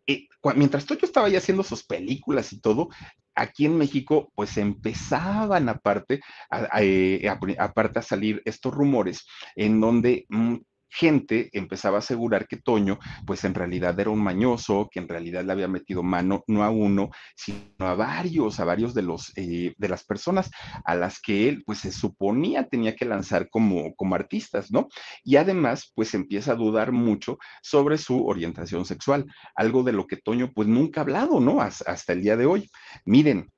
eh, 0.06 0.28
mientras 0.54 0.86
Toño 0.86 1.00
estaba 1.02 1.28
ya 1.28 1.38
haciendo 1.38 1.62
sus 1.62 1.84
películas 1.84 2.52
y 2.52 2.60
todo, 2.60 2.88
aquí 3.36 3.66
en 3.66 3.76
México, 3.76 4.32
pues 4.34 4.56
empezaban 4.56 5.68
aparte 5.68 6.20
a, 6.50 6.82
eh, 6.82 7.28
aparte 7.58 7.98
a 7.98 8.02
salir 8.02 8.42
estos 8.44 8.74
rumores 8.74 9.26
en 9.54 9.80
donde 9.80 10.26
mm, 10.28 10.56
gente 10.88 11.50
empezaba 11.52 11.96
a 11.96 11.98
asegurar 11.98 12.46
que 12.46 12.56
Toño, 12.56 12.98
pues 13.26 13.44
en 13.44 13.54
realidad 13.54 13.98
era 13.98 14.10
un 14.10 14.22
mañoso, 14.22 14.88
que 14.90 15.00
en 15.00 15.08
realidad 15.08 15.44
le 15.44 15.52
había 15.52 15.68
metido 15.68 16.02
mano 16.02 16.44
no 16.46 16.62
a 16.64 16.70
uno, 16.70 17.10
sino 17.34 17.86
a 17.86 17.94
varios, 17.94 18.60
a 18.60 18.64
varios 18.64 18.94
de 18.94 19.02
los 19.02 19.32
eh, 19.36 19.74
de 19.76 19.88
las 19.88 20.04
personas 20.04 20.50
a 20.84 20.94
las 20.94 21.20
que 21.20 21.48
él, 21.48 21.62
pues 21.64 21.80
se 21.80 21.92
suponía 21.92 22.68
tenía 22.68 22.94
que 22.96 23.04
lanzar 23.04 23.48
como, 23.50 23.94
como 23.94 24.14
artistas, 24.14 24.70
¿no? 24.70 24.88
Y 25.24 25.36
además, 25.36 25.92
pues 25.94 26.14
empieza 26.14 26.52
a 26.52 26.56
dudar 26.56 26.92
mucho 26.92 27.38
sobre 27.62 27.98
su 27.98 28.26
orientación 28.26 28.84
sexual, 28.84 29.26
algo 29.54 29.82
de 29.82 29.92
lo 29.92 30.06
que 30.06 30.16
Toño, 30.16 30.52
pues 30.52 30.68
nunca 30.68 31.00
ha 31.00 31.02
hablado, 31.02 31.40
¿no? 31.40 31.60
Hasta, 31.60 32.12
el 32.12 32.22
día 32.22 32.36
de 32.36 32.46
hoy. 32.46 32.70
Miren, 33.04 33.50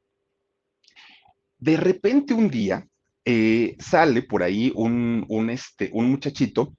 de 1.59 1.77
repente 1.77 2.35
un 2.35 2.49
día 2.49 2.87
eh, 3.25 3.77
sale 3.79 4.23
por 4.23 4.43
ahí 4.43 4.73
un, 4.75 5.25
un, 5.29 5.51
este, 5.51 5.91
un 5.93 6.11
muchachito 6.11 6.78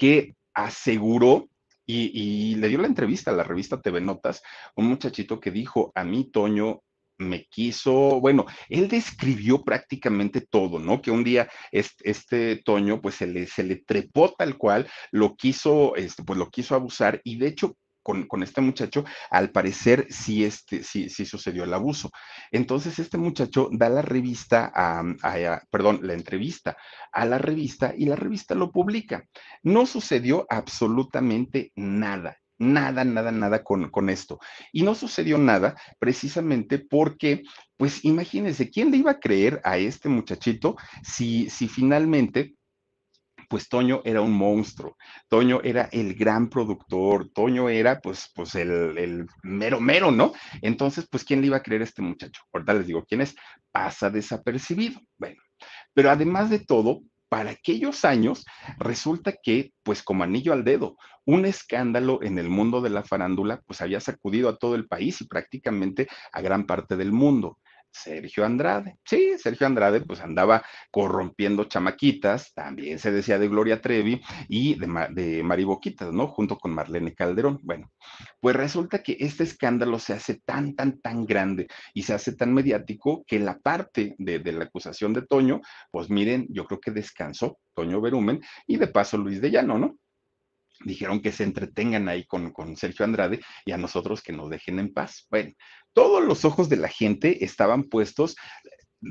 que 0.00 0.34
aseguró 0.54 1.50
y, 1.84 2.54
le 2.54 2.68
dio 2.68 2.78
la 2.80 2.86
entrevista 2.86 3.30
a 3.30 3.34
la 3.34 3.44
revista 3.44 3.82
TV 3.82 4.00
Notas, 4.00 4.42
un 4.76 4.86
muchachito 4.86 5.40
que 5.40 5.50
dijo, 5.50 5.92
a 5.94 6.04
mí 6.04 6.30
Toño 6.30 6.82
me 7.18 7.44
quiso, 7.44 8.18
bueno, 8.20 8.46
él 8.70 8.88
describió 8.88 9.62
prácticamente 9.62 10.40
todo, 10.40 10.78
¿no? 10.78 11.02
Que 11.02 11.10
un 11.10 11.22
día 11.22 11.50
este, 11.70 12.10
este 12.10 12.56
Toño, 12.64 13.02
pues 13.02 13.16
se 13.16 13.26
le, 13.26 13.46
se 13.46 13.62
le 13.62 13.76
trepó 13.76 14.32
tal 14.38 14.56
cual, 14.56 14.88
lo 15.10 15.36
quiso, 15.36 15.94
este, 15.96 16.22
pues 16.22 16.38
lo 16.38 16.48
quiso 16.48 16.74
abusar 16.74 17.20
y 17.22 17.36
de 17.36 17.48
hecho 17.48 17.76
con, 18.02 18.42
este 18.42 18.60
muchacho, 18.60 19.04
al 19.30 19.50
parecer 19.50 20.06
sí, 20.10 20.44
este, 20.44 20.82
sí, 20.82 21.08
sí 21.08 21.24
sucedió 21.24 21.64
el 21.64 21.74
abuso. 21.74 22.10
Entonces 22.50 22.98
este 22.98 23.18
muchacho 23.18 23.68
da 23.72 23.88
la 23.88 24.02
revista, 24.02 24.72
a, 24.74 25.62
perdón, 25.70 26.00
la 26.02 26.14
entrevista 26.14 26.76
a 27.12 27.24
la 27.24 27.38
revista 27.38 27.94
y 27.96 28.06
la 28.06 28.16
revista 28.16 28.54
lo 28.54 28.70
publica. 28.70 29.24
No 29.62 29.86
sucedió 29.86 30.46
absolutamente 30.48 31.72
nada. 31.76 32.36
Nada, 32.58 33.04
nada, 33.04 33.32
nada 33.32 33.64
con, 33.64 33.88
con 33.90 34.10
esto. 34.10 34.38
Y 34.70 34.82
no 34.82 34.94
sucedió 34.94 35.38
nada 35.38 35.76
precisamente 35.98 36.78
porque, 36.78 37.42
pues 37.78 38.04
imagínense, 38.04 38.68
¿quién 38.68 38.90
le 38.90 38.98
iba 38.98 39.12
a 39.12 39.18
creer 39.18 39.62
a 39.64 39.78
este 39.78 40.10
muchachito 40.10 40.76
si, 41.02 41.48
si 41.48 41.68
finalmente 41.68 42.54
pues 43.50 43.68
Toño 43.68 44.00
era 44.04 44.20
un 44.20 44.32
monstruo, 44.32 44.96
Toño 45.28 45.60
era 45.64 45.88
el 45.90 46.14
gran 46.14 46.48
productor, 46.48 47.30
Toño 47.30 47.68
era 47.68 48.00
pues, 48.00 48.30
pues 48.32 48.54
el, 48.54 48.96
el, 48.96 49.26
mero 49.42 49.80
mero, 49.80 50.12
¿no? 50.12 50.32
Entonces, 50.62 51.08
pues, 51.10 51.24
¿quién 51.24 51.40
le 51.40 51.48
iba 51.48 51.56
a 51.56 51.62
creer 51.62 51.80
a 51.80 51.84
este 51.84 52.00
muchacho? 52.00 52.42
Ahorita 52.52 52.74
les 52.74 52.86
digo, 52.86 53.04
¿quién 53.04 53.22
es? 53.22 53.34
Pasa 53.72 54.08
desapercibido. 54.08 55.00
Bueno, 55.18 55.42
pero 55.92 56.12
además 56.12 56.48
de 56.48 56.60
todo, 56.60 57.00
para 57.28 57.50
aquellos 57.50 58.04
años, 58.04 58.46
resulta 58.78 59.34
que, 59.42 59.72
pues 59.82 60.04
como 60.04 60.22
anillo 60.22 60.52
al 60.52 60.62
dedo, 60.62 60.96
un 61.26 61.44
escándalo 61.44 62.22
en 62.22 62.38
el 62.38 62.48
mundo 62.48 62.80
de 62.80 62.90
la 62.90 63.02
farándula, 63.02 63.62
pues 63.66 63.80
había 63.80 63.98
sacudido 63.98 64.48
a 64.48 64.58
todo 64.58 64.76
el 64.76 64.86
país 64.86 65.20
y 65.20 65.26
prácticamente 65.26 66.06
a 66.32 66.40
gran 66.40 66.66
parte 66.66 66.96
del 66.96 67.10
mundo. 67.10 67.58
Sergio 67.92 68.44
Andrade. 68.44 68.98
Sí, 69.04 69.34
Sergio 69.38 69.66
Andrade 69.66 70.00
pues 70.00 70.20
andaba 70.20 70.64
corrompiendo 70.90 71.64
chamaquitas, 71.64 72.52
también 72.54 72.98
se 72.98 73.10
decía 73.10 73.38
de 73.38 73.48
Gloria 73.48 73.80
Trevi 73.80 74.20
y 74.48 74.74
de, 74.74 74.86
de 75.10 75.42
Mari 75.42 75.64
Boquitas, 75.64 76.12
¿no? 76.12 76.28
Junto 76.28 76.58
con 76.58 76.72
Marlene 76.72 77.14
Calderón. 77.14 77.60
Bueno, 77.62 77.90
pues 78.40 78.56
resulta 78.56 79.02
que 79.02 79.16
este 79.20 79.44
escándalo 79.44 79.98
se 79.98 80.12
hace 80.12 80.40
tan, 80.44 80.74
tan, 80.74 81.00
tan 81.00 81.26
grande 81.26 81.68
y 81.94 82.02
se 82.02 82.14
hace 82.14 82.34
tan 82.34 82.54
mediático 82.54 83.24
que 83.26 83.38
la 83.38 83.58
parte 83.58 84.14
de, 84.18 84.38
de 84.38 84.52
la 84.52 84.64
acusación 84.64 85.12
de 85.12 85.22
Toño, 85.22 85.60
pues 85.90 86.10
miren, 86.10 86.46
yo 86.50 86.64
creo 86.64 86.80
que 86.80 86.90
descansó 86.90 87.58
Toño 87.74 88.00
Berumen 88.00 88.40
y 88.66 88.76
de 88.76 88.88
paso 88.88 89.18
Luis 89.18 89.40
de 89.40 89.50
Llano, 89.50 89.78
¿no? 89.78 89.96
dijeron 90.84 91.20
que 91.20 91.32
se 91.32 91.44
entretengan 91.44 92.08
ahí 92.08 92.24
con, 92.24 92.52
con, 92.52 92.76
Sergio 92.76 93.04
Andrade 93.04 93.40
y 93.64 93.72
a 93.72 93.76
nosotros 93.76 94.22
que 94.22 94.32
nos 94.32 94.48
dejen 94.48 94.78
en 94.78 94.92
paz. 94.92 95.26
Bueno, 95.30 95.52
todos 95.92 96.24
los 96.24 96.44
ojos 96.44 96.68
de 96.68 96.76
la 96.76 96.88
gente 96.88 97.44
estaban 97.44 97.84
puestos, 97.84 98.36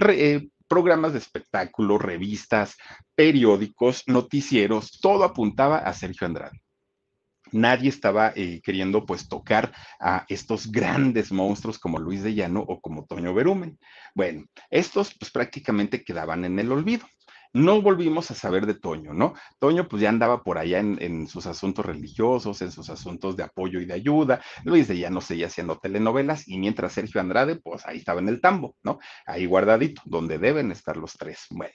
eh, 0.10 0.50
programas 0.68 1.14
de 1.14 1.20
espectáculo, 1.20 1.98
revistas, 1.98 2.78
periódicos, 3.16 4.04
noticieros, 4.08 5.00
todo 5.02 5.24
apuntaba 5.24 5.80
a 5.80 5.94
Sergio 5.94 6.28
Andrade. 6.28 6.62
Nadie 7.52 7.90
estaba 7.90 8.32
eh, 8.36 8.62
queriendo 8.64 9.06
pues 9.06 9.28
tocar 9.28 9.74
a 10.00 10.26
estos 10.30 10.72
grandes 10.72 11.32
monstruos 11.32 11.80
como 11.80 11.98
Luis 11.98 12.22
de 12.22 12.36
Llano 12.36 12.62
o 12.62 12.80
como 12.80 13.06
Toño 13.06 13.34
Berumen. 13.34 13.80
Bueno, 14.14 14.46
estos 14.70 15.16
pues 15.18 15.32
prácticamente 15.32 16.04
quedaban 16.04 16.46
en 16.46 16.60
el 16.60 16.72
olvido 16.72 17.08
no 17.54 17.82
volvimos 17.82 18.30
a 18.32 18.36
saber 18.36 18.66
de 18.66 18.76
Toño, 18.76 19.14
¿no? 19.14 19.34
Toño 19.60 19.88
pues 19.88 20.02
ya 20.02 20.10
andaba 20.10 20.44
por 20.44 20.58
allá 20.58 20.80
en, 20.80 21.28
sus 21.28 21.46
asuntos 21.46 21.86
religiosos, 21.86 22.62
en 22.62 22.72
sus 22.72 22.90
asuntos 22.90 23.36
de 23.36 23.44
apoyo 23.44 23.80
y 23.80 23.86
de 23.86 23.94
ayuda, 23.94 24.42
Luis 24.64 24.88
de 24.88 24.98
ya 24.98 25.10
no 25.10 25.22
seguía 25.22 25.48
haciendo 25.48 25.78
telenovelas 25.78 26.48
y 26.48 26.58
mientras 26.58 26.94
Sergio 26.94 27.22
Andrade 27.22 27.56
pues 27.56 27.86
ahí 27.86 27.98
estaba 27.98 28.20
en 28.20 28.30
el 28.30 28.42
tambo, 28.42 28.76
¿no? 28.84 29.00
Ahí 29.26 29.46
guardadito, 29.46 30.02
donde 30.06 30.38
deben 30.38 30.72
estar 30.72 30.98
los 30.98 31.14
tres. 31.14 31.46
Bueno, 31.50 31.74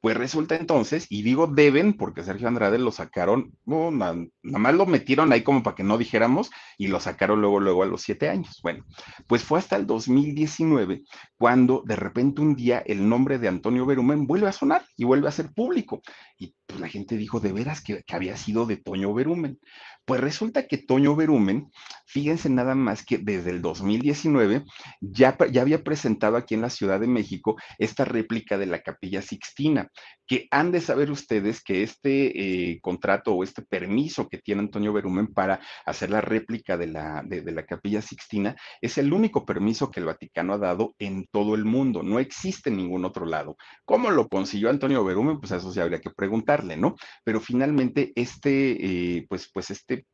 pues 0.00 0.16
resulta 0.16 0.56
entonces, 0.56 1.06
y 1.08 1.22
digo 1.22 1.46
deben 1.46 1.94
porque 1.94 2.24
Sergio 2.24 2.48
Andrade 2.48 2.78
lo 2.78 2.90
sacaron, 2.90 3.56
nada, 3.64 4.16
más 4.42 4.74
lo 4.74 4.86
metieron 4.86 5.32
ahí 5.32 5.42
como 5.42 5.62
para 5.62 5.76
que 5.76 5.84
no 5.84 5.98
dijéramos 5.98 6.50
y 6.78 6.88
lo 6.88 7.00
sacaron 7.00 7.40
luego, 7.40 7.60
luego 7.60 7.82
a 7.82 7.86
los 7.86 8.02
siete 8.02 8.28
años. 8.28 8.60
Bueno, 8.62 8.84
pues 9.26 9.44
fue 9.44 9.58
hasta 9.58 9.76
el 9.76 9.86
2019 9.86 11.02
cuando 11.38 11.82
de 11.84 11.96
repente 11.96 12.40
un 12.40 12.54
día 12.54 12.82
el 12.84 13.08
nombre 13.08 13.38
de 13.38 13.48
Antonio 13.48 13.86
Berumen 13.86 14.26
vuelve 14.26 14.48
a 14.48 14.52
sonar 14.52 14.84
y 14.96 15.04
vuelve 15.04 15.28
a 15.28 15.32
ser 15.32 15.52
público. 15.52 16.02
Y 16.42 16.56
pues 16.66 16.80
la 16.80 16.88
gente 16.88 17.16
dijo 17.16 17.38
de 17.38 17.52
veras 17.52 17.80
que, 17.82 18.02
había 18.08 18.36
sido 18.36 18.66
de 18.66 18.76
Toño 18.76 19.14
Berumen. 19.14 19.60
Pues 20.04 20.20
resulta 20.20 20.66
que 20.66 20.76
Toño 20.76 21.14
Berumen, 21.14 21.70
fíjense 22.06 22.50
nada 22.50 22.74
más 22.74 23.04
que 23.04 23.18
desde 23.18 23.50
el 23.50 23.62
2019 23.62 24.64
ya, 25.00 25.38
ya 25.52 25.62
había 25.62 25.84
presentado 25.84 26.36
aquí 26.36 26.54
en 26.54 26.62
la 26.62 26.70
Ciudad 26.70 26.98
de 26.98 27.06
México 27.06 27.54
esta 27.78 28.04
réplica 28.04 28.58
de 28.58 28.66
la 28.66 28.82
Capilla 28.82 29.22
Sixtina, 29.22 29.88
que 30.32 30.48
han 30.50 30.72
de 30.72 30.80
saber 30.80 31.10
ustedes 31.10 31.62
que 31.62 31.82
este 31.82 32.70
eh, 32.70 32.80
contrato 32.80 33.34
o 33.34 33.44
este 33.44 33.60
permiso 33.60 34.30
que 34.30 34.38
tiene 34.38 34.62
Antonio 34.62 34.90
Berumen 34.90 35.26
para 35.26 35.60
hacer 35.84 36.08
la 36.08 36.22
réplica 36.22 36.78
de 36.78 36.86
la, 36.86 37.22
de, 37.22 37.42
la 37.52 37.66
Capilla 37.66 38.00
Sixtina 38.00 38.56
es 38.80 38.96
el 38.96 39.12
único 39.12 39.44
permiso 39.44 39.90
que 39.90 40.00
el 40.00 40.06
Vaticano 40.06 40.54
ha 40.54 40.58
dado 40.58 40.94
en 40.98 41.26
todo 41.30 41.54
el 41.54 41.66
mundo. 41.66 42.02
No 42.02 42.18
existe 42.18 42.70
en 42.70 42.78
ningún 42.78 43.04
otro 43.04 43.26
lado. 43.26 43.58
¿Cómo 43.84 44.10
lo 44.10 44.26
consiguió 44.26 44.70
Antonio 44.70 45.04
Berumen? 45.04 45.38
Pues 45.38 45.52
eso 45.52 45.70
sí 45.70 45.80
habría 45.80 46.00
que 46.00 46.08
preguntarle, 46.08 46.78
¿no? 46.78 46.96
Pero 47.24 47.38
finalmente 47.38 48.12
este, 48.14 49.18
eh, 49.18 49.26
pues, 49.28 49.50
pues 49.52 49.70
este 49.70 50.06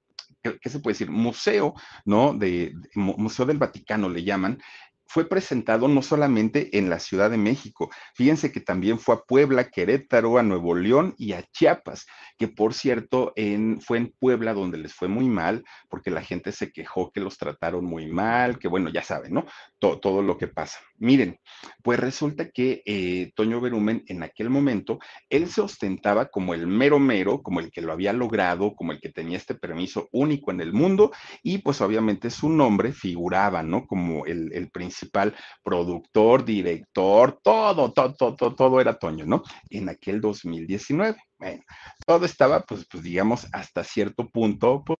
¿qué, 0.42 0.68
se 0.68 0.80
puede 0.80 0.94
decir? 0.94 1.10
Museo, 1.10 1.74
¿no? 2.04 2.34
De, 2.34 2.74
Museo 2.94 3.46
del 3.46 3.58
Vaticano 3.58 4.08
le 4.08 4.24
llaman, 4.24 4.60
fue 5.08 5.26
presentado 5.26 5.88
no 5.88 6.02
solamente 6.02 6.76
en 6.76 6.90
la 6.90 6.98
Ciudad 6.98 7.30
de 7.30 7.38
México, 7.38 7.90
fíjense 8.14 8.52
que 8.52 8.60
también 8.60 8.98
fue 8.98 9.14
a 9.14 9.20
Puebla, 9.20 9.70
Querétaro, 9.70 10.38
a 10.38 10.42
Nuevo 10.42 10.74
León 10.74 11.14
y 11.16 11.32
a 11.32 11.42
Chiapas, 11.42 12.06
que 12.36 12.46
por 12.46 12.74
cierto 12.74 13.32
en, 13.34 13.80
fue 13.80 13.98
en 13.98 14.14
Puebla 14.18 14.52
donde 14.52 14.76
les 14.76 14.92
fue 14.92 15.08
muy 15.08 15.26
mal, 15.26 15.64
porque 15.88 16.10
la 16.10 16.22
gente 16.22 16.52
se 16.52 16.70
quejó 16.70 17.10
que 17.10 17.20
los 17.20 17.38
trataron 17.38 17.86
muy 17.86 18.06
mal, 18.06 18.58
que 18.58 18.68
bueno, 18.68 18.90
ya 18.90 19.02
saben, 19.02 19.32
¿no? 19.32 19.46
Todo, 19.78 20.22
lo 20.22 20.36
que 20.36 20.48
pasa. 20.48 20.78
Miren, 20.98 21.38
pues 21.82 21.98
resulta 21.98 22.50
que 22.50 22.82
eh, 22.84 23.32
Toño 23.34 23.60
Berumen 23.60 24.04
en 24.08 24.22
aquel 24.22 24.50
momento, 24.50 24.98
él 25.30 25.48
se 25.48 25.60
ostentaba 25.60 26.26
como 26.26 26.52
el 26.52 26.66
mero 26.66 26.98
mero, 26.98 27.42
como 27.42 27.60
el 27.60 27.70
que 27.70 27.80
lo 27.80 27.92
había 27.92 28.12
logrado, 28.12 28.74
como 28.74 28.92
el 28.92 29.00
que 29.00 29.08
tenía 29.08 29.38
este 29.38 29.54
permiso 29.54 30.08
único 30.12 30.50
en 30.50 30.60
el 30.60 30.72
mundo, 30.72 31.12
y 31.42 31.58
pues 31.58 31.80
obviamente 31.80 32.28
su 32.30 32.50
nombre 32.50 32.92
figuraba, 32.92 33.62
¿no? 33.62 33.86
Como 33.86 34.26
el, 34.26 34.52
el 34.52 34.70
principal 34.70 34.97
principal 34.98 35.34
productor, 35.62 36.44
director, 36.44 37.38
todo, 37.42 37.92
todo, 37.92 38.14
todo, 38.14 38.54
todo 38.54 38.80
era 38.80 38.98
Toño, 38.98 39.24
¿no? 39.26 39.42
En 39.70 39.88
aquel 39.88 40.20
2019. 40.20 41.16
Bueno, 41.38 41.62
todo 42.06 42.24
estaba, 42.26 42.60
pues, 42.60 42.86
pues 42.90 43.02
digamos, 43.02 43.46
hasta 43.52 43.84
cierto 43.84 44.28
punto, 44.28 44.82
pues, 44.84 44.98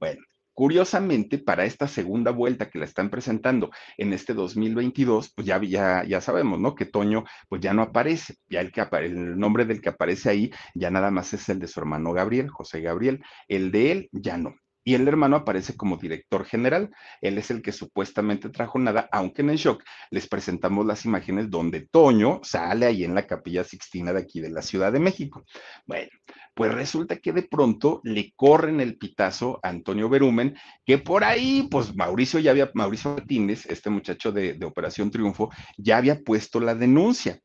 bueno, 0.00 0.22
Curiosamente, 0.56 1.38
para 1.38 1.64
esta 1.64 1.88
segunda 1.88 2.30
vuelta 2.30 2.70
que 2.70 2.78
la 2.78 2.84
están 2.84 3.10
presentando 3.10 3.72
en 3.98 4.12
este 4.12 4.34
2022, 4.34 5.32
pues 5.34 5.48
ya, 5.48 5.60
ya, 5.60 6.04
ya 6.04 6.20
sabemos, 6.20 6.60
¿no? 6.60 6.76
Que 6.76 6.86
Toño, 6.86 7.24
pues 7.48 7.60
ya 7.60 7.74
no 7.74 7.82
aparece, 7.82 8.36
ya 8.48 8.60
el, 8.60 8.70
que 8.70 8.80
el 9.02 9.36
nombre 9.36 9.64
del 9.64 9.80
que 9.80 9.88
aparece 9.88 10.30
ahí 10.30 10.52
ya 10.76 10.92
nada 10.92 11.10
más 11.10 11.32
es 11.32 11.48
el 11.48 11.58
de 11.58 11.66
su 11.66 11.80
hermano 11.80 12.12
Gabriel, 12.12 12.50
José 12.50 12.80
Gabriel, 12.80 13.24
el 13.48 13.72
de 13.72 13.90
él 13.90 14.08
ya 14.12 14.38
no. 14.38 14.54
Y 14.86 14.94
el 14.94 15.08
hermano 15.08 15.36
aparece 15.36 15.76
como 15.76 15.96
director 15.96 16.44
general. 16.44 16.90
Él 17.22 17.38
es 17.38 17.50
el 17.50 17.62
que 17.62 17.72
supuestamente 17.72 18.50
trajo 18.50 18.78
nada, 18.78 19.08
aunque 19.10 19.40
en 19.40 19.50
el 19.50 19.56
shock 19.56 19.82
les 20.10 20.28
presentamos 20.28 20.84
las 20.84 21.06
imágenes 21.06 21.48
donde 21.48 21.86
Toño 21.86 22.40
sale 22.42 22.84
ahí 22.84 23.02
en 23.02 23.14
la 23.14 23.26
capilla 23.26 23.64
Sixtina 23.64 24.12
de 24.12 24.20
aquí 24.20 24.40
de 24.40 24.50
la 24.50 24.60
Ciudad 24.60 24.92
de 24.92 25.00
México. 25.00 25.46
Bueno, 25.86 26.10
pues 26.52 26.74
resulta 26.74 27.16
que 27.16 27.32
de 27.32 27.42
pronto 27.42 28.02
le 28.04 28.32
corren 28.36 28.80
el 28.80 28.98
pitazo 28.98 29.58
a 29.62 29.70
Antonio 29.70 30.10
Berumen, 30.10 30.54
que 30.84 30.98
por 30.98 31.24
ahí, 31.24 31.66
pues 31.70 31.94
Mauricio 31.96 32.38
ya 32.38 32.50
había, 32.50 32.70
Mauricio 32.74 33.14
Martínez, 33.14 33.64
este 33.66 33.88
muchacho 33.88 34.32
de, 34.32 34.52
de 34.52 34.66
Operación 34.66 35.10
Triunfo, 35.10 35.50
ya 35.78 35.96
había 35.96 36.20
puesto 36.20 36.60
la 36.60 36.74
denuncia. 36.74 37.40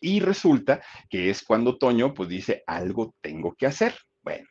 Y 0.00 0.20
resulta 0.20 0.80
que 1.08 1.30
es 1.30 1.42
cuando 1.42 1.76
Toño, 1.76 2.14
pues 2.14 2.28
dice, 2.28 2.62
algo 2.66 3.14
tengo 3.20 3.54
que 3.54 3.66
hacer. 3.66 3.94
Bueno 4.22 4.46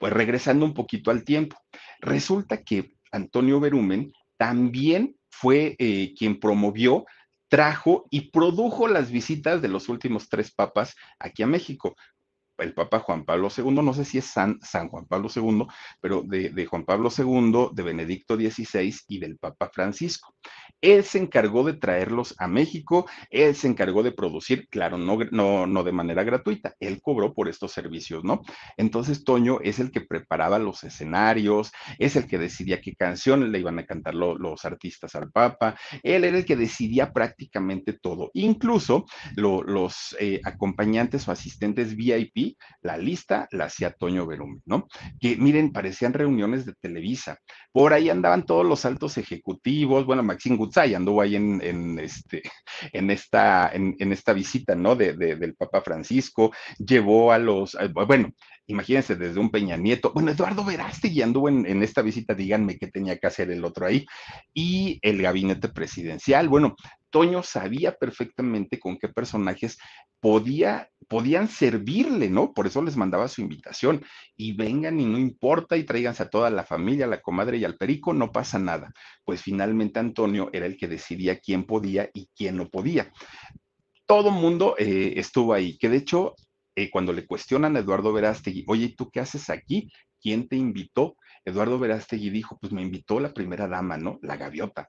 pues 0.00 0.12
regresando 0.12 0.64
un 0.64 0.74
poquito 0.74 1.12
al 1.12 1.24
tiempo, 1.24 1.56
resulta 2.00 2.64
que 2.64 2.94
Antonio 3.12 3.60
Berumen 3.60 4.12
también 4.36 5.14
fue 5.28 5.76
eh, 5.78 6.14
quien 6.18 6.40
promovió, 6.40 7.04
trajo 7.48 8.06
y 8.10 8.30
produjo 8.30 8.88
las 8.88 9.10
visitas 9.10 9.60
de 9.60 9.68
los 9.68 9.88
últimos 9.88 10.28
tres 10.28 10.52
papas 10.52 10.96
aquí 11.18 11.42
a 11.42 11.46
México 11.46 11.94
el 12.62 12.74
Papa 12.74 13.00
Juan 13.00 13.24
Pablo 13.24 13.48
II, 13.56 13.72
no 13.82 13.94
sé 13.94 14.04
si 14.04 14.18
es 14.18 14.26
San, 14.26 14.58
Juan 14.88 15.06
Pablo 15.06 15.28
II, 15.34 15.66
pero 16.00 16.22
de, 16.22 16.66
Juan 16.66 16.84
Pablo 16.84 17.10
II, 17.16 17.70
de 17.72 17.82
Benedicto 17.82 18.36
XVI 18.36 18.94
y 19.08 19.18
del 19.18 19.38
Papa 19.38 19.70
Francisco. 19.72 20.34
Él 20.80 21.04
se 21.04 21.18
encargó 21.18 21.64
de 21.64 21.74
traerlos 21.74 22.34
a 22.38 22.48
México, 22.48 23.08
él 23.30 23.54
se 23.54 23.68
encargó 23.68 24.02
de 24.02 24.12
producir, 24.12 24.68
claro, 24.68 24.98
no, 24.98 25.18
no, 25.30 25.66
no 25.66 25.82
de 25.82 25.92
manera 25.92 26.24
gratuita, 26.24 26.74
él 26.80 27.00
cobró 27.02 27.34
por 27.34 27.48
estos 27.48 27.72
servicios, 27.72 28.24
¿no? 28.24 28.42
Entonces 28.76 29.24
Toño 29.24 29.58
es 29.62 29.78
el 29.78 29.90
que 29.90 30.00
preparaba 30.00 30.58
los 30.58 30.84
escenarios, 30.84 31.72
es 31.98 32.16
el 32.16 32.26
que 32.26 32.38
decidía 32.38 32.80
qué 32.80 32.94
canciones 32.94 33.50
le 33.50 33.58
iban 33.58 33.78
a 33.78 33.86
cantar 33.86 34.14
lo, 34.14 34.36
los 34.36 34.64
artistas 34.64 35.14
al 35.14 35.30
Papa, 35.30 35.76
él 36.02 36.24
era 36.24 36.38
el 36.38 36.44
que 36.44 36.56
decidía 36.56 37.12
prácticamente 37.12 37.92
todo, 37.92 38.30
incluso 38.34 39.06
lo, 39.36 39.62
los 39.62 40.16
eh, 40.18 40.40
acompañantes 40.44 41.28
o 41.28 41.32
asistentes 41.32 41.96
VIP 41.96 42.56
la 42.82 42.96
lista 42.96 43.48
la 43.50 43.64
hacía 43.64 43.92
Toño 43.92 44.26
Berumen, 44.26 44.62
¿no? 44.64 44.88
Que 45.20 45.36
miren, 45.36 45.72
parecían 45.72 46.12
reuniones 46.12 46.66
de 46.66 46.74
Televisa. 46.74 47.38
Por 47.72 47.92
ahí 47.92 48.08
andaban 48.10 48.44
todos 48.44 48.66
los 48.66 48.84
altos 48.84 49.18
ejecutivos, 49.18 50.06
bueno, 50.06 50.22
Maxine 50.22 50.56
Gutzai 50.70 50.94
anduvo 50.94 51.20
ahí 51.20 51.34
en, 51.34 51.60
en 51.62 51.98
este, 51.98 52.42
en, 52.92 53.10
esta, 53.10 53.70
en, 53.72 54.12
esta 54.12 54.32
visita, 54.32 54.76
¿no? 54.76 54.94
De, 54.94 55.14
de, 55.14 55.34
del 55.34 55.56
Papa 55.56 55.82
Francisco, 55.82 56.52
llevó 56.78 57.32
a 57.32 57.38
los, 57.38 57.76
bueno, 58.06 58.32
imagínense, 58.66 59.16
desde 59.16 59.40
un 59.40 59.50
Peña 59.50 59.76
Nieto, 59.76 60.12
bueno, 60.14 60.30
Eduardo 60.30 60.64
Verástegui 60.64 61.22
anduvo 61.22 61.48
en, 61.48 61.66
en, 61.66 61.82
esta 61.82 62.02
visita, 62.02 62.34
díganme 62.34 62.78
qué 62.78 62.86
tenía 62.86 63.18
que 63.18 63.26
hacer 63.26 63.50
el 63.50 63.64
otro 63.64 63.86
ahí, 63.86 64.06
y 64.54 65.00
el 65.02 65.20
gabinete 65.20 65.68
presidencial, 65.68 66.48
bueno, 66.48 66.76
Toño 67.10 67.42
sabía 67.42 67.96
perfectamente 67.96 68.78
con 68.78 68.96
qué 68.96 69.08
personajes 69.08 69.76
podía 70.20 70.88
podían 71.10 71.48
servirle, 71.48 72.30
¿no? 72.30 72.54
Por 72.54 72.68
eso 72.68 72.80
les 72.82 72.96
mandaba 72.96 73.26
su 73.26 73.40
invitación. 73.40 74.04
Y 74.36 74.52
vengan 74.52 75.00
y 75.00 75.06
no 75.06 75.18
importa 75.18 75.76
y 75.76 75.82
tráiganse 75.82 76.22
a 76.22 76.30
toda 76.30 76.50
la 76.50 76.62
familia, 76.62 77.06
a 77.06 77.08
la 77.08 77.20
comadre 77.20 77.58
y 77.58 77.64
al 77.64 77.76
perico, 77.76 78.14
no 78.14 78.30
pasa 78.30 78.60
nada. 78.60 78.92
Pues 79.24 79.42
finalmente 79.42 79.98
Antonio 79.98 80.50
era 80.52 80.66
el 80.66 80.76
que 80.76 80.86
decidía 80.86 81.40
quién 81.40 81.64
podía 81.64 82.08
y 82.14 82.28
quién 82.36 82.56
no 82.56 82.68
podía. 82.68 83.12
Todo 84.06 84.30
mundo 84.30 84.76
eh, 84.78 85.14
estuvo 85.16 85.52
ahí, 85.52 85.76
que 85.78 85.88
de 85.88 85.96
hecho, 85.96 86.36
eh, 86.76 86.88
cuando 86.90 87.12
le 87.12 87.26
cuestionan 87.26 87.74
a 87.74 87.80
Eduardo 87.80 88.12
Verástegui, 88.12 88.64
oye, 88.68 88.94
¿tú 88.96 89.10
qué 89.10 89.18
haces 89.18 89.50
aquí? 89.50 89.90
¿Quién 90.20 90.46
te 90.46 90.54
invitó? 90.54 91.16
Eduardo 91.44 91.80
Verástegui 91.80 92.30
dijo, 92.30 92.56
pues 92.60 92.72
me 92.72 92.82
invitó 92.82 93.18
la 93.18 93.34
primera 93.34 93.66
dama, 93.66 93.96
¿no? 93.96 94.20
La 94.22 94.36
gaviota. 94.36 94.88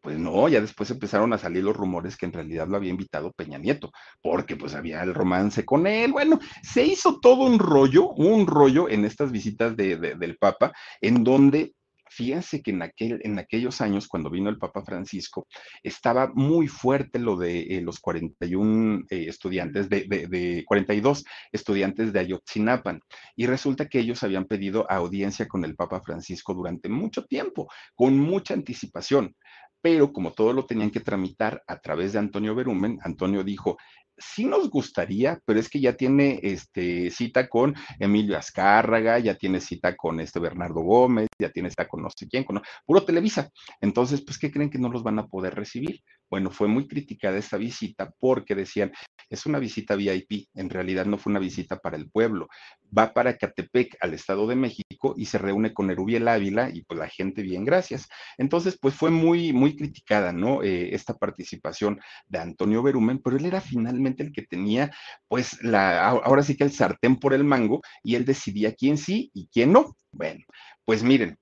Pues 0.00 0.16
no, 0.18 0.48
ya 0.48 0.60
después 0.60 0.90
empezaron 0.90 1.32
a 1.32 1.38
salir 1.38 1.64
los 1.64 1.76
rumores 1.76 2.16
que 2.16 2.26
en 2.26 2.32
realidad 2.32 2.68
lo 2.68 2.76
había 2.76 2.90
invitado 2.90 3.32
Peña 3.32 3.58
Nieto, 3.58 3.90
porque 4.22 4.56
pues 4.56 4.74
había 4.74 5.02
el 5.02 5.12
romance 5.12 5.64
con 5.64 5.86
él. 5.86 6.12
Bueno, 6.12 6.38
se 6.62 6.84
hizo 6.84 7.18
todo 7.20 7.44
un 7.44 7.58
rollo, 7.58 8.10
un 8.10 8.46
rollo 8.46 8.88
en 8.88 9.04
estas 9.04 9.32
visitas 9.32 9.76
de, 9.76 9.96
del 9.96 10.36
Papa, 10.36 10.72
en 11.00 11.24
donde 11.24 11.74
fíjense 12.10 12.62
que 12.62 12.70
en, 12.70 12.82
aquel, 12.82 13.20
en 13.22 13.38
aquellos 13.38 13.80
años, 13.80 14.08
cuando 14.08 14.30
vino 14.30 14.50
el 14.50 14.58
Papa 14.58 14.82
Francisco, 14.82 15.46
estaba 15.82 16.30
muy 16.34 16.66
fuerte 16.66 17.18
lo 17.18 17.36
de 17.36 17.60
eh, 17.60 17.80
los 17.80 18.00
41 18.00 19.04
eh, 19.10 19.26
estudiantes, 19.28 19.88
de, 19.88 20.04
de, 20.08 20.64
42 20.66 21.24
estudiantes 21.52 22.12
de 22.12 22.20
Ayotzinapan. 22.20 23.00
Y 23.36 23.46
resulta 23.46 23.88
que 23.88 24.00
ellos 24.00 24.22
habían 24.22 24.46
pedido 24.46 24.90
audiencia 24.90 25.46
con 25.46 25.64
el 25.64 25.76
Papa 25.76 26.00
Francisco 26.00 26.54
durante 26.54 26.88
mucho 26.88 27.24
tiempo, 27.24 27.68
con 27.94 28.18
mucha 28.18 28.54
anticipación 28.54 29.34
pero 29.80 30.12
como 30.12 30.32
todo 30.32 30.52
lo 30.52 30.66
tenían 30.66 30.90
que 30.90 31.00
tramitar 31.00 31.62
a 31.66 31.78
través 31.78 32.12
de 32.12 32.18
Antonio 32.18 32.54
Berumen, 32.54 32.98
Antonio 33.02 33.44
dijo, 33.44 33.76
sí 34.18 34.44
nos 34.44 34.68
gustaría, 34.68 35.40
pero 35.44 35.60
es 35.60 35.68
que 35.68 35.80
ya 35.80 35.94
tiene 35.94 36.40
este, 36.42 37.10
cita 37.10 37.48
con 37.48 37.74
Emilio 37.98 38.36
Azcárraga, 38.36 39.18
ya 39.18 39.34
tiene 39.36 39.60
cita 39.60 39.96
con 39.96 40.20
este 40.20 40.40
Bernardo 40.40 40.80
Gómez, 40.80 41.28
ya 41.38 41.50
tiene 41.50 41.70
cita 41.70 41.86
con 41.86 42.02
no 42.02 42.10
sé 42.10 42.28
quién, 42.28 42.44
con 42.44 42.60
puro 42.84 43.04
Televisa. 43.04 43.48
Entonces, 43.80 44.22
pues, 44.24 44.38
¿qué 44.38 44.50
creen 44.50 44.70
que 44.70 44.78
no 44.78 44.88
los 44.88 45.02
van 45.02 45.18
a 45.18 45.26
poder 45.26 45.54
recibir? 45.54 46.02
Bueno, 46.30 46.50
fue 46.50 46.68
muy 46.68 46.86
criticada 46.86 47.38
esta 47.38 47.56
visita 47.56 48.12
porque 48.18 48.54
decían, 48.54 48.92
es 49.30 49.46
una 49.46 49.58
visita 49.58 49.94
VIP, 49.94 50.48
en 50.54 50.70
realidad 50.70 51.06
no 51.06 51.18
fue 51.18 51.30
una 51.30 51.40
visita 51.40 51.78
para 51.78 51.96
el 51.96 52.10
pueblo, 52.10 52.48
va 52.96 53.12
para 53.12 53.36
Catepec, 53.36 53.96
al 54.00 54.14
Estado 54.14 54.46
de 54.46 54.56
México, 54.56 55.14
y 55.16 55.26
se 55.26 55.38
reúne 55.38 55.72
con 55.72 55.90
Erubiel 55.90 56.28
Ávila 56.28 56.70
y 56.72 56.82
pues 56.82 56.98
la 56.98 57.08
gente 57.08 57.42
bien, 57.42 57.64
gracias. 57.64 58.08
Entonces, 58.36 58.78
pues 58.80 58.94
fue 58.94 59.10
muy, 59.10 59.52
muy 59.52 59.76
criticada, 59.76 60.32
¿no? 60.32 60.62
Eh, 60.62 60.94
esta 60.94 61.14
participación 61.14 62.00
de 62.26 62.38
Antonio 62.38 62.82
Berumen, 62.82 63.20
pero 63.22 63.36
él 63.36 63.46
era 63.46 63.60
finalmente 63.60 64.22
el 64.22 64.32
que 64.32 64.42
tenía, 64.42 64.90
pues, 65.28 65.62
la, 65.62 66.08
ahora 66.08 66.42
sí 66.42 66.56
que 66.56 66.64
el 66.64 66.72
sartén 66.72 67.16
por 67.16 67.34
el 67.34 67.44
mango, 67.44 67.80
y 68.02 68.14
él 68.14 68.24
decidía 68.24 68.74
quién 68.74 68.98
sí 68.98 69.30
y 69.34 69.48
quién 69.48 69.72
no. 69.72 69.96
Bueno, 70.12 70.44
pues 70.84 71.02
miren, 71.02 71.36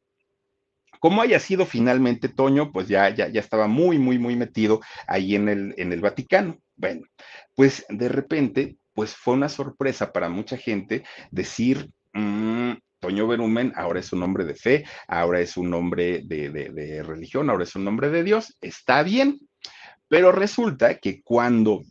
como 1.01 1.23
haya 1.23 1.41
sido 1.41 1.67
finalmente 1.67 2.29
Toño, 2.29 2.73
pues 2.73 2.89
ya, 2.89 3.09
ya, 3.11 3.29
ya 3.29 3.41
estaba 3.41 3.67
muy, 3.67 3.99
muy, 3.99 4.19
muy 4.19 4.37
metido 4.37 4.81
ahí 5.07 5.35
en 5.35 5.49
el, 5.49 5.75
en 5.77 5.93
el 5.93 6.01
Vaticano. 6.01 6.59
Bueno, 6.77 7.07
pues 7.55 7.85
de 7.89 8.09
repente, 8.09 8.77
pues 8.95 9.15
fue 9.15 9.35
una 9.35 9.49
sorpresa 9.49 10.13
para 10.13 10.29
mucha 10.29 10.57
gente 10.57 11.05
decir, 11.31 11.91
mmm, 12.13 12.73
Toño 13.01 13.27
Berumen 13.27 13.73
ahora 13.77 14.01
es 14.01 14.13
un 14.13 14.23
hombre 14.23 14.45
de 14.45 14.55
fe, 14.55 14.85
ahora 15.07 15.41
es 15.41 15.57
un 15.57 15.73
hombre 15.75 16.23
de, 16.25 16.51
de, 16.51 16.71
de 16.71 17.03
religión, 17.03 17.51
ahora 17.51 17.65
es 17.65 17.77
un 17.77 17.87
hombre 17.87 18.11
de 18.11 18.25
Dios, 18.25 18.57
está 18.61 19.03
bien, 19.03 19.39
pero 20.09 20.33
resulta 20.33 20.99
que 20.99 21.23
cuando 21.23 21.83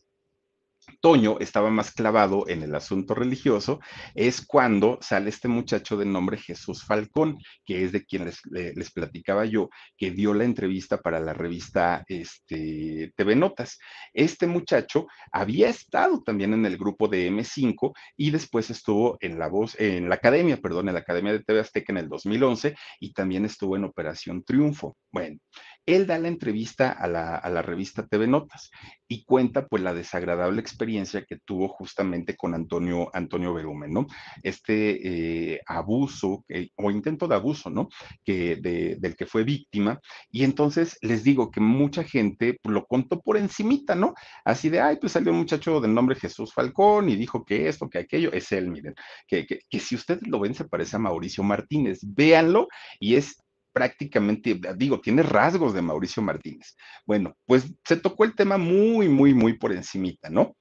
Toño 1.05 1.37
estaba 1.39 1.69
más 1.69 1.91
clavado 1.91 2.49
en 2.49 2.63
el 2.63 2.73
asunto 2.73 3.13
religioso, 3.13 3.79
es 4.15 4.43
cuando 4.43 4.97
sale 5.01 5.29
este 5.29 5.47
muchacho 5.47 5.97
de 5.97 6.05
nombre 6.07 6.35
Jesús 6.35 6.83
Falcón, 6.83 7.37
que 7.63 7.83
es 7.83 7.91
de 7.91 8.03
quien 8.03 8.25
les, 8.25 8.41
les 8.47 8.91
platicaba 8.91 9.45
yo, 9.45 9.69
que 9.95 10.09
dio 10.09 10.33
la 10.33 10.45
entrevista 10.45 10.99
para 10.99 11.19
la 11.19 11.33
revista 11.33 12.03
este, 12.07 13.13
TV 13.15 13.35
Notas. 13.35 13.77
Este 14.13 14.47
muchacho 14.47 15.05
había 15.31 15.69
estado 15.69 16.23
también 16.23 16.55
en 16.55 16.65
el 16.65 16.75
grupo 16.75 17.07
de 17.07 17.29
M5 17.29 17.93
y 18.17 18.31
después 18.31 18.71
estuvo 18.71 19.19
en 19.21 19.37
la 19.37 19.47
voz, 19.47 19.79
en 19.79 20.09
la 20.09 20.15
academia, 20.15 20.57
perdón, 20.57 20.87
en 20.87 20.95
la 20.95 21.01
Academia 21.01 21.33
de 21.33 21.43
TV 21.43 21.59
Azteca 21.59 21.93
en 21.93 21.97
el 21.97 22.09
2011 22.09 22.75
y 22.99 23.13
también 23.13 23.45
estuvo 23.45 23.75
en 23.75 23.83
Operación 23.83 24.43
Triunfo. 24.43 24.97
Bueno, 25.11 25.37
él 25.85 26.07
da 26.07 26.17
la 26.17 26.27
entrevista 26.27 26.91
a 26.91 27.07
la, 27.07 27.61
revista 27.61 28.05
TV 28.07 28.27
Notas 28.27 28.71
y 29.07 29.23
cuenta 29.23 29.67
pues 29.67 29.83
la 29.83 29.93
desagradable 29.93 30.61
experiencia 30.61 31.23
que 31.25 31.37
tuvo 31.37 31.67
justamente 31.67 32.35
con 32.35 32.53
Antonio, 32.53 33.09
Antonio 33.13 33.53
Berumen, 33.53 33.93
¿no? 33.93 34.07
Este 34.43 35.53
eh, 35.53 35.61
abuso 35.65 36.43
o 36.75 36.91
intento 36.91 37.27
de 37.27 37.35
abuso, 37.35 37.69
¿no? 37.69 37.89
Que 38.23 38.55
de, 38.55 38.97
del 38.99 39.15
que 39.15 39.25
fue 39.25 39.43
víctima. 39.43 39.99
Y 40.31 40.43
entonces 40.43 40.97
les 41.01 41.23
digo 41.23 41.51
que 41.51 41.59
mucha 41.59 42.03
gente 42.03 42.57
pues, 42.61 42.73
lo 42.73 42.85
contó 42.85 43.21
por 43.21 43.37
encimita, 43.37 43.95
¿no? 43.95 44.13
Así 44.43 44.69
de, 44.69 44.81
ay, 44.81 44.97
pues 44.99 45.13
salió 45.13 45.31
un 45.31 45.39
muchacho 45.39 45.79
del 45.79 45.93
nombre 45.93 46.15
Jesús 46.15 46.53
Falcón 46.53 47.09
y 47.09 47.15
dijo 47.15 47.45
que 47.45 47.67
esto, 47.67 47.89
que 47.89 47.99
aquello, 47.99 48.31
es 48.33 48.51
él, 48.51 48.69
miren, 48.69 48.95
que, 49.27 49.45
que, 49.45 49.59
que 49.69 49.79
si 49.79 49.95
ustedes 49.95 50.27
lo 50.27 50.39
ven 50.39 50.55
se 50.55 50.65
parece 50.65 50.95
a 50.95 50.99
Mauricio 50.99 51.43
Martínez, 51.43 51.99
véanlo 52.01 52.67
y 52.99 53.15
es 53.15 53.44
prácticamente, 53.75 54.57
digo, 54.77 55.01
tiene 55.01 55.21
rasgos 55.21 55.73
de 55.73 55.81
Mauricio 55.81 56.23
Martínez. 56.23 56.77
Bueno, 57.05 57.35
pues 57.45 57.65
se 57.83 57.97
tocó 57.97 58.23
el 58.23 58.33
tema 58.33 58.57
muy, 58.57 59.09
muy, 59.09 59.33
muy 59.33 59.57
por 59.57 59.73
encimita, 59.73 60.29
¿no? 60.29 60.55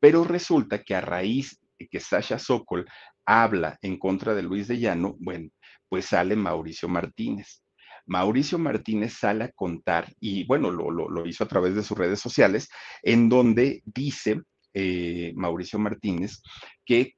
Pero 0.00 0.24
resulta 0.24 0.82
que 0.82 0.96
a 0.96 1.00
raíz 1.00 1.60
de 1.78 1.86
que 1.86 2.00
Sasha 2.00 2.40
Sokol 2.40 2.84
habla 3.24 3.78
en 3.82 3.96
contra 3.96 4.34
de 4.34 4.42
Luis 4.42 4.66
de 4.66 4.80
Llano, 4.80 5.14
bueno, 5.20 5.48
pues 5.88 6.06
sale 6.06 6.34
Mauricio 6.34 6.88
Martínez. 6.88 7.62
Mauricio 8.04 8.58
Martínez 8.58 9.12
sale 9.12 9.44
a 9.44 9.52
contar, 9.52 10.12
y 10.18 10.44
bueno, 10.44 10.72
lo, 10.72 10.90
lo, 10.90 11.24
hizo 11.24 11.44
a 11.44 11.48
través 11.48 11.76
de 11.76 11.84
sus 11.84 11.96
redes 11.96 12.18
sociales, 12.18 12.68
en 13.00 13.28
donde 13.28 13.80
dice 13.84 14.42
eh, 14.74 15.32
Mauricio 15.36 15.78
Martínez 15.78 16.42
que 16.84 17.15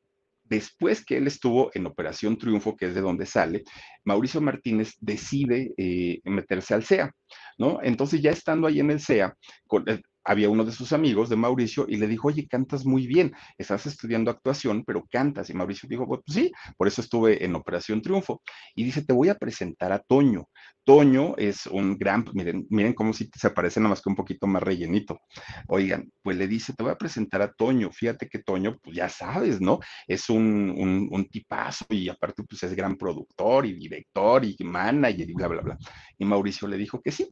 después 0.49 1.05
que 1.05 1.17
él 1.17 1.27
estuvo 1.27 1.71
en 1.75 1.87
Operación 1.87 2.39
Triunfo, 2.39 2.77
que 2.77 2.87
es 2.87 2.95
de 2.95 3.01
donde 3.01 3.27
sale, 3.27 3.65
Mauricio 4.05 4.41
Martínez 4.41 4.95
decide 5.01 5.73
eh, 5.77 6.21
meterse 6.25 6.75
al 6.75 6.85
CEA, 6.85 7.15
¿no? 7.59 7.81
Entonces 7.83 8.21
ya 8.23 8.31
estando 8.31 8.67
ahí 8.67 8.81
en 8.81 8.91
el 8.91 9.01
CEA, 9.01 9.37
con, 9.67 9.89
eh, 9.89 10.01
había 10.29 10.51
uno 10.51 10.63
de 10.63 10.73
sus 10.73 10.93
amigos 10.93 11.31
de 11.31 11.37
Mauricio 11.37 11.87
y 11.89 11.97
le 11.97 12.07
dijo, 12.07 12.29
oye, 12.29 12.47
cantas 12.47 12.85
muy 12.85 13.07
bien, 13.07 13.33
estás 13.57 13.87
estudiando 13.87 14.31
actuación, 14.31 14.85
pero 14.85 15.07
cantas. 15.11 15.49
Y 15.49 15.55
Mauricio 15.55 15.89
dijo, 15.89 16.07
pues 16.07 16.21
sí, 16.27 16.53
por 16.77 16.87
eso 16.87 17.01
estuve 17.01 17.43
en 17.43 17.55
Operación 17.55 18.03
Triunfo. 18.03 18.43
Y 18.75 18.85
dice, 18.85 19.03
te 19.03 19.15
voy 19.15 19.31
a 19.31 19.37
presentar 19.37 19.91
a 19.91 20.01
Toño. 20.01 20.47
Toño 20.85 21.35
es 21.39 21.67
un 21.67 21.97
gran, 21.97 22.27
miren, 22.35 22.67
miren 22.69 22.93
cómo 22.93 23.15
si 23.15 23.31
se 23.35 23.51
parece 23.51 23.81
nada 23.81 23.91
más 23.91 24.03
que 24.03 24.11
un 24.11 24.17
poquito 24.17 24.47
más 24.47 24.63
rellenito. 24.63 25.19
Oigan, 25.67 26.11
pues 26.23 26.37
le 26.37 26.47
dice, 26.47 26.75
te 26.75 26.83
voy 26.83 26.93
a 26.93 26.99
presentar 26.99 27.41
a 27.41 27.51
Toño. 27.51 27.91
Fíjate 27.91 28.29
que 28.29 28.41
Toño, 28.41 28.77
pues 28.83 28.97
ya 28.97 29.09
sabes, 29.09 29.63
¿no? 29.63 29.81
Es 30.07 30.29
un, 30.29 30.75
un, 30.77 31.09
un 31.11 31.29
tipazo 31.29 31.87
y 31.89 32.11
aparte, 32.11 32.43
pues 32.43 32.63
es 32.65 32.75
gran 32.75 32.97
productor 32.97 33.65
y 33.65 33.73
director 33.73 34.45
y 34.45 34.57
manager 34.63 35.29
y 35.29 35.33
bla, 35.33 35.49
bla, 35.49 35.63
bla. 35.63 35.79
Y 36.19 36.25
Mauricio 36.27 36.69
le 36.69 36.77
dijo 36.77 37.01
que 37.01 37.13
sí. 37.13 37.31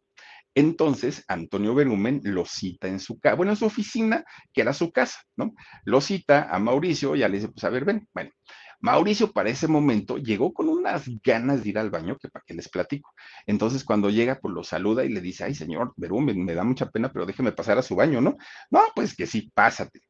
Entonces, 0.57 1.22
Antonio 1.28 1.74
Berumen 1.74 2.22
lo 2.24 2.46
cita 2.46 2.88
en 2.88 2.98
su 2.98 3.20
casa, 3.20 3.36
bueno, 3.36 3.52
en 3.52 3.59
su 3.59 3.66
oficina, 3.66 4.24
que 4.54 4.62
era 4.62 4.72
su 4.72 4.90
casa, 4.90 5.20
¿no? 5.36 5.52
Lo 5.84 6.00
cita 6.00 6.48
a 6.50 6.59
Mauricio, 6.59 7.14
y 7.14 7.20
ya 7.20 7.28
le 7.28 7.36
dice, 7.36 7.48
pues 7.50 7.62
a 7.64 7.70
ver, 7.70 7.84
ven, 7.84 8.09
bueno. 8.14 8.30
Mauricio 8.80 9.32
para 9.32 9.50
ese 9.50 9.68
momento 9.68 10.16
llegó 10.18 10.52
con 10.52 10.68
unas 10.68 11.04
ganas 11.22 11.62
de 11.62 11.70
ir 11.70 11.78
al 11.78 11.90
baño, 11.90 12.16
que 12.18 12.28
para 12.28 12.42
qué 12.46 12.54
les 12.54 12.68
platico. 12.70 13.12
Entonces, 13.46 13.84
cuando 13.84 14.09
llega, 14.11 14.38
pues 14.40 14.54
lo 14.54 14.64
saluda 14.64 15.04
y 15.04 15.11
le 15.11 15.20
dice, 15.20 15.44
ay, 15.44 15.54
señor 15.54 15.92
Berumen, 15.96 16.42
me 16.44 16.54
da 16.54 16.64
mucha 16.64 16.90
pena, 16.90 17.12
pero 17.12 17.26
déjeme 17.26 17.52
pasar 17.52 17.78
a 17.78 17.82
su 17.82 17.94
baño, 17.94 18.20
¿no? 18.22 18.36
No, 18.70 18.80
pues 18.94 19.14
que 19.14 19.26
sí, 19.26 19.50
pásate. 19.54 20.00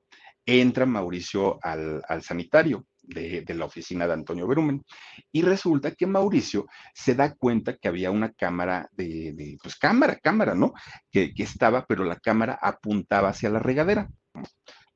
Entra 0.47 0.87
Mauricio 0.87 1.59
al, 1.63 2.03
al 2.09 2.23
sanitario 2.23 2.87
de, 3.07 3.45
la 3.55 3.65
oficina 3.65 4.07
de 4.07 4.15
Antonio 4.15 4.47
Berumen. 4.47 4.85
Y 5.33 5.43
resulta 5.43 5.93
que 5.93 6.07
Mauricio 6.07 6.67
se 6.95 7.15
da 7.15 7.35
cuenta 7.35 7.77
que 7.77 7.89
había 7.89 8.11
una 8.11 8.33
cámara 8.33 8.89
de, 8.93 9.33
de 9.33 9.57
pues 9.63 9.77
cámara, 9.77 10.17
cámara, 10.17 10.55
¿no? 10.55 10.73
Que, 11.11 11.33
que, 11.35 11.43
estaba, 11.43 11.87
pero 11.87 12.05
la 12.05 12.17
cámara 12.17 12.59
apuntaba 12.61 13.31
hacia 13.31 13.51
la 13.51 13.59
regadera. 13.59 14.09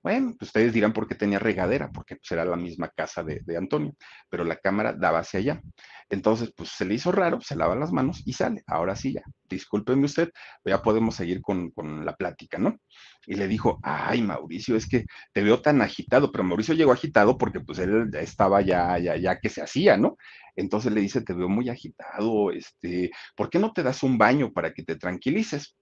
Bueno, 0.02 0.34
pues 0.38 0.48
ustedes 0.48 0.72
dirán 0.72 0.94
por 0.94 1.06
qué 1.06 1.14
tenía 1.14 1.38
regadera, 1.38 1.90
porque 1.92 2.16
pues 2.16 2.32
era 2.32 2.44
la 2.46 2.56
misma 2.56 2.88
casa 2.88 3.22
de, 3.22 3.40
de, 3.44 3.56
Antonio, 3.58 3.94
pero 4.30 4.44
la 4.44 4.56
cámara 4.56 4.94
daba 4.94 5.18
hacia 5.18 5.40
allá. 5.40 5.62
Entonces, 6.08 6.52
pues 6.56 6.70
se 6.70 6.86
le 6.86 6.94
hizo 6.94 7.12
raro, 7.12 7.40
se 7.42 7.54
lava 7.54 7.76
las 7.76 7.92
manos 7.92 8.22
y 8.24 8.32
sale. 8.32 8.62
Ahora 8.66 8.96
sí 8.96 9.12
ya, 9.12 9.22
discúlpeme 9.48 10.06
usted, 10.06 10.30
ya 10.64 10.80
podemos 10.82 11.14
seguir 11.16 11.42
con, 11.42 11.70
con 11.70 12.04
la 12.06 12.16
plática, 12.16 12.56
¿no? 12.58 12.78
Y 13.26 13.34
le 13.34 13.46
dijo, 13.46 13.78
ay, 13.82 14.22
Mauricio, 14.22 14.74
es 14.74 14.88
que 14.88 15.04
te 15.34 15.42
veo 15.42 15.60
tan 15.60 15.82
agitado, 15.82 16.32
pero 16.32 16.44
Mauricio 16.44 16.74
llegó 16.74 16.92
agitado 16.92 17.36
porque 17.36 17.60
pues 17.60 17.78
él 17.78 18.08
estaba 18.14 18.62
ya, 18.62 18.98
ya, 18.98 19.16
ya 19.16 19.38
que 19.38 19.50
se 19.50 19.60
hacía, 19.62 19.98
¿no? 19.98 20.16
Entonces 20.56 20.92
le 20.92 21.02
dice, 21.02 21.20
te 21.20 21.34
veo 21.34 21.48
muy 21.48 21.68
agitado, 21.68 22.50
este, 22.52 23.10
¿por 23.36 23.50
qué 23.50 23.58
no 23.58 23.72
te 23.72 23.82
das 23.82 24.02
un 24.02 24.16
baño 24.18 24.50
para 24.52 24.72
que 24.72 24.82
te 24.82 24.96
tranquilices? 24.96 25.76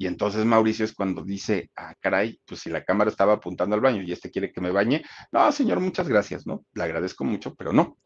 Y 0.00 0.06
entonces 0.06 0.46
Mauricio 0.46 0.86
es 0.86 0.94
cuando 0.94 1.22
dice, 1.22 1.70
ah, 1.76 1.94
caray, 2.00 2.40
pues 2.46 2.62
si 2.62 2.70
la 2.70 2.82
cámara 2.82 3.10
estaba 3.10 3.34
apuntando 3.34 3.74
al 3.74 3.82
baño 3.82 4.02
y 4.02 4.12
este 4.12 4.30
quiere 4.30 4.50
que 4.50 4.62
me 4.62 4.70
bañe, 4.70 5.04
no, 5.30 5.52
señor, 5.52 5.78
muchas 5.80 6.08
gracias, 6.08 6.46
¿no? 6.46 6.64
Le 6.72 6.84
agradezco 6.84 7.22
mucho, 7.22 7.54
pero 7.54 7.74
no. 7.74 7.98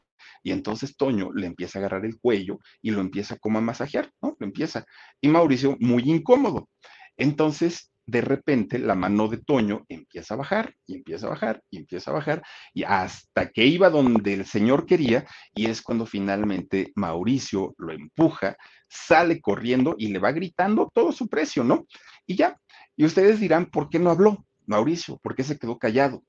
Y 0.42 0.50
entonces 0.50 0.96
Toño 0.96 1.32
le 1.32 1.46
empieza 1.46 1.78
a 1.78 1.82
agarrar 1.82 2.04
el 2.04 2.18
cuello 2.18 2.58
y 2.82 2.90
lo 2.90 3.00
empieza 3.00 3.36
como 3.36 3.58
a 3.58 3.60
masajear, 3.60 4.10
¿no? 4.20 4.34
Lo 4.40 4.44
empieza. 4.44 4.84
Y 5.20 5.28
Mauricio 5.28 5.76
muy 5.78 6.02
incómodo. 6.10 6.68
Entonces 7.16 7.92
de 8.06 8.20
repente 8.20 8.78
la 8.78 8.94
mano 8.94 9.28
de 9.28 9.38
Toño 9.38 9.84
empieza 9.88 10.34
a 10.34 10.36
bajar 10.36 10.74
y 10.86 10.96
empieza 10.96 11.26
a 11.26 11.30
bajar 11.30 11.62
y 11.70 11.78
empieza 11.78 12.10
a 12.10 12.14
bajar 12.14 12.42
y 12.72 12.82
hasta 12.84 13.50
que 13.50 13.64
iba 13.66 13.90
donde 13.90 14.34
el 14.34 14.46
señor 14.46 14.86
quería 14.86 15.26
y 15.54 15.66
es 15.66 15.82
cuando 15.82 16.06
finalmente 16.06 16.92
Mauricio 16.96 17.74
lo 17.78 17.92
empuja, 17.92 18.56
sale 18.88 19.40
corriendo 19.40 19.94
y 19.98 20.08
le 20.08 20.18
va 20.18 20.32
gritando 20.32 20.90
todo 20.92 21.12
su 21.12 21.28
precio, 21.28 21.64
¿no? 21.64 21.86
Y 22.26 22.36
ya, 22.36 22.58
y 22.96 23.04
ustedes 23.04 23.40
dirán, 23.40 23.66
¿por 23.66 23.88
qué 23.88 23.98
no 23.98 24.10
habló 24.10 24.44
Mauricio? 24.66 25.18
¿Por 25.18 25.34
qué 25.34 25.42
se 25.42 25.58
quedó 25.58 25.78
callado? 25.78 26.22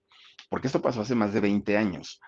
Porque 0.50 0.68
esto 0.68 0.82
pasó 0.82 1.02
hace 1.02 1.16
más 1.16 1.34
de 1.34 1.40
20 1.40 1.78
años. 1.78 2.20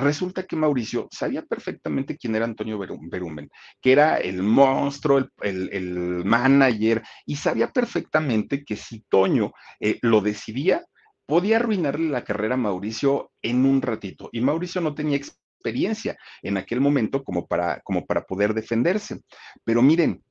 Resulta 0.00 0.44
que 0.44 0.56
Mauricio 0.56 1.08
sabía 1.10 1.42
perfectamente 1.42 2.16
quién 2.16 2.34
era 2.34 2.46
Antonio 2.46 2.78
Berumen, 2.78 3.50
que 3.82 3.92
era 3.92 4.16
el 4.16 4.42
monstruo, 4.42 5.28
el, 5.42 6.22
manager, 6.24 7.02
y 7.26 7.36
sabía 7.36 7.70
perfectamente 7.70 8.64
que 8.64 8.76
si 8.76 9.04
Toño 9.10 9.52
eh, 9.78 9.98
lo 10.00 10.22
decidía, 10.22 10.82
podía 11.26 11.56
arruinarle 11.56 12.08
la 12.08 12.24
carrera 12.24 12.54
a 12.54 12.56
Mauricio 12.58 13.30
en 13.42 13.66
un 13.66 13.82
ratito. 13.82 14.30
Y 14.32 14.40
Mauricio 14.40 14.80
no 14.80 14.94
tenía 14.94 15.18
experiencia 15.18 16.16
en 16.42 16.56
aquel 16.56 16.80
momento 16.80 17.22
como 17.22 17.46
para, 17.46 17.80
como 17.82 18.06
para 18.06 18.24
poder 18.24 18.54
defenderse. 18.54 19.20
Pero 19.64 19.82
miren, 19.82 20.22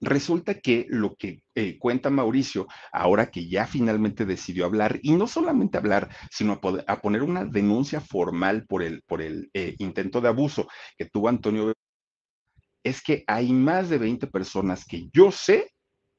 Resulta 0.00 0.60
que 0.60 0.86
lo 0.88 1.14
que 1.14 1.42
eh, 1.54 1.78
cuenta 1.78 2.10
Mauricio, 2.10 2.66
ahora 2.92 3.30
que 3.30 3.48
ya 3.48 3.66
finalmente 3.66 4.24
decidió 4.24 4.66
hablar, 4.66 4.98
y 5.02 5.12
no 5.12 5.26
solamente 5.26 5.78
hablar, 5.78 6.08
sino 6.30 6.60
a, 6.86 7.00
poner 7.00 7.22
una 7.22 7.44
denuncia 7.44 8.00
formal 8.00 8.66
por 8.66 8.82
el, 8.82 9.02
por 9.02 9.22
el 9.22 9.50
eh, 9.54 9.74
intento 9.78 10.20
de 10.20 10.28
abuso 10.28 10.68
que 10.98 11.06
tuvo 11.06 11.28
Antonio, 11.28 11.72
es 12.82 13.02
que 13.02 13.24
hay 13.26 13.52
más 13.52 13.88
de 13.88 13.98
20 13.98 14.26
personas 14.26 14.84
que 14.84 15.08
yo 15.12 15.30
sé 15.30 15.70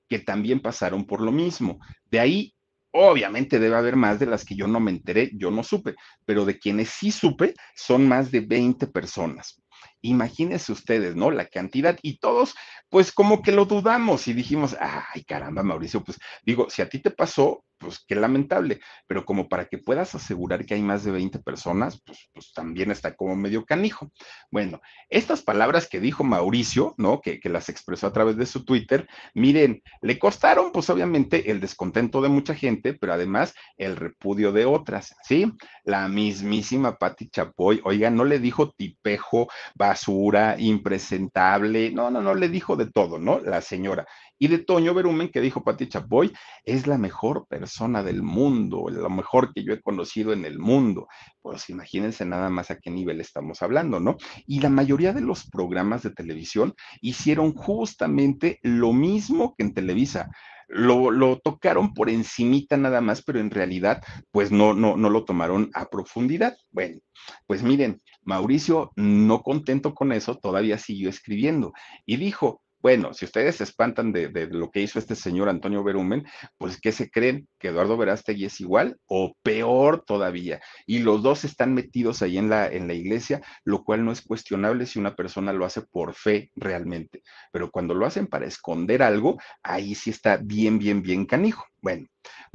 que 0.09 0.19
también 0.19 0.59
pasaron 0.59 1.05
por 1.05 1.21
lo 1.21 1.31
mismo. 1.31 1.79
De 2.05 2.19
ahí, 2.19 2.55
obviamente 2.91 3.59
debe 3.59 3.75
haber 3.75 3.95
más 3.95 4.19
de 4.19 4.25
las 4.25 4.45
que 4.45 4.55
yo 4.55 4.67
no 4.67 4.79
me 4.79 4.91
enteré, 4.91 5.31
yo 5.33 5.51
no 5.51 5.63
supe, 5.63 5.95
pero 6.25 6.45
de 6.45 6.57
quienes 6.57 6.89
sí 6.89 7.11
supe 7.11 7.53
son 7.75 8.07
más 8.07 8.31
de 8.31 8.41
20 8.41 8.87
personas. 8.87 9.61
Imagínense 10.01 10.71
ustedes, 10.71 11.15
¿no? 11.15 11.31
La 11.31 11.47
cantidad 11.47 11.97
y 12.01 12.19
todos, 12.19 12.55
pues 12.89 13.11
como 13.11 13.41
que 13.41 13.51
lo 13.51 13.65
dudamos 13.65 14.27
y 14.27 14.33
dijimos, 14.33 14.75
ay, 14.79 15.23
caramba, 15.23 15.63
Mauricio, 15.63 16.03
pues 16.03 16.19
digo, 16.43 16.69
si 16.69 16.81
a 16.81 16.89
ti 16.89 16.99
te 16.99 17.11
pasó, 17.11 17.63
pues 17.85 18.03
qué 18.05 18.15
lamentable, 18.15 18.79
pero 19.07 19.25
como 19.25 19.47
para 19.47 19.65
que 19.65 19.77
puedas 19.77 20.15
asegurar 20.15 20.65
que 20.65 20.73
hay 20.73 20.81
más 20.81 21.03
de 21.03 21.11
20 21.11 21.39
personas, 21.39 22.01
pues, 22.05 22.29
pues 22.33 22.51
también 22.53 22.91
está 22.91 23.15
como 23.15 23.35
medio 23.35 23.63
canijo. 23.63 24.11
Bueno, 24.51 24.81
estas 25.09 25.41
palabras 25.41 25.87
que 25.87 25.99
dijo 25.99 26.23
Mauricio, 26.23 26.95
¿no? 26.97 27.21
Que, 27.21 27.39
que 27.39 27.49
las 27.49 27.69
expresó 27.69 28.07
a 28.07 28.13
través 28.13 28.37
de 28.37 28.45
su 28.45 28.65
Twitter, 28.65 29.07
miren, 29.33 29.83
le 30.01 30.17
costaron 30.17 30.71
pues 30.71 30.89
obviamente 30.89 31.51
el 31.51 31.59
descontento 31.59 32.21
de 32.21 32.29
mucha 32.29 32.55
gente, 32.55 32.93
pero 32.93 33.13
además 33.13 33.53
el 33.77 33.95
repudio 33.95 34.51
de 34.51 34.65
otras, 34.65 35.15
¿sí? 35.23 35.53
La 35.83 36.07
mismísima 36.07 36.97
Patti 36.97 37.29
Chapoy, 37.29 37.81
oiga, 37.83 38.09
no 38.09 38.25
le 38.25 38.39
dijo 38.39 38.71
tipejo, 38.71 39.47
basura, 39.75 40.55
impresentable, 40.57 41.91
no, 41.91 42.09
no, 42.09 42.21
no, 42.21 42.33
le 42.33 42.49
dijo 42.49 42.75
de 42.75 42.89
todo, 42.89 43.19
¿no? 43.19 43.39
La 43.39 43.61
señora 43.61 44.07
y 44.37 44.47
de 44.47 44.59
Toño 44.59 44.93
Berumen, 44.93 45.29
que 45.29 45.41
dijo 45.41 45.63
Pati 45.63 45.87
Chapoy, 45.87 46.31
es 46.63 46.87
la 46.87 46.97
mejor 46.97 47.47
persona 47.47 48.03
del 48.03 48.21
mundo, 48.21 48.89
lo 48.89 49.09
mejor 49.09 49.53
que 49.53 49.63
yo 49.63 49.73
he 49.73 49.81
conocido 49.81 50.33
en 50.33 50.45
el 50.45 50.59
mundo. 50.59 51.07
Pues 51.41 51.69
imagínense 51.69 52.25
nada 52.25 52.49
más 52.49 52.71
a 52.71 52.79
qué 52.79 52.91
nivel 52.91 53.21
estamos 53.21 53.61
hablando, 53.61 53.99
¿no? 53.99 54.17
Y 54.45 54.59
la 54.61 54.69
mayoría 54.69 55.13
de 55.13 55.21
los 55.21 55.49
programas 55.49 56.03
de 56.03 56.11
televisión 56.11 56.73
hicieron 57.01 57.53
justamente 57.53 58.59
lo 58.61 58.93
mismo 58.93 59.55
que 59.57 59.63
en 59.63 59.73
Televisa. 59.73 60.29
Lo, 60.67 61.11
lo, 61.11 61.39
tocaron 61.39 61.93
por 61.93 62.09
encimita 62.09 62.75
nada 62.75 62.99
más, 62.99 63.21
pero 63.23 63.39
en 63.39 63.51
realidad, 63.51 64.01
pues 64.31 64.51
no, 64.51 64.73
no, 64.73 64.97
no 64.97 65.11
lo 65.11 65.23
tomaron 65.23 65.69
a 65.75 65.89
profundidad. 65.89 66.57
Bueno, 66.71 66.99
pues 67.45 67.61
miren, 67.61 68.01
Mauricio, 68.23 68.91
no 68.95 69.43
contento 69.43 69.93
con 69.93 70.11
eso, 70.11 70.39
todavía 70.39 70.79
siguió 70.79 71.09
escribiendo 71.09 71.73
y 72.05 72.17
dijo, 72.17 72.63
bueno, 72.85 73.15
si 73.15 73.25
ustedes 73.25 73.55
se 73.55 73.63
espantan 73.63 74.11
de, 74.11 74.29
lo 74.51 74.69
que 74.69 74.79
hizo 74.79 74.99
este 74.99 75.15
señor 75.15 75.49
Antonio 75.49 75.83
Berumen, 75.83 76.23
pues 76.59 76.79
¿qué 76.79 76.91
se 76.91 77.09
creen? 77.09 77.47
¿Que 77.57 77.69
Eduardo 77.69 77.97
Verástegui 77.97 78.45
es 78.45 78.61
igual 78.61 78.99
o 79.07 79.33
peor 79.41 80.03
todavía? 80.05 80.61
Y 80.85 80.99
los 80.99 81.23
dos 81.23 81.45
están 81.45 81.73
metidos 81.73 82.21
ahí 82.21 82.37
en 82.37 82.47
la, 82.47 82.67
en 82.67 82.87
la 82.87 82.93
iglesia, 82.93 83.41
lo 83.63 83.83
cual 83.83 84.05
no 84.05 84.11
es 84.11 84.21
cuestionable 84.21 84.85
si 84.85 84.99
una 84.99 85.15
persona 85.15 85.51
lo 85.51 85.65
hace 85.65 85.81
por 85.81 86.13
fe 86.13 86.51
realmente. 86.55 87.23
Pero 87.51 87.71
cuando 87.71 87.95
lo 87.95 88.05
hacen 88.05 88.27
para 88.27 88.45
esconder 88.45 89.01
algo, 89.01 89.39
ahí 89.63 89.95
sí 89.95 90.11
está 90.11 90.37
bien, 90.37 90.77
bien, 90.77 91.01
bien 91.01 91.25
canijo. 91.25 91.65
Bueno, 91.85 92.07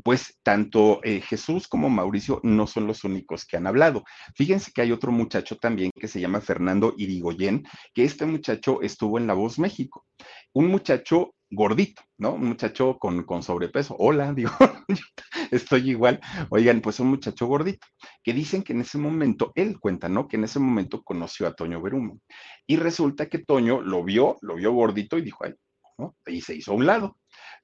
pues 0.03 0.41
tanto 0.43 0.99
eh, 1.05 1.21
Jesús 1.21 1.69
como 1.69 1.89
Mauricio 1.89 2.41
no 2.43 2.67
son 2.67 2.89
los 2.89 3.05
únicos 3.05 3.47
que 3.47 3.57
han 3.57 3.69
hablado. 3.69 4.03
Fíjense 4.35 4.73
que 4.75 4.83
hay 4.83 4.91
otro 4.91 5.13
muchacho 5.13 5.57
también 5.57 5.93
que 5.95 6.09
se 6.09 6.21
llama 6.21 6.41
Fernando 6.41 6.95
Irigoyen, 6.97 7.63
que 7.95 8.03
este 8.03 8.27
muchacho 8.27 8.83
estuvo 8.83 9.19
en 9.19 9.29
La 9.29 9.35
Voz 9.35 9.61
México. 9.61 10.05
Un 10.53 10.67
muchacho 10.67 11.37
gordito, 11.49 12.03
¿no? 12.19 12.33
Un 12.33 12.47
muchacho 12.47 12.99
con, 12.99 13.23
con 13.23 13.45
sobrepeso. 13.45 13.95
Hola, 14.01 14.33
digo, 14.35 14.51
estoy 15.53 15.91
igual. 15.91 16.19
Oigan, 16.49 16.81
pues 16.81 16.99
un 16.99 17.07
muchacho 17.07 17.47
gordito, 17.47 17.87
que 18.25 18.33
dicen 18.33 18.65
que 18.65 18.73
en 18.73 18.81
ese 18.81 18.99
momento, 18.99 19.53
él 19.55 19.79
cuenta, 19.79 20.09
¿no? 20.09 20.27
Que 20.27 20.39
en 20.39 20.45
ese 20.45 20.59
momento 20.59 21.05
conoció 21.05 21.47
a 21.47 21.55
Toño 21.55 21.81
Berumen. 21.81 22.21
Y 22.67 22.79
resulta 22.79 23.29
que 23.29 23.39
Toño 23.39 23.81
lo 23.81 24.03
vio, 24.03 24.39
lo 24.41 24.57
vio 24.57 24.73
gordito 24.73 25.19
y 25.19 25.23
dijo, 25.23 25.45
ay, 25.45 25.55
¿no? 25.99 26.17
Y 26.27 26.41
se 26.41 26.57
hizo 26.57 26.73
a 26.73 26.75
un 26.75 26.87
lado. 26.87 27.20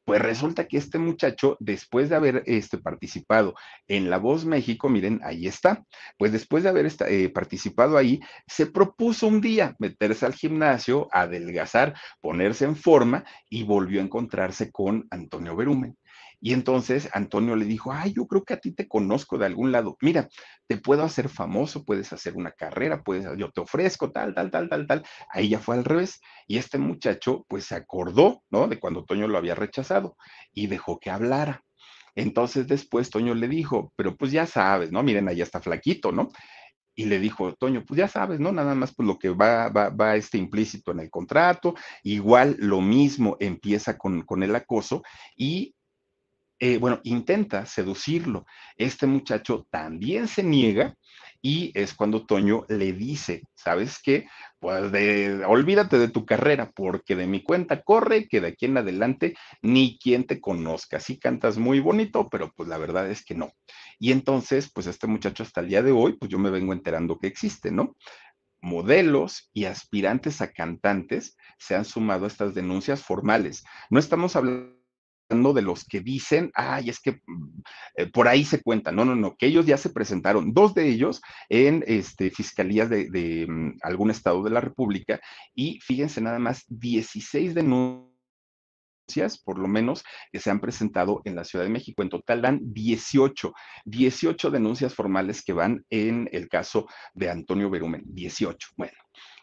Pues 0.06 0.22
resulta 0.22 0.68
que 0.68 0.78
este 0.78 0.98
muchacho, 0.98 1.56
después 1.58 2.08
de 2.08 2.14
haber 2.14 2.44
este, 2.46 2.78
participado 2.78 3.56
en 3.88 4.08
La 4.08 4.18
Voz 4.18 4.44
México, 4.44 4.88
miren, 4.88 5.20
ahí 5.24 5.48
está, 5.48 5.84
pues 6.16 6.30
después 6.30 6.62
de 6.62 6.68
haber 6.68 6.88
eh, 7.08 7.28
participado 7.28 7.96
ahí, 7.96 8.20
se 8.46 8.66
propuso 8.66 9.26
un 9.26 9.40
día 9.40 9.74
meterse 9.80 10.24
al 10.24 10.34
gimnasio, 10.34 11.08
adelgazar, 11.10 11.96
ponerse 12.20 12.66
en 12.66 12.76
forma 12.76 13.24
y 13.50 13.64
volvió 13.64 14.00
a 14.00 14.04
encontrarse 14.04 14.70
con 14.70 15.08
Antonio 15.10 15.56
Berumen. 15.56 15.96
Y 16.40 16.52
entonces 16.52 17.08
Antonio 17.12 17.56
le 17.56 17.64
dijo, 17.64 17.92
ay, 17.92 18.12
yo 18.12 18.26
creo 18.26 18.44
que 18.44 18.54
a 18.54 18.60
ti 18.60 18.72
te 18.72 18.86
conozco 18.88 19.38
de 19.38 19.46
algún 19.46 19.72
lado. 19.72 19.96
Mira, 20.00 20.28
te 20.66 20.76
puedo 20.76 21.02
hacer 21.02 21.28
famoso, 21.28 21.84
puedes 21.84 22.12
hacer 22.12 22.36
una 22.36 22.52
carrera, 22.52 23.02
puedes, 23.02 23.26
yo 23.38 23.50
te 23.50 23.60
ofrezco 23.60 24.12
tal, 24.12 24.34
tal, 24.34 24.50
tal, 24.50 24.68
tal, 24.68 24.86
tal. 24.86 25.02
Ahí 25.30 25.48
ya 25.48 25.58
fue 25.58 25.76
al 25.76 25.84
revés. 25.84 26.20
Y 26.46 26.58
este 26.58 26.78
muchacho, 26.78 27.44
pues 27.48 27.64
se 27.64 27.74
acordó, 27.74 28.42
¿no? 28.50 28.68
De 28.68 28.78
cuando 28.78 29.04
Toño 29.04 29.28
lo 29.28 29.38
había 29.38 29.54
rechazado 29.54 30.16
y 30.52 30.66
dejó 30.66 30.98
que 30.98 31.10
hablara. 31.10 31.62
Entonces 32.14 32.66
después 32.66 33.10
Toño 33.10 33.34
le 33.34 33.48
dijo, 33.48 33.92
pero 33.96 34.16
pues 34.16 34.32
ya 34.32 34.46
sabes, 34.46 34.92
¿no? 34.92 35.02
Miren, 35.02 35.28
ahí 35.28 35.42
está 35.42 35.60
flaquito, 35.60 36.12
¿no? 36.12 36.30
y 36.96 37.04
le 37.04 37.20
dijo, 37.20 37.54
Toño, 37.54 37.84
pues 37.86 37.98
ya 37.98 38.08
sabes, 38.08 38.40
¿no? 38.40 38.50
Nada 38.52 38.74
más 38.74 38.94
pues 38.94 39.06
lo 39.06 39.18
que 39.18 39.28
va, 39.28 39.68
va, 39.68 39.90
va 39.90 40.16
este 40.16 40.38
implícito 40.38 40.92
en 40.92 41.00
el 41.00 41.10
contrato, 41.10 41.74
igual 42.02 42.56
lo 42.58 42.80
mismo 42.80 43.36
empieza 43.38 43.98
con, 43.98 44.22
con 44.22 44.42
el 44.42 44.56
acoso 44.56 45.02
y 45.36 45.75
eh, 46.58 46.78
bueno, 46.78 47.00
intenta 47.04 47.66
seducirlo. 47.66 48.46
Este 48.76 49.06
muchacho 49.06 49.66
también 49.70 50.28
se 50.28 50.42
niega 50.42 50.94
y 51.42 51.70
es 51.74 51.94
cuando 51.94 52.24
Toño 52.24 52.64
le 52.68 52.92
dice, 52.92 53.42
¿sabes 53.54 54.00
qué? 54.02 54.26
Pues 54.58 54.90
de, 54.90 55.44
olvídate 55.46 55.98
de 55.98 56.08
tu 56.08 56.24
carrera, 56.24 56.72
porque 56.74 57.14
de 57.14 57.26
mi 57.26 57.42
cuenta 57.42 57.82
corre 57.82 58.26
que 58.26 58.40
de 58.40 58.48
aquí 58.48 58.66
en 58.66 58.78
adelante 58.78 59.36
ni 59.62 59.98
quien 59.98 60.24
te 60.24 60.40
conozca. 60.40 60.98
Sí 60.98 61.18
cantas 61.18 61.58
muy 61.58 61.78
bonito, 61.80 62.28
pero 62.30 62.52
pues 62.56 62.68
la 62.68 62.78
verdad 62.78 63.10
es 63.10 63.24
que 63.24 63.34
no. 63.34 63.52
Y 63.98 64.12
entonces, 64.12 64.70
pues 64.72 64.86
este 64.86 65.06
muchacho 65.06 65.42
hasta 65.42 65.60
el 65.60 65.68
día 65.68 65.82
de 65.82 65.92
hoy, 65.92 66.14
pues 66.14 66.30
yo 66.30 66.38
me 66.38 66.50
vengo 66.50 66.72
enterando 66.72 67.18
que 67.18 67.26
existe, 67.26 67.70
¿no? 67.70 67.94
modelos 68.62 69.50
y 69.52 69.66
aspirantes 69.66 70.40
a 70.40 70.50
cantantes 70.50 71.36
se 71.58 71.76
han 71.76 71.84
sumado 71.84 72.24
a 72.24 72.28
estas 72.28 72.54
denuncias 72.54 73.02
formales. 73.02 73.64
No 73.90 74.00
estamos 74.00 74.34
hablando 74.34 74.75
de 75.28 75.62
los 75.62 75.84
que 75.84 76.00
dicen, 76.00 76.50
ay, 76.54 76.88
es 76.88 77.00
que 77.00 77.20
mm, 77.26 77.62
eh, 77.96 78.06
por 78.06 78.28
ahí 78.28 78.44
se 78.44 78.62
cuenta. 78.62 78.92
No, 78.92 79.04
no, 79.04 79.16
no, 79.16 79.36
que 79.36 79.46
ellos 79.46 79.66
ya 79.66 79.76
se 79.76 79.90
presentaron, 79.90 80.52
dos 80.52 80.74
de 80.74 80.88
ellos 80.88 81.20
en 81.48 81.84
este, 81.86 82.30
fiscalías 82.30 82.88
de, 82.90 83.46
mm, 83.48 83.78
algún 83.82 84.10
estado 84.10 84.42
de 84.42 84.50
la 84.50 84.60
República, 84.60 85.20
y 85.54 85.80
fíjense 85.80 86.20
nada 86.20 86.38
más, 86.38 86.64
16 86.68 87.54
denuncias 87.54 88.06
por 89.44 89.58
lo 89.58 89.68
menos, 89.68 90.02
que 90.32 90.40
se 90.40 90.50
han 90.50 90.60
presentado 90.60 91.22
en 91.24 91.36
la 91.36 91.44
Ciudad 91.44 91.64
de 91.64 91.70
México. 91.70 92.02
En 92.02 92.08
total 92.08 92.42
dan 92.42 92.60
18, 92.62 93.52
18 93.84 94.50
denuncias 94.50 94.94
formales 94.94 95.44
que 95.44 95.52
van 95.52 95.84
en 95.90 96.28
el 96.32 96.48
caso 96.48 96.88
de 97.14 97.30
Antonio 97.30 97.70
Berumen, 97.70 98.02
18. 98.06 98.68
Bueno, 98.76 98.98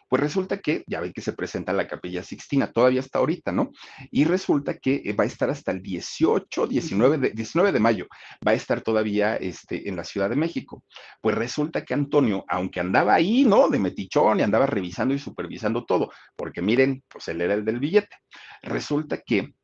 Pues 0.08 0.22
resulta 0.22 0.58
que, 0.58 0.84
ya 0.86 1.00
ven 1.00 1.12
que 1.12 1.20
se 1.20 1.32
presenta 1.32 1.72
la 1.72 1.86
Capilla 1.86 2.22
Sixtina, 2.22 2.70
todavía 2.70 3.00
está 3.00 3.18
ahorita, 3.18 3.52
¿no? 3.52 3.72
Y 4.10 4.24
resulta 4.24 4.78
que 4.78 5.02
eh, 5.04 5.12
va 5.12 5.24
a 5.24 5.26
estar 5.26 5.50
hasta 5.50 5.72
el 5.72 5.82
18, 5.82 6.66
19 6.66 7.18
de, 7.18 7.30
19 7.30 7.72
de 7.72 7.80
mayo, 7.80 8.06
va 8.46 8.52
a 8.52 8.54
estar 8.54 8.80
todavía 8.80 9.36
este, 9.36 9.88
en 9.88 9.96
la 9.96 10.04
Ciudad 10.04 10.30
de 10.30 10.36
México. 10.36 10.84
Pues 11.20 11.34
resulta 11.34 11.84
que 11.84 11.94
Antonio, 11.94 12.44
aunque 12.48 12.80
andaba 12.80 13.14
ahí, 13.14 13.44
¿no? 13.44 13.68
De 13.68 13.78
metichón 13.78 14.40
y 14.40 14.42
andaba 14.42 14.66
revisando 14.66 15.14
y 15.14 15.18
supervisando 15.18 15.84
todo, 15.84 16.10
porque 16.36 16.62
miren, 16.62 17.02
pues 17.08 17.28
él 17.28 17.40
era 17.40 17.54
el 17.54 17.64
del 17.64 17.80
billete. 17.80 18.16
Resulta 18.62 19.18
que 19.18 19.54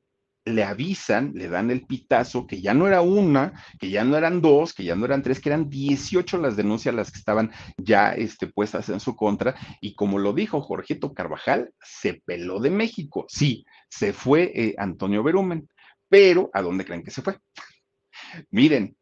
le 0.45 0.65
avisan, 0.65 1.33
le 1.35 1.49
dan 1.49 1.71
el 1.71 1.87
pitazo, 1.87 2.47
que 2.47 2.61
ya 2.61 2.75
no 2.75 2.87
era 2.87 3.03
una, 3.03 3.53
que 3.79 3.91
ya 3.91 4.05
no 4.05 4.17
eran 4.17 4.41
dos, 4.41 4.73
que 4.73 4.85
ya 4.85 4.97
no 4.97 5.05
eran 5.05 5.23
tres, 5.23 5.41
que 5.41 5.49
eran 5.51 5.69
18 5.69 6.39
las 6.39 6.57
denuncias 6.57 6.95
las 6.95 7.11
que 7.11 7.19
estaban 7.19 7.53
ya 7.77 8.13
este, 8.13 8.47
puestas 8.47 8.89
en 8.89 9.01
su 9.01 9.17
contra. 9.17 9.55
Y 9.81 9.95
como 9.95 10.19
lo 10.19 10.33
dijo 10.33 10.61
Jorgito 10.61 11.13
Carvajal, 11.15 11.73
se 11.83 12.23
peló 12.25 12.61
de 12.61 12.71
México. 12.71 13.27
Sí, 13.29 13.65
se 13.89 14.13
fue 14.13 14.53
eh, 14.55 14.75
Antonio 14.79 15.23
Berumen, 15.23 15.69
pero 16.09 16.51
¿a 16.53 16.63
dónde 16.63 16.85
creen 16.85 17.05
que 17.05 17.11
se 17.11 17.23
fue? 17.23 17.39
Miren, 18.51 18.97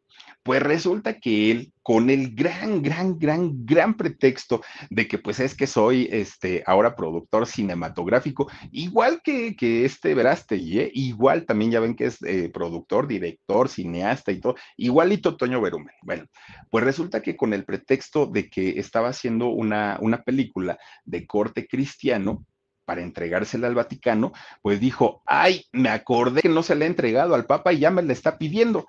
pues 0.49 0.63
resulta 0.63 1.19
que 1.19 1.51
él, 1.51 1.73
con 1.83 2.09
el 2.09 2.33
gran, 2.33 2.81
gran, 2.81 3.19
gran, 3.19 3.67
gran 3.67 3.95
pretexto 3.95 4.63
de 4.89 5.07
que 5.07 5.19
pues 5.19 5.39
es 5.39 5.53
que 5.53 5.67
soy 5.67 6.09
este 6.11 6.63
ahora 6.65 6.95
productor 6.95 7.45
cinematográfico, 7.45 8.49
igual 8.71 9.21
que, 9.23 9.55
que 9.55 9.85
este 9.85 10.15
Verástegui, 10.15 10.79
¿eh? 10.79 10.91
igual 10.95 11.45
también 11.45 11.69
ya 11.69 11.79
ven 11.79 11.95
que 11.95 12.05
es 12.05 12.19
eh, 12.23 12.49
productor, 12.51 13.05
director, 13.07 13.69
cineasta 13.69 14.31
y 14.31 14.39
todo, 14.39 14.55
igualito 14.75 15.37
Toño 15.37 15.61
Berumen. 15.61 15.93
Bueno, 16.01 16.25
pues 16.71 16.83
resulta 16.83 17.21
que 17.21 17.37
con 17.37 17.53
el 17.53 17.63
pretexto 17.63 18.25
de 18.25 18.49
que 18.49 18.79
estaba 18.79 19.09
haciendo 19.09 19.49
una, 19.49 19.99
una 20.01 20.23
película 20.23 20.79
de 21.05 21.27
corte 21.27 21.67
cristiano, 21.67 22.43
para 22.89 23.03
entregársela 23.03 23.67
al 23.67 23.75
Vaticano, 23.75 24.31
pues 24.63 24.79
dijo, 24.79 25.21
ay, 25.27 25.63
me 25.71 25.89
acordé 25.89 26.41
que 26.41 26.49
no 26.49 26.63
se 26.63 26.73
le 26.73 26.85
ha 26.85 26.87
entregado 26.87 27.35
al 27.35 27.45
Papa 27.45 27.71
y 27.71 27.77
ya 27.77 27.91
me 27.91 28.01
le 28.01 28.13
está 28.13 28.39
pidiendo. 28.39 28.87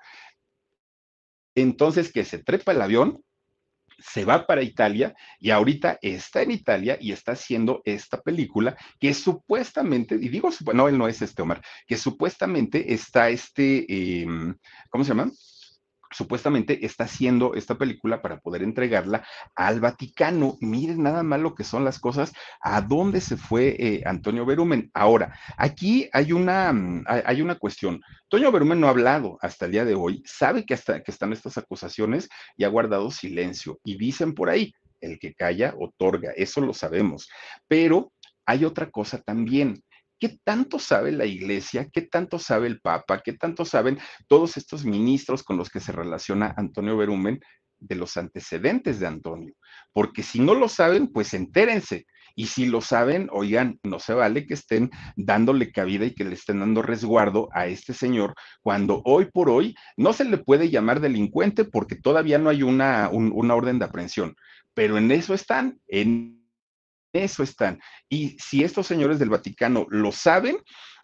Entonces, 1.55 2.11
que 2.11 2.25
se 2.25 2.39
trepa 2.39 2.71
el 2.71 2.81
avión, 2.81 3.23
se 4.01 4.25
va 4.25 4.47
para 4.47 4.63
Italia 4.63 5.13
y 5.39 5.51
ahorita 5.51 5.99
está 6.01 6.41
en 6.41 6.51
Italia 6.51 6.97
y 6.99 7.11
está 7.11 7.33
haciendo 7.33 7.81
esta 7.85 8.21
película 8.21 8.75
que 8.99 9.13
supuestamente, 9.13 10.15
y 10.15 10.29
digo, 10.29 10.49
no, 10.73 10.87
él 10.87 10.97
no 10.97 11.07
es 11.07 11.21
este 11.21 11.41
Omar, 11.41 11.61
que 11.85 11.97
supuestamente 11.97 12.93
está 12.93 13.29
este, 13.29 14.21
em, 14.23 14.55
¿cómo 14.89 15.03
se 15.03 15.09
llama? 15.09 15.31
Supuestamente 16.11 16.85
está 16.85 17.05
haciendo 17.05 17.53
esta 17.55 17.75
película 17.75 18.21
para 18.21 18.39
poder 18.39 18.63
entregarla 18.63 19.25
al 19.55 19.79
Vaticano. 19.79 20.57
Miren 20.59 21.03
nada 21.03 21.23
más 21.23 21.39
lo 21.39 21.55
que 21.55 21.63
son 21.63 21.83
las 21.83 21.99
cosas, 21.99 22.33
a 22.61 22.81
dónde 22.81 23.21
se 23.21 23.37
fue 23.37 23.75
eh, 23.79 24.03
Antonio 24.05 24.45
Berumen. 24.45 24.91
Ahora, 24.93 25.37
aquí 25.57 26.09
hay 26.13 26.33
una, 26.33 26.71
mm, 26.73 27.05
hay 27.07 27.41
una 27.41 27.55
cuestión. 27.55 28.01
Antonio 28.23 28.51
Berumen 28.51 28.79
no 28.79 28.87
ha 28.87 28.91
hablado 28.91 29.37
hasta 29.41 29.65
el 29.65 29.71
día 29.71 29.85
de 29.85 29.95
hoy, 29.95 30.21
sabe 30.25 30.65
que, 30.65 30.73
hasta, 30.73 31.01
que 31.01 31.11
están 31.11 31.33
estas 31.33 31.57
acusaciones 31.57 32.29
y 32.57 32.63
ha 32.63 32.69
guardado 32.69 33.11
silencio. 33.11 33.79
Y 33.83 33.97
dicen 33.97 34.33
por 34.33 34.49
ahí, 34.49 34.73
el 34.99 35.17
que 35.19 35.33
calla 35.33 35.73
otorga, 35.77 36.31
eso 36.35 36.61
lo 36.61 36.73
sabemos. 36.73 37.29
Pero 37.67 38.11
hay 38.45 38.65
otra 38.65 38.89
cosa 38.89 39.21
también 39.21 39.83
¿Qué 40.21 40.37
tanto 40.43 40.77
sabe 40.77 41.11
la 41.11 41.25
iglesia? 41.25 41.89
¿Qué 41.91 42.03
tanto 42.03 42.37
sabe 42.37 42.67
el 42.67 42.79
Papa? 42.79 43.23
¿Qué 43.23 43.33
tanto 43.33 43.65
saben 43.65 43.97
todos 44.27 44.55
estos 44.55 44.85
ministros 44.85 45.41
con 45.41 45.57
los 45.57 45.71
que 45.71 45.79
se 45.79 45.91
relaciona 45.91 46.53
Antonio 46.57 46.95
Berumen 46.95 47.39
de 47.79 47.95
los 47.95 48.15
antecedentes 48.17 48.99
de 48.99 49.07
Antonio? 49.07 49.55
Porque 49.91 50.21
si 50.21 50.39
no 50.39 50.53
lo 50.53 50.69
saben, 50.69 51.07
pues 51.11 51.33
entérense. 51.33 52.05
Y 52.35 52.45
si 52.45 52.67
lo 52.67 52.81
saben, 52.81 53.29
oigan, 53.31 53.79
no 53.81 53.97
se 53.97 54.13
vale 54.13 54.45
que 54.45 54.53
estén 54.53 54.91
dándole 55.15 55.71
cabida 55.71 56.05
y 56.05 56.13
que 56.13 56.23
le 56.23 56.35
estén 56.35 56.59
dando 56.59 56.83
resguardo 56.83 57.49
a 57.51 57.65
este 57.65 57.95
señor 57.95 58.35
cuando 58.61 59.01
hoy 59.05 59.25
por 59.25 59.49
hoy 59.49 59.73
no 59.97 60.13
se 60.13 60.25
le 60.25 60.37
puede 60.37 60.69
llamar 60.69 60.99
delincuente 60.99 61.65
porque 61.65 61.95
todavía 61.95 62.37
no 62.37 62.51
hay 62.51 62.61
una, 62.61 63.09
orden 63.09 63.79
de 63.79 63.85
aprehensión. 63.85 64.35
Pero 64.75 64.99
en 64.99 65.09
eso 65.09 65.33
están, 65.33 65.81
en 65.87 66.40
eso 67.13 67.43
están. 67.43 67.79
Y 68.09 68.37
si 68.39 68.63
estos 68.63 68.87
señores 68.87 69.19
del 69.19 69.29
Vaticano 69.29 69.85
lo 69.89 70.11
saben, 70.11 70.57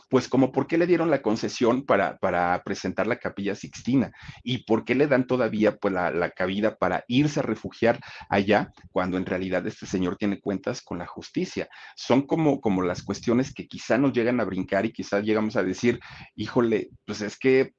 pues 0.09 0.27
como 0.27 0.51
por 0.51 0.67
qué 0.67 0.77
le 0.77 0.87
dieron 0.87 1.09
la 1.09 1.21
concesión 1.21 1.85
para, 1.85 2.17
para 2.17 2.61
presentar 2.63 3.07
la 3.07 3.17
capilla 3.17 3.55
sixtina 3.55 4.11
y 4.43 4.59
por 4.59 4.85
qué 4.85 4.95
le 4.95 5.07
dan 5.07 5.27
todavía 5.27 5.75
pues 5.75 5.93
la, 5.93 6.11
la, 6.11 6.31
cabida 6.31 6.77
para 6.77 7.03
irse 7.07 7.39
a 7.39 7.43
refugiar 7.43 7.99
allá 8.29 8.71
cuando 8.91 9.17
en 9.17 9.25
realidad 9.25 9.65
este 9.67 9.85
señor 9.85 10.17
tiene 10.17 10.39
cuentas 10.39 10.81
con 10.81 10.99
la 10.99 11.07
justicia. 11.07 11.67
Son 11.95 12.25
como, 12.25 12.61
como 12.61 12.81
las 12.81 13.03
cuestiones 13.03 13.53
que 13.53 13.67
quizá 13.67 13.97
nos 13.97 14.13
llegan 14.13 14.39
a 14.39 14.45
brincar 14.45 14.85
y 14.85 14.93
quizás 14.93 15.23
llegamos 15.23 15.55
a 15.55 15.63
decir, 15.63 15.99
híjole, 16.35 16.89
pues 17.05 17.21
es 17.21 17.37
que 17.37 17.73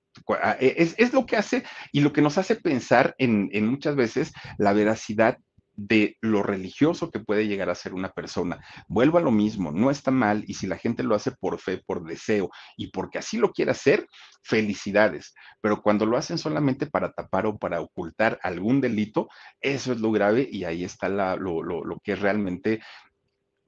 es, 0.58 0.94
es, 0.98 1.12
lo 1.12 1.26
que 1.26 1.36
hace 1.36 1.64
y 1.92 2.00
lo 2.00 2.12
que 2.12 2.22
nos 2.22 2.38
hace 2.38 2.56
pensar 2.56 3.14
en, 3.18 3.50
en 3.52 3.68
muchas 3.68 3.94
veces 3.94 4.32
la 4.58 4.72
veracidad 4.72 5.38
de 5.78 6.16
lo 6.20 6.42
religioso 6.42 7.10
que 7.10 7.20
puede 7.20 7.46
llegar 7.46 7.70
a 7.70 7.74
ser 7.76 7.94
una 7.94 8.10
persona. 8.10 8.64
Vuelvo 8.88 9.18
a 9.18 9.20
lo 9.20 9.30
mismo, 9.30 9.70
no 9.70 9.92
está 9.92 10.10
mal 10.10 10.42
y 10.48 10.54
si 10.54 10.66
la 10.66 10.76
gente 10.76 11.04
lo 11.04 11.14
hace 11.14 11.30
por 11.30 11.60
fe, 11.60 11.78
por 11.86 12.04
deseo 12.04 12.50
y 12.76 12.88
porque 12.88 13.18
así 13.18 13.38
lo 13.38 13.52
quiere 13.52 13.70
hacer, 13.70 14.08
felicidades. 14.42 15.34
Pero 15.60 15.80
cuando 15.80 16.04
lo 16.04 16.16
hacen 16.16 16.36
solamente 16.36 16.86
para 16.86 17.12
tapar 17.12 17.46
o 17.46 17.56
para 17.56 17.80
ocultar 17.80 18.40
algún 18.42 18.80
delito, 18.80 19.28
eso 19.60 19.92
es 19.92 20.00
lo 20.00 20.10
grave 20.10 20.48
y 20.50 20.64
ahí 20.64 20.82
está 20.82 21.08
lo, 21.08 21.62
lo, 21.62 21.84
lo, 21.84 22.00
que 22.00 22.12
es 22.12 22.20
realmente 22.20 22.80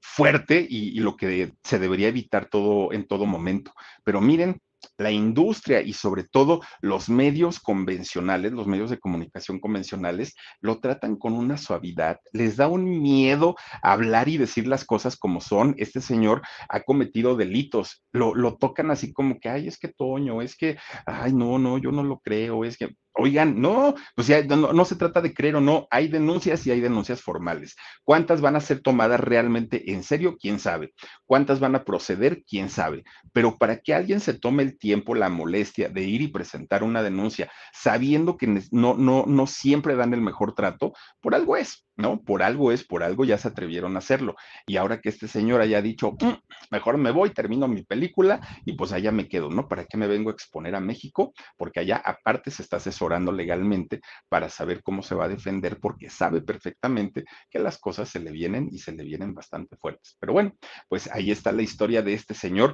fuerte 0.01 0.67
y, 0.69 0.89
y 0.89 0.99
lo 0.99 1.15
que 1.15 1.53
se 1.63 1.79
debería 1.79 2.09
evitar 2.09 2.47
todo 2.47 2.91
en 2.91 3.07
todo 3.07 3.25
momento. 3.25 3.71
Pero 4.03 4.19
miren, 4.19 4.59
la 4.97 5.11
industria 5.11 5.81
y 5.81 5.93
sobre 5.93 6.23
todo 6.23 6.61
los 6.81 7.09
medios 7.09 7.59
convencionales, 7.59 8.51
los 8.51 8.67
medios 8.67 8.89
de 8.89 8.99
comunicación 8.99 9.59
convencionales, 9.59 10.35
lo 10.59 10.79
tratan 10.79 11.15
con 11.15 11.33
una 11.33 11.57
suavidad, 11.57 12.19
les 12.33 12.57
da 12.57 12.67
un 12.67 13.01
miedo 13.01 13.55
hablar 13.81 14.29
y 14.29 14.37
decir 14.37 14.67
las 14.67 14.85
cosas 14.85 15.17
como 15.17 15.41
son. 15.41 15.75
Este 15.77 16.01
señor 16.01 16.41
ha 16.69 16.81
cometido 16.81 17.35
delitos, 17.35 18.03
lo, 18.11 18.35
lo 18.35 18.57
tocan 18.57 18.91
así 18.91 19.13
como 19.13 19.39
que, 19.39 19.49
ay, 19.49 19.67
es 19.67 19.77
que 19.77 19.89
Toño, 19.89 20.41
es 20.41 20.55
que, 20.55 20.77
ay, 21.05 21.33
no, 21.33 21.59
no, 21.59 21.77
yo 21.77 21.91
no 21.91 22.03
lo 22.03 22.19
creo, 22.19 22.65
es 22.65 22.77
que, 22.77 22.95
Oigan, 23.13 23.59
no, 23.59 23.95
pues 24.15 24.27
ya 24.27 24.41
no, 24.43 24.71
no, 24.71 24.85
se 24.85 24.95
trata 24.95 25.21
de 25.21 25.33
creer 25.33 25.57
o 25.57 25.61
no, 25.61 25.85
hay 25.91 26.07
denuncias 26.07 26.65
y 26.65 26.71
hay 26.71 26.79
denuncias 26.79 27.21
formales. 27.21 27.75
¿Cuántas 28.05 28.39
van 28.39 28.55
a 28.55 28.61
ser 28.61 28.79
tomadas 28.81 29.19
realmente 29.19 29.91
en 29.91 30.03
serio? 30.03 30.37
¿Quién 30.39 30.59
sabe? 30.59 30.93
¿Cuántas 31.25 31.59
van 31.59 31.75
a 31.75 31.83
proceder? 31.83 32.43
¿Quién 32.47 32.69
sabe? 32.69 33.03
Pero 33.33 33.57
para 33.57 33.79
que 33.81 33.93
alguien 33.93 34.21
se 34.21 34.33
tome 34.33 34.63
el 34.63 34.77
tiempo, 34.77 35.13
la 35.13 35.27
molestia 35.27 35.89
de 35.89 36.03
ir 36.03 36.21
y 36.21 36.29
presentar 36.29 36.83
una 36.83 37.03
denuncia, 37.03 37.51
sabiendo 37.73 38.37
que 38.37 38.47
no, 38.71 38.95
no, 38.95 39.25
no 39.27 39.47
siempre 39.47 39.95
dan 39.95 40.13
el 40.13 40.21
mejor 40.21 40.55
trato, 40.55 40.93
por 41.19 41.35
algo 41.35 41.57
es. 41.57 41.85
¿No? 42.01 42.21
Por 42.21 42.43
algo 42.43 42.71
es, 42.71 42.83
por 42.83 43.03
algo 43.03 43.25
ya 43.25 43.37
se 43.37 43.47
atrevieron 43.47 43.95
a 43.95 43.99
hacerlo. 43.99 44.35
Y 44.65 44.77
ahora 44.77 44.99
que 44.99 45.09
este 45.09 45.27
señor 45.27 45.61
haya 45.61 45.81
dicho, 45.81 46.11
mm, 46.11 46.33
mejor 46.71 46.97
me 46.97 47.11
voy, 47.11 47.29
termino 47.29 47.67
mi 47.67 47.83
película 47.83 48.41
y 48.65 48.73
pues 48.73 48.91
allá 48.91 49.11
me 49.11 49.27
quedo, 49.27 49.49
¿no? 49.49 49.67
¿Para 49.67 49.85
qué 49.85 49.97
me 49.97 50.07
vengo 50.07 50.29
a 50.29 50.33
exponer 50.33 50.75
a 50.75 50.79
México? 50.79 51.33
Porque 51.57 51.79
allá 51.79 52.01
aparte 52.03 52.51
se 52.51 52.63
está 52.63 52.77
asesorando 52.77 53.31
legalmente 53.31 54.01
para 54.29 54.49
saber 54.49 54.81
cómo 54.83 55.03
se 55.03 55.15
va 55.15 55.25
a 55.25 55.29
defender 55.29 55.79
porque 55.79 56.09
sabe 56.09 56.41
perfectamente 56.41 57.23
que 57.49 57.59
las 57.59 57.77
cosas 57.77 58.09
se 58.09 58.19
le 58.19 58.31
vienen 58.31 58.69
y 58.71 58.79
se 58.79 58.91
le 58.91 59.03
vienen 59.03 59.33
bastante 59.33 59.77
fuertes. 59.77 60.17
Pero 60.19 60.33
bueno, 60.33 60.53
pues 60.89 61.09
ahí 61.11 61.31
está 61.31 61.51
la 61.51 61.61
historia 61.61 62.01
de 62.01 62.13
este 62.13 62.33
señor 62.33 62.73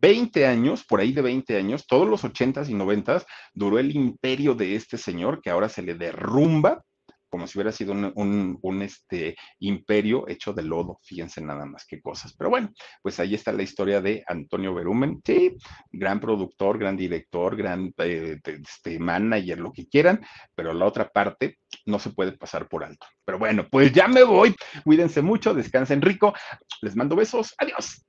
20 0.00 0.46
años, 0.46 0.84
por 0.84 1.00
ahí 1.00 1.12
de 1.12 1.22
20 1.22 1.56
años, 1.56 1.86
todos 1.86 2.08
los 2.08 2.24
80s 2.24 2.68
y 2.68 2.74
90s, 2.74 3.26
duró 3.52 3.78
el 3.78 3.94
imperio 3.94 4.54
de 4.54 4.76
este 4.76 4.96
señor 4.96 5.40
que 5.42 5.50
ahora 5.50 5.68
se 5.68 5.82
le 5.82 5.94
derrumba 5.94 6.84
como 7.28 7.46
si 7.46 7.58
hubiera 7.58 7.72
sido 7.72 7.92
un, 7.92 8.58
un, 8.60 8.82
este, 8.82 9.36
imperio 9.60 10.28
hecho 10.28 10.52
de 10.52 10.62
lodo, 10.62 10.98
fíjense 11.02 11.40
nada 11.40 11.66
más 11.66 11.84
qué 11.86 12.00
cosas. 12.00 12.34
Pero 12.36 12.50
bueno, 12.50 12.72
pues 13.02 13.20
ahí 13.20 13.34
está 13.34 13.52
la 13.52 13.62
historia 13.62 14.00
de 14.00 14.22
Antonio 14.26 14.74
Berumen, 14.74 15.20
sí, 15.24 15.56
gran 15.90 16.20
productor, 16.20 16.78
gran 16.78 16.96
director, 16.96 17.56
gran 17.56 17.92
eh, 17.98 18.38
este, 18.44 18.98
manager, 18.98 19.58
lo 19.58 19.72
que 19.72 19.88
quieran, 19.88 20.24
pero 20.54 20.72
la 20.72 20.86
otra 20.86 21.08
parte 21.08 21.58
no 21.86 21.98
se 21.98 22.10
puede 22.10 22.32
pasar 22.32 22.68
por 22.68 22.84
alto. 22.84 23.06
Pero 23.24 23.38
bueno, 23.38 23.66
pues 23.70 23.92
ya 23.92 24.08
me 24.08 24.24
voy, 24.24 24.54
cuídense 24.84 25.22
mucho, 25.22 25.54
descansen 25.54 26.02
rico, 26.02 26.34
les 26.82 26.96
mando 26.96 27.16
besos, 27.16 27.54
adiós. 27.58 28.04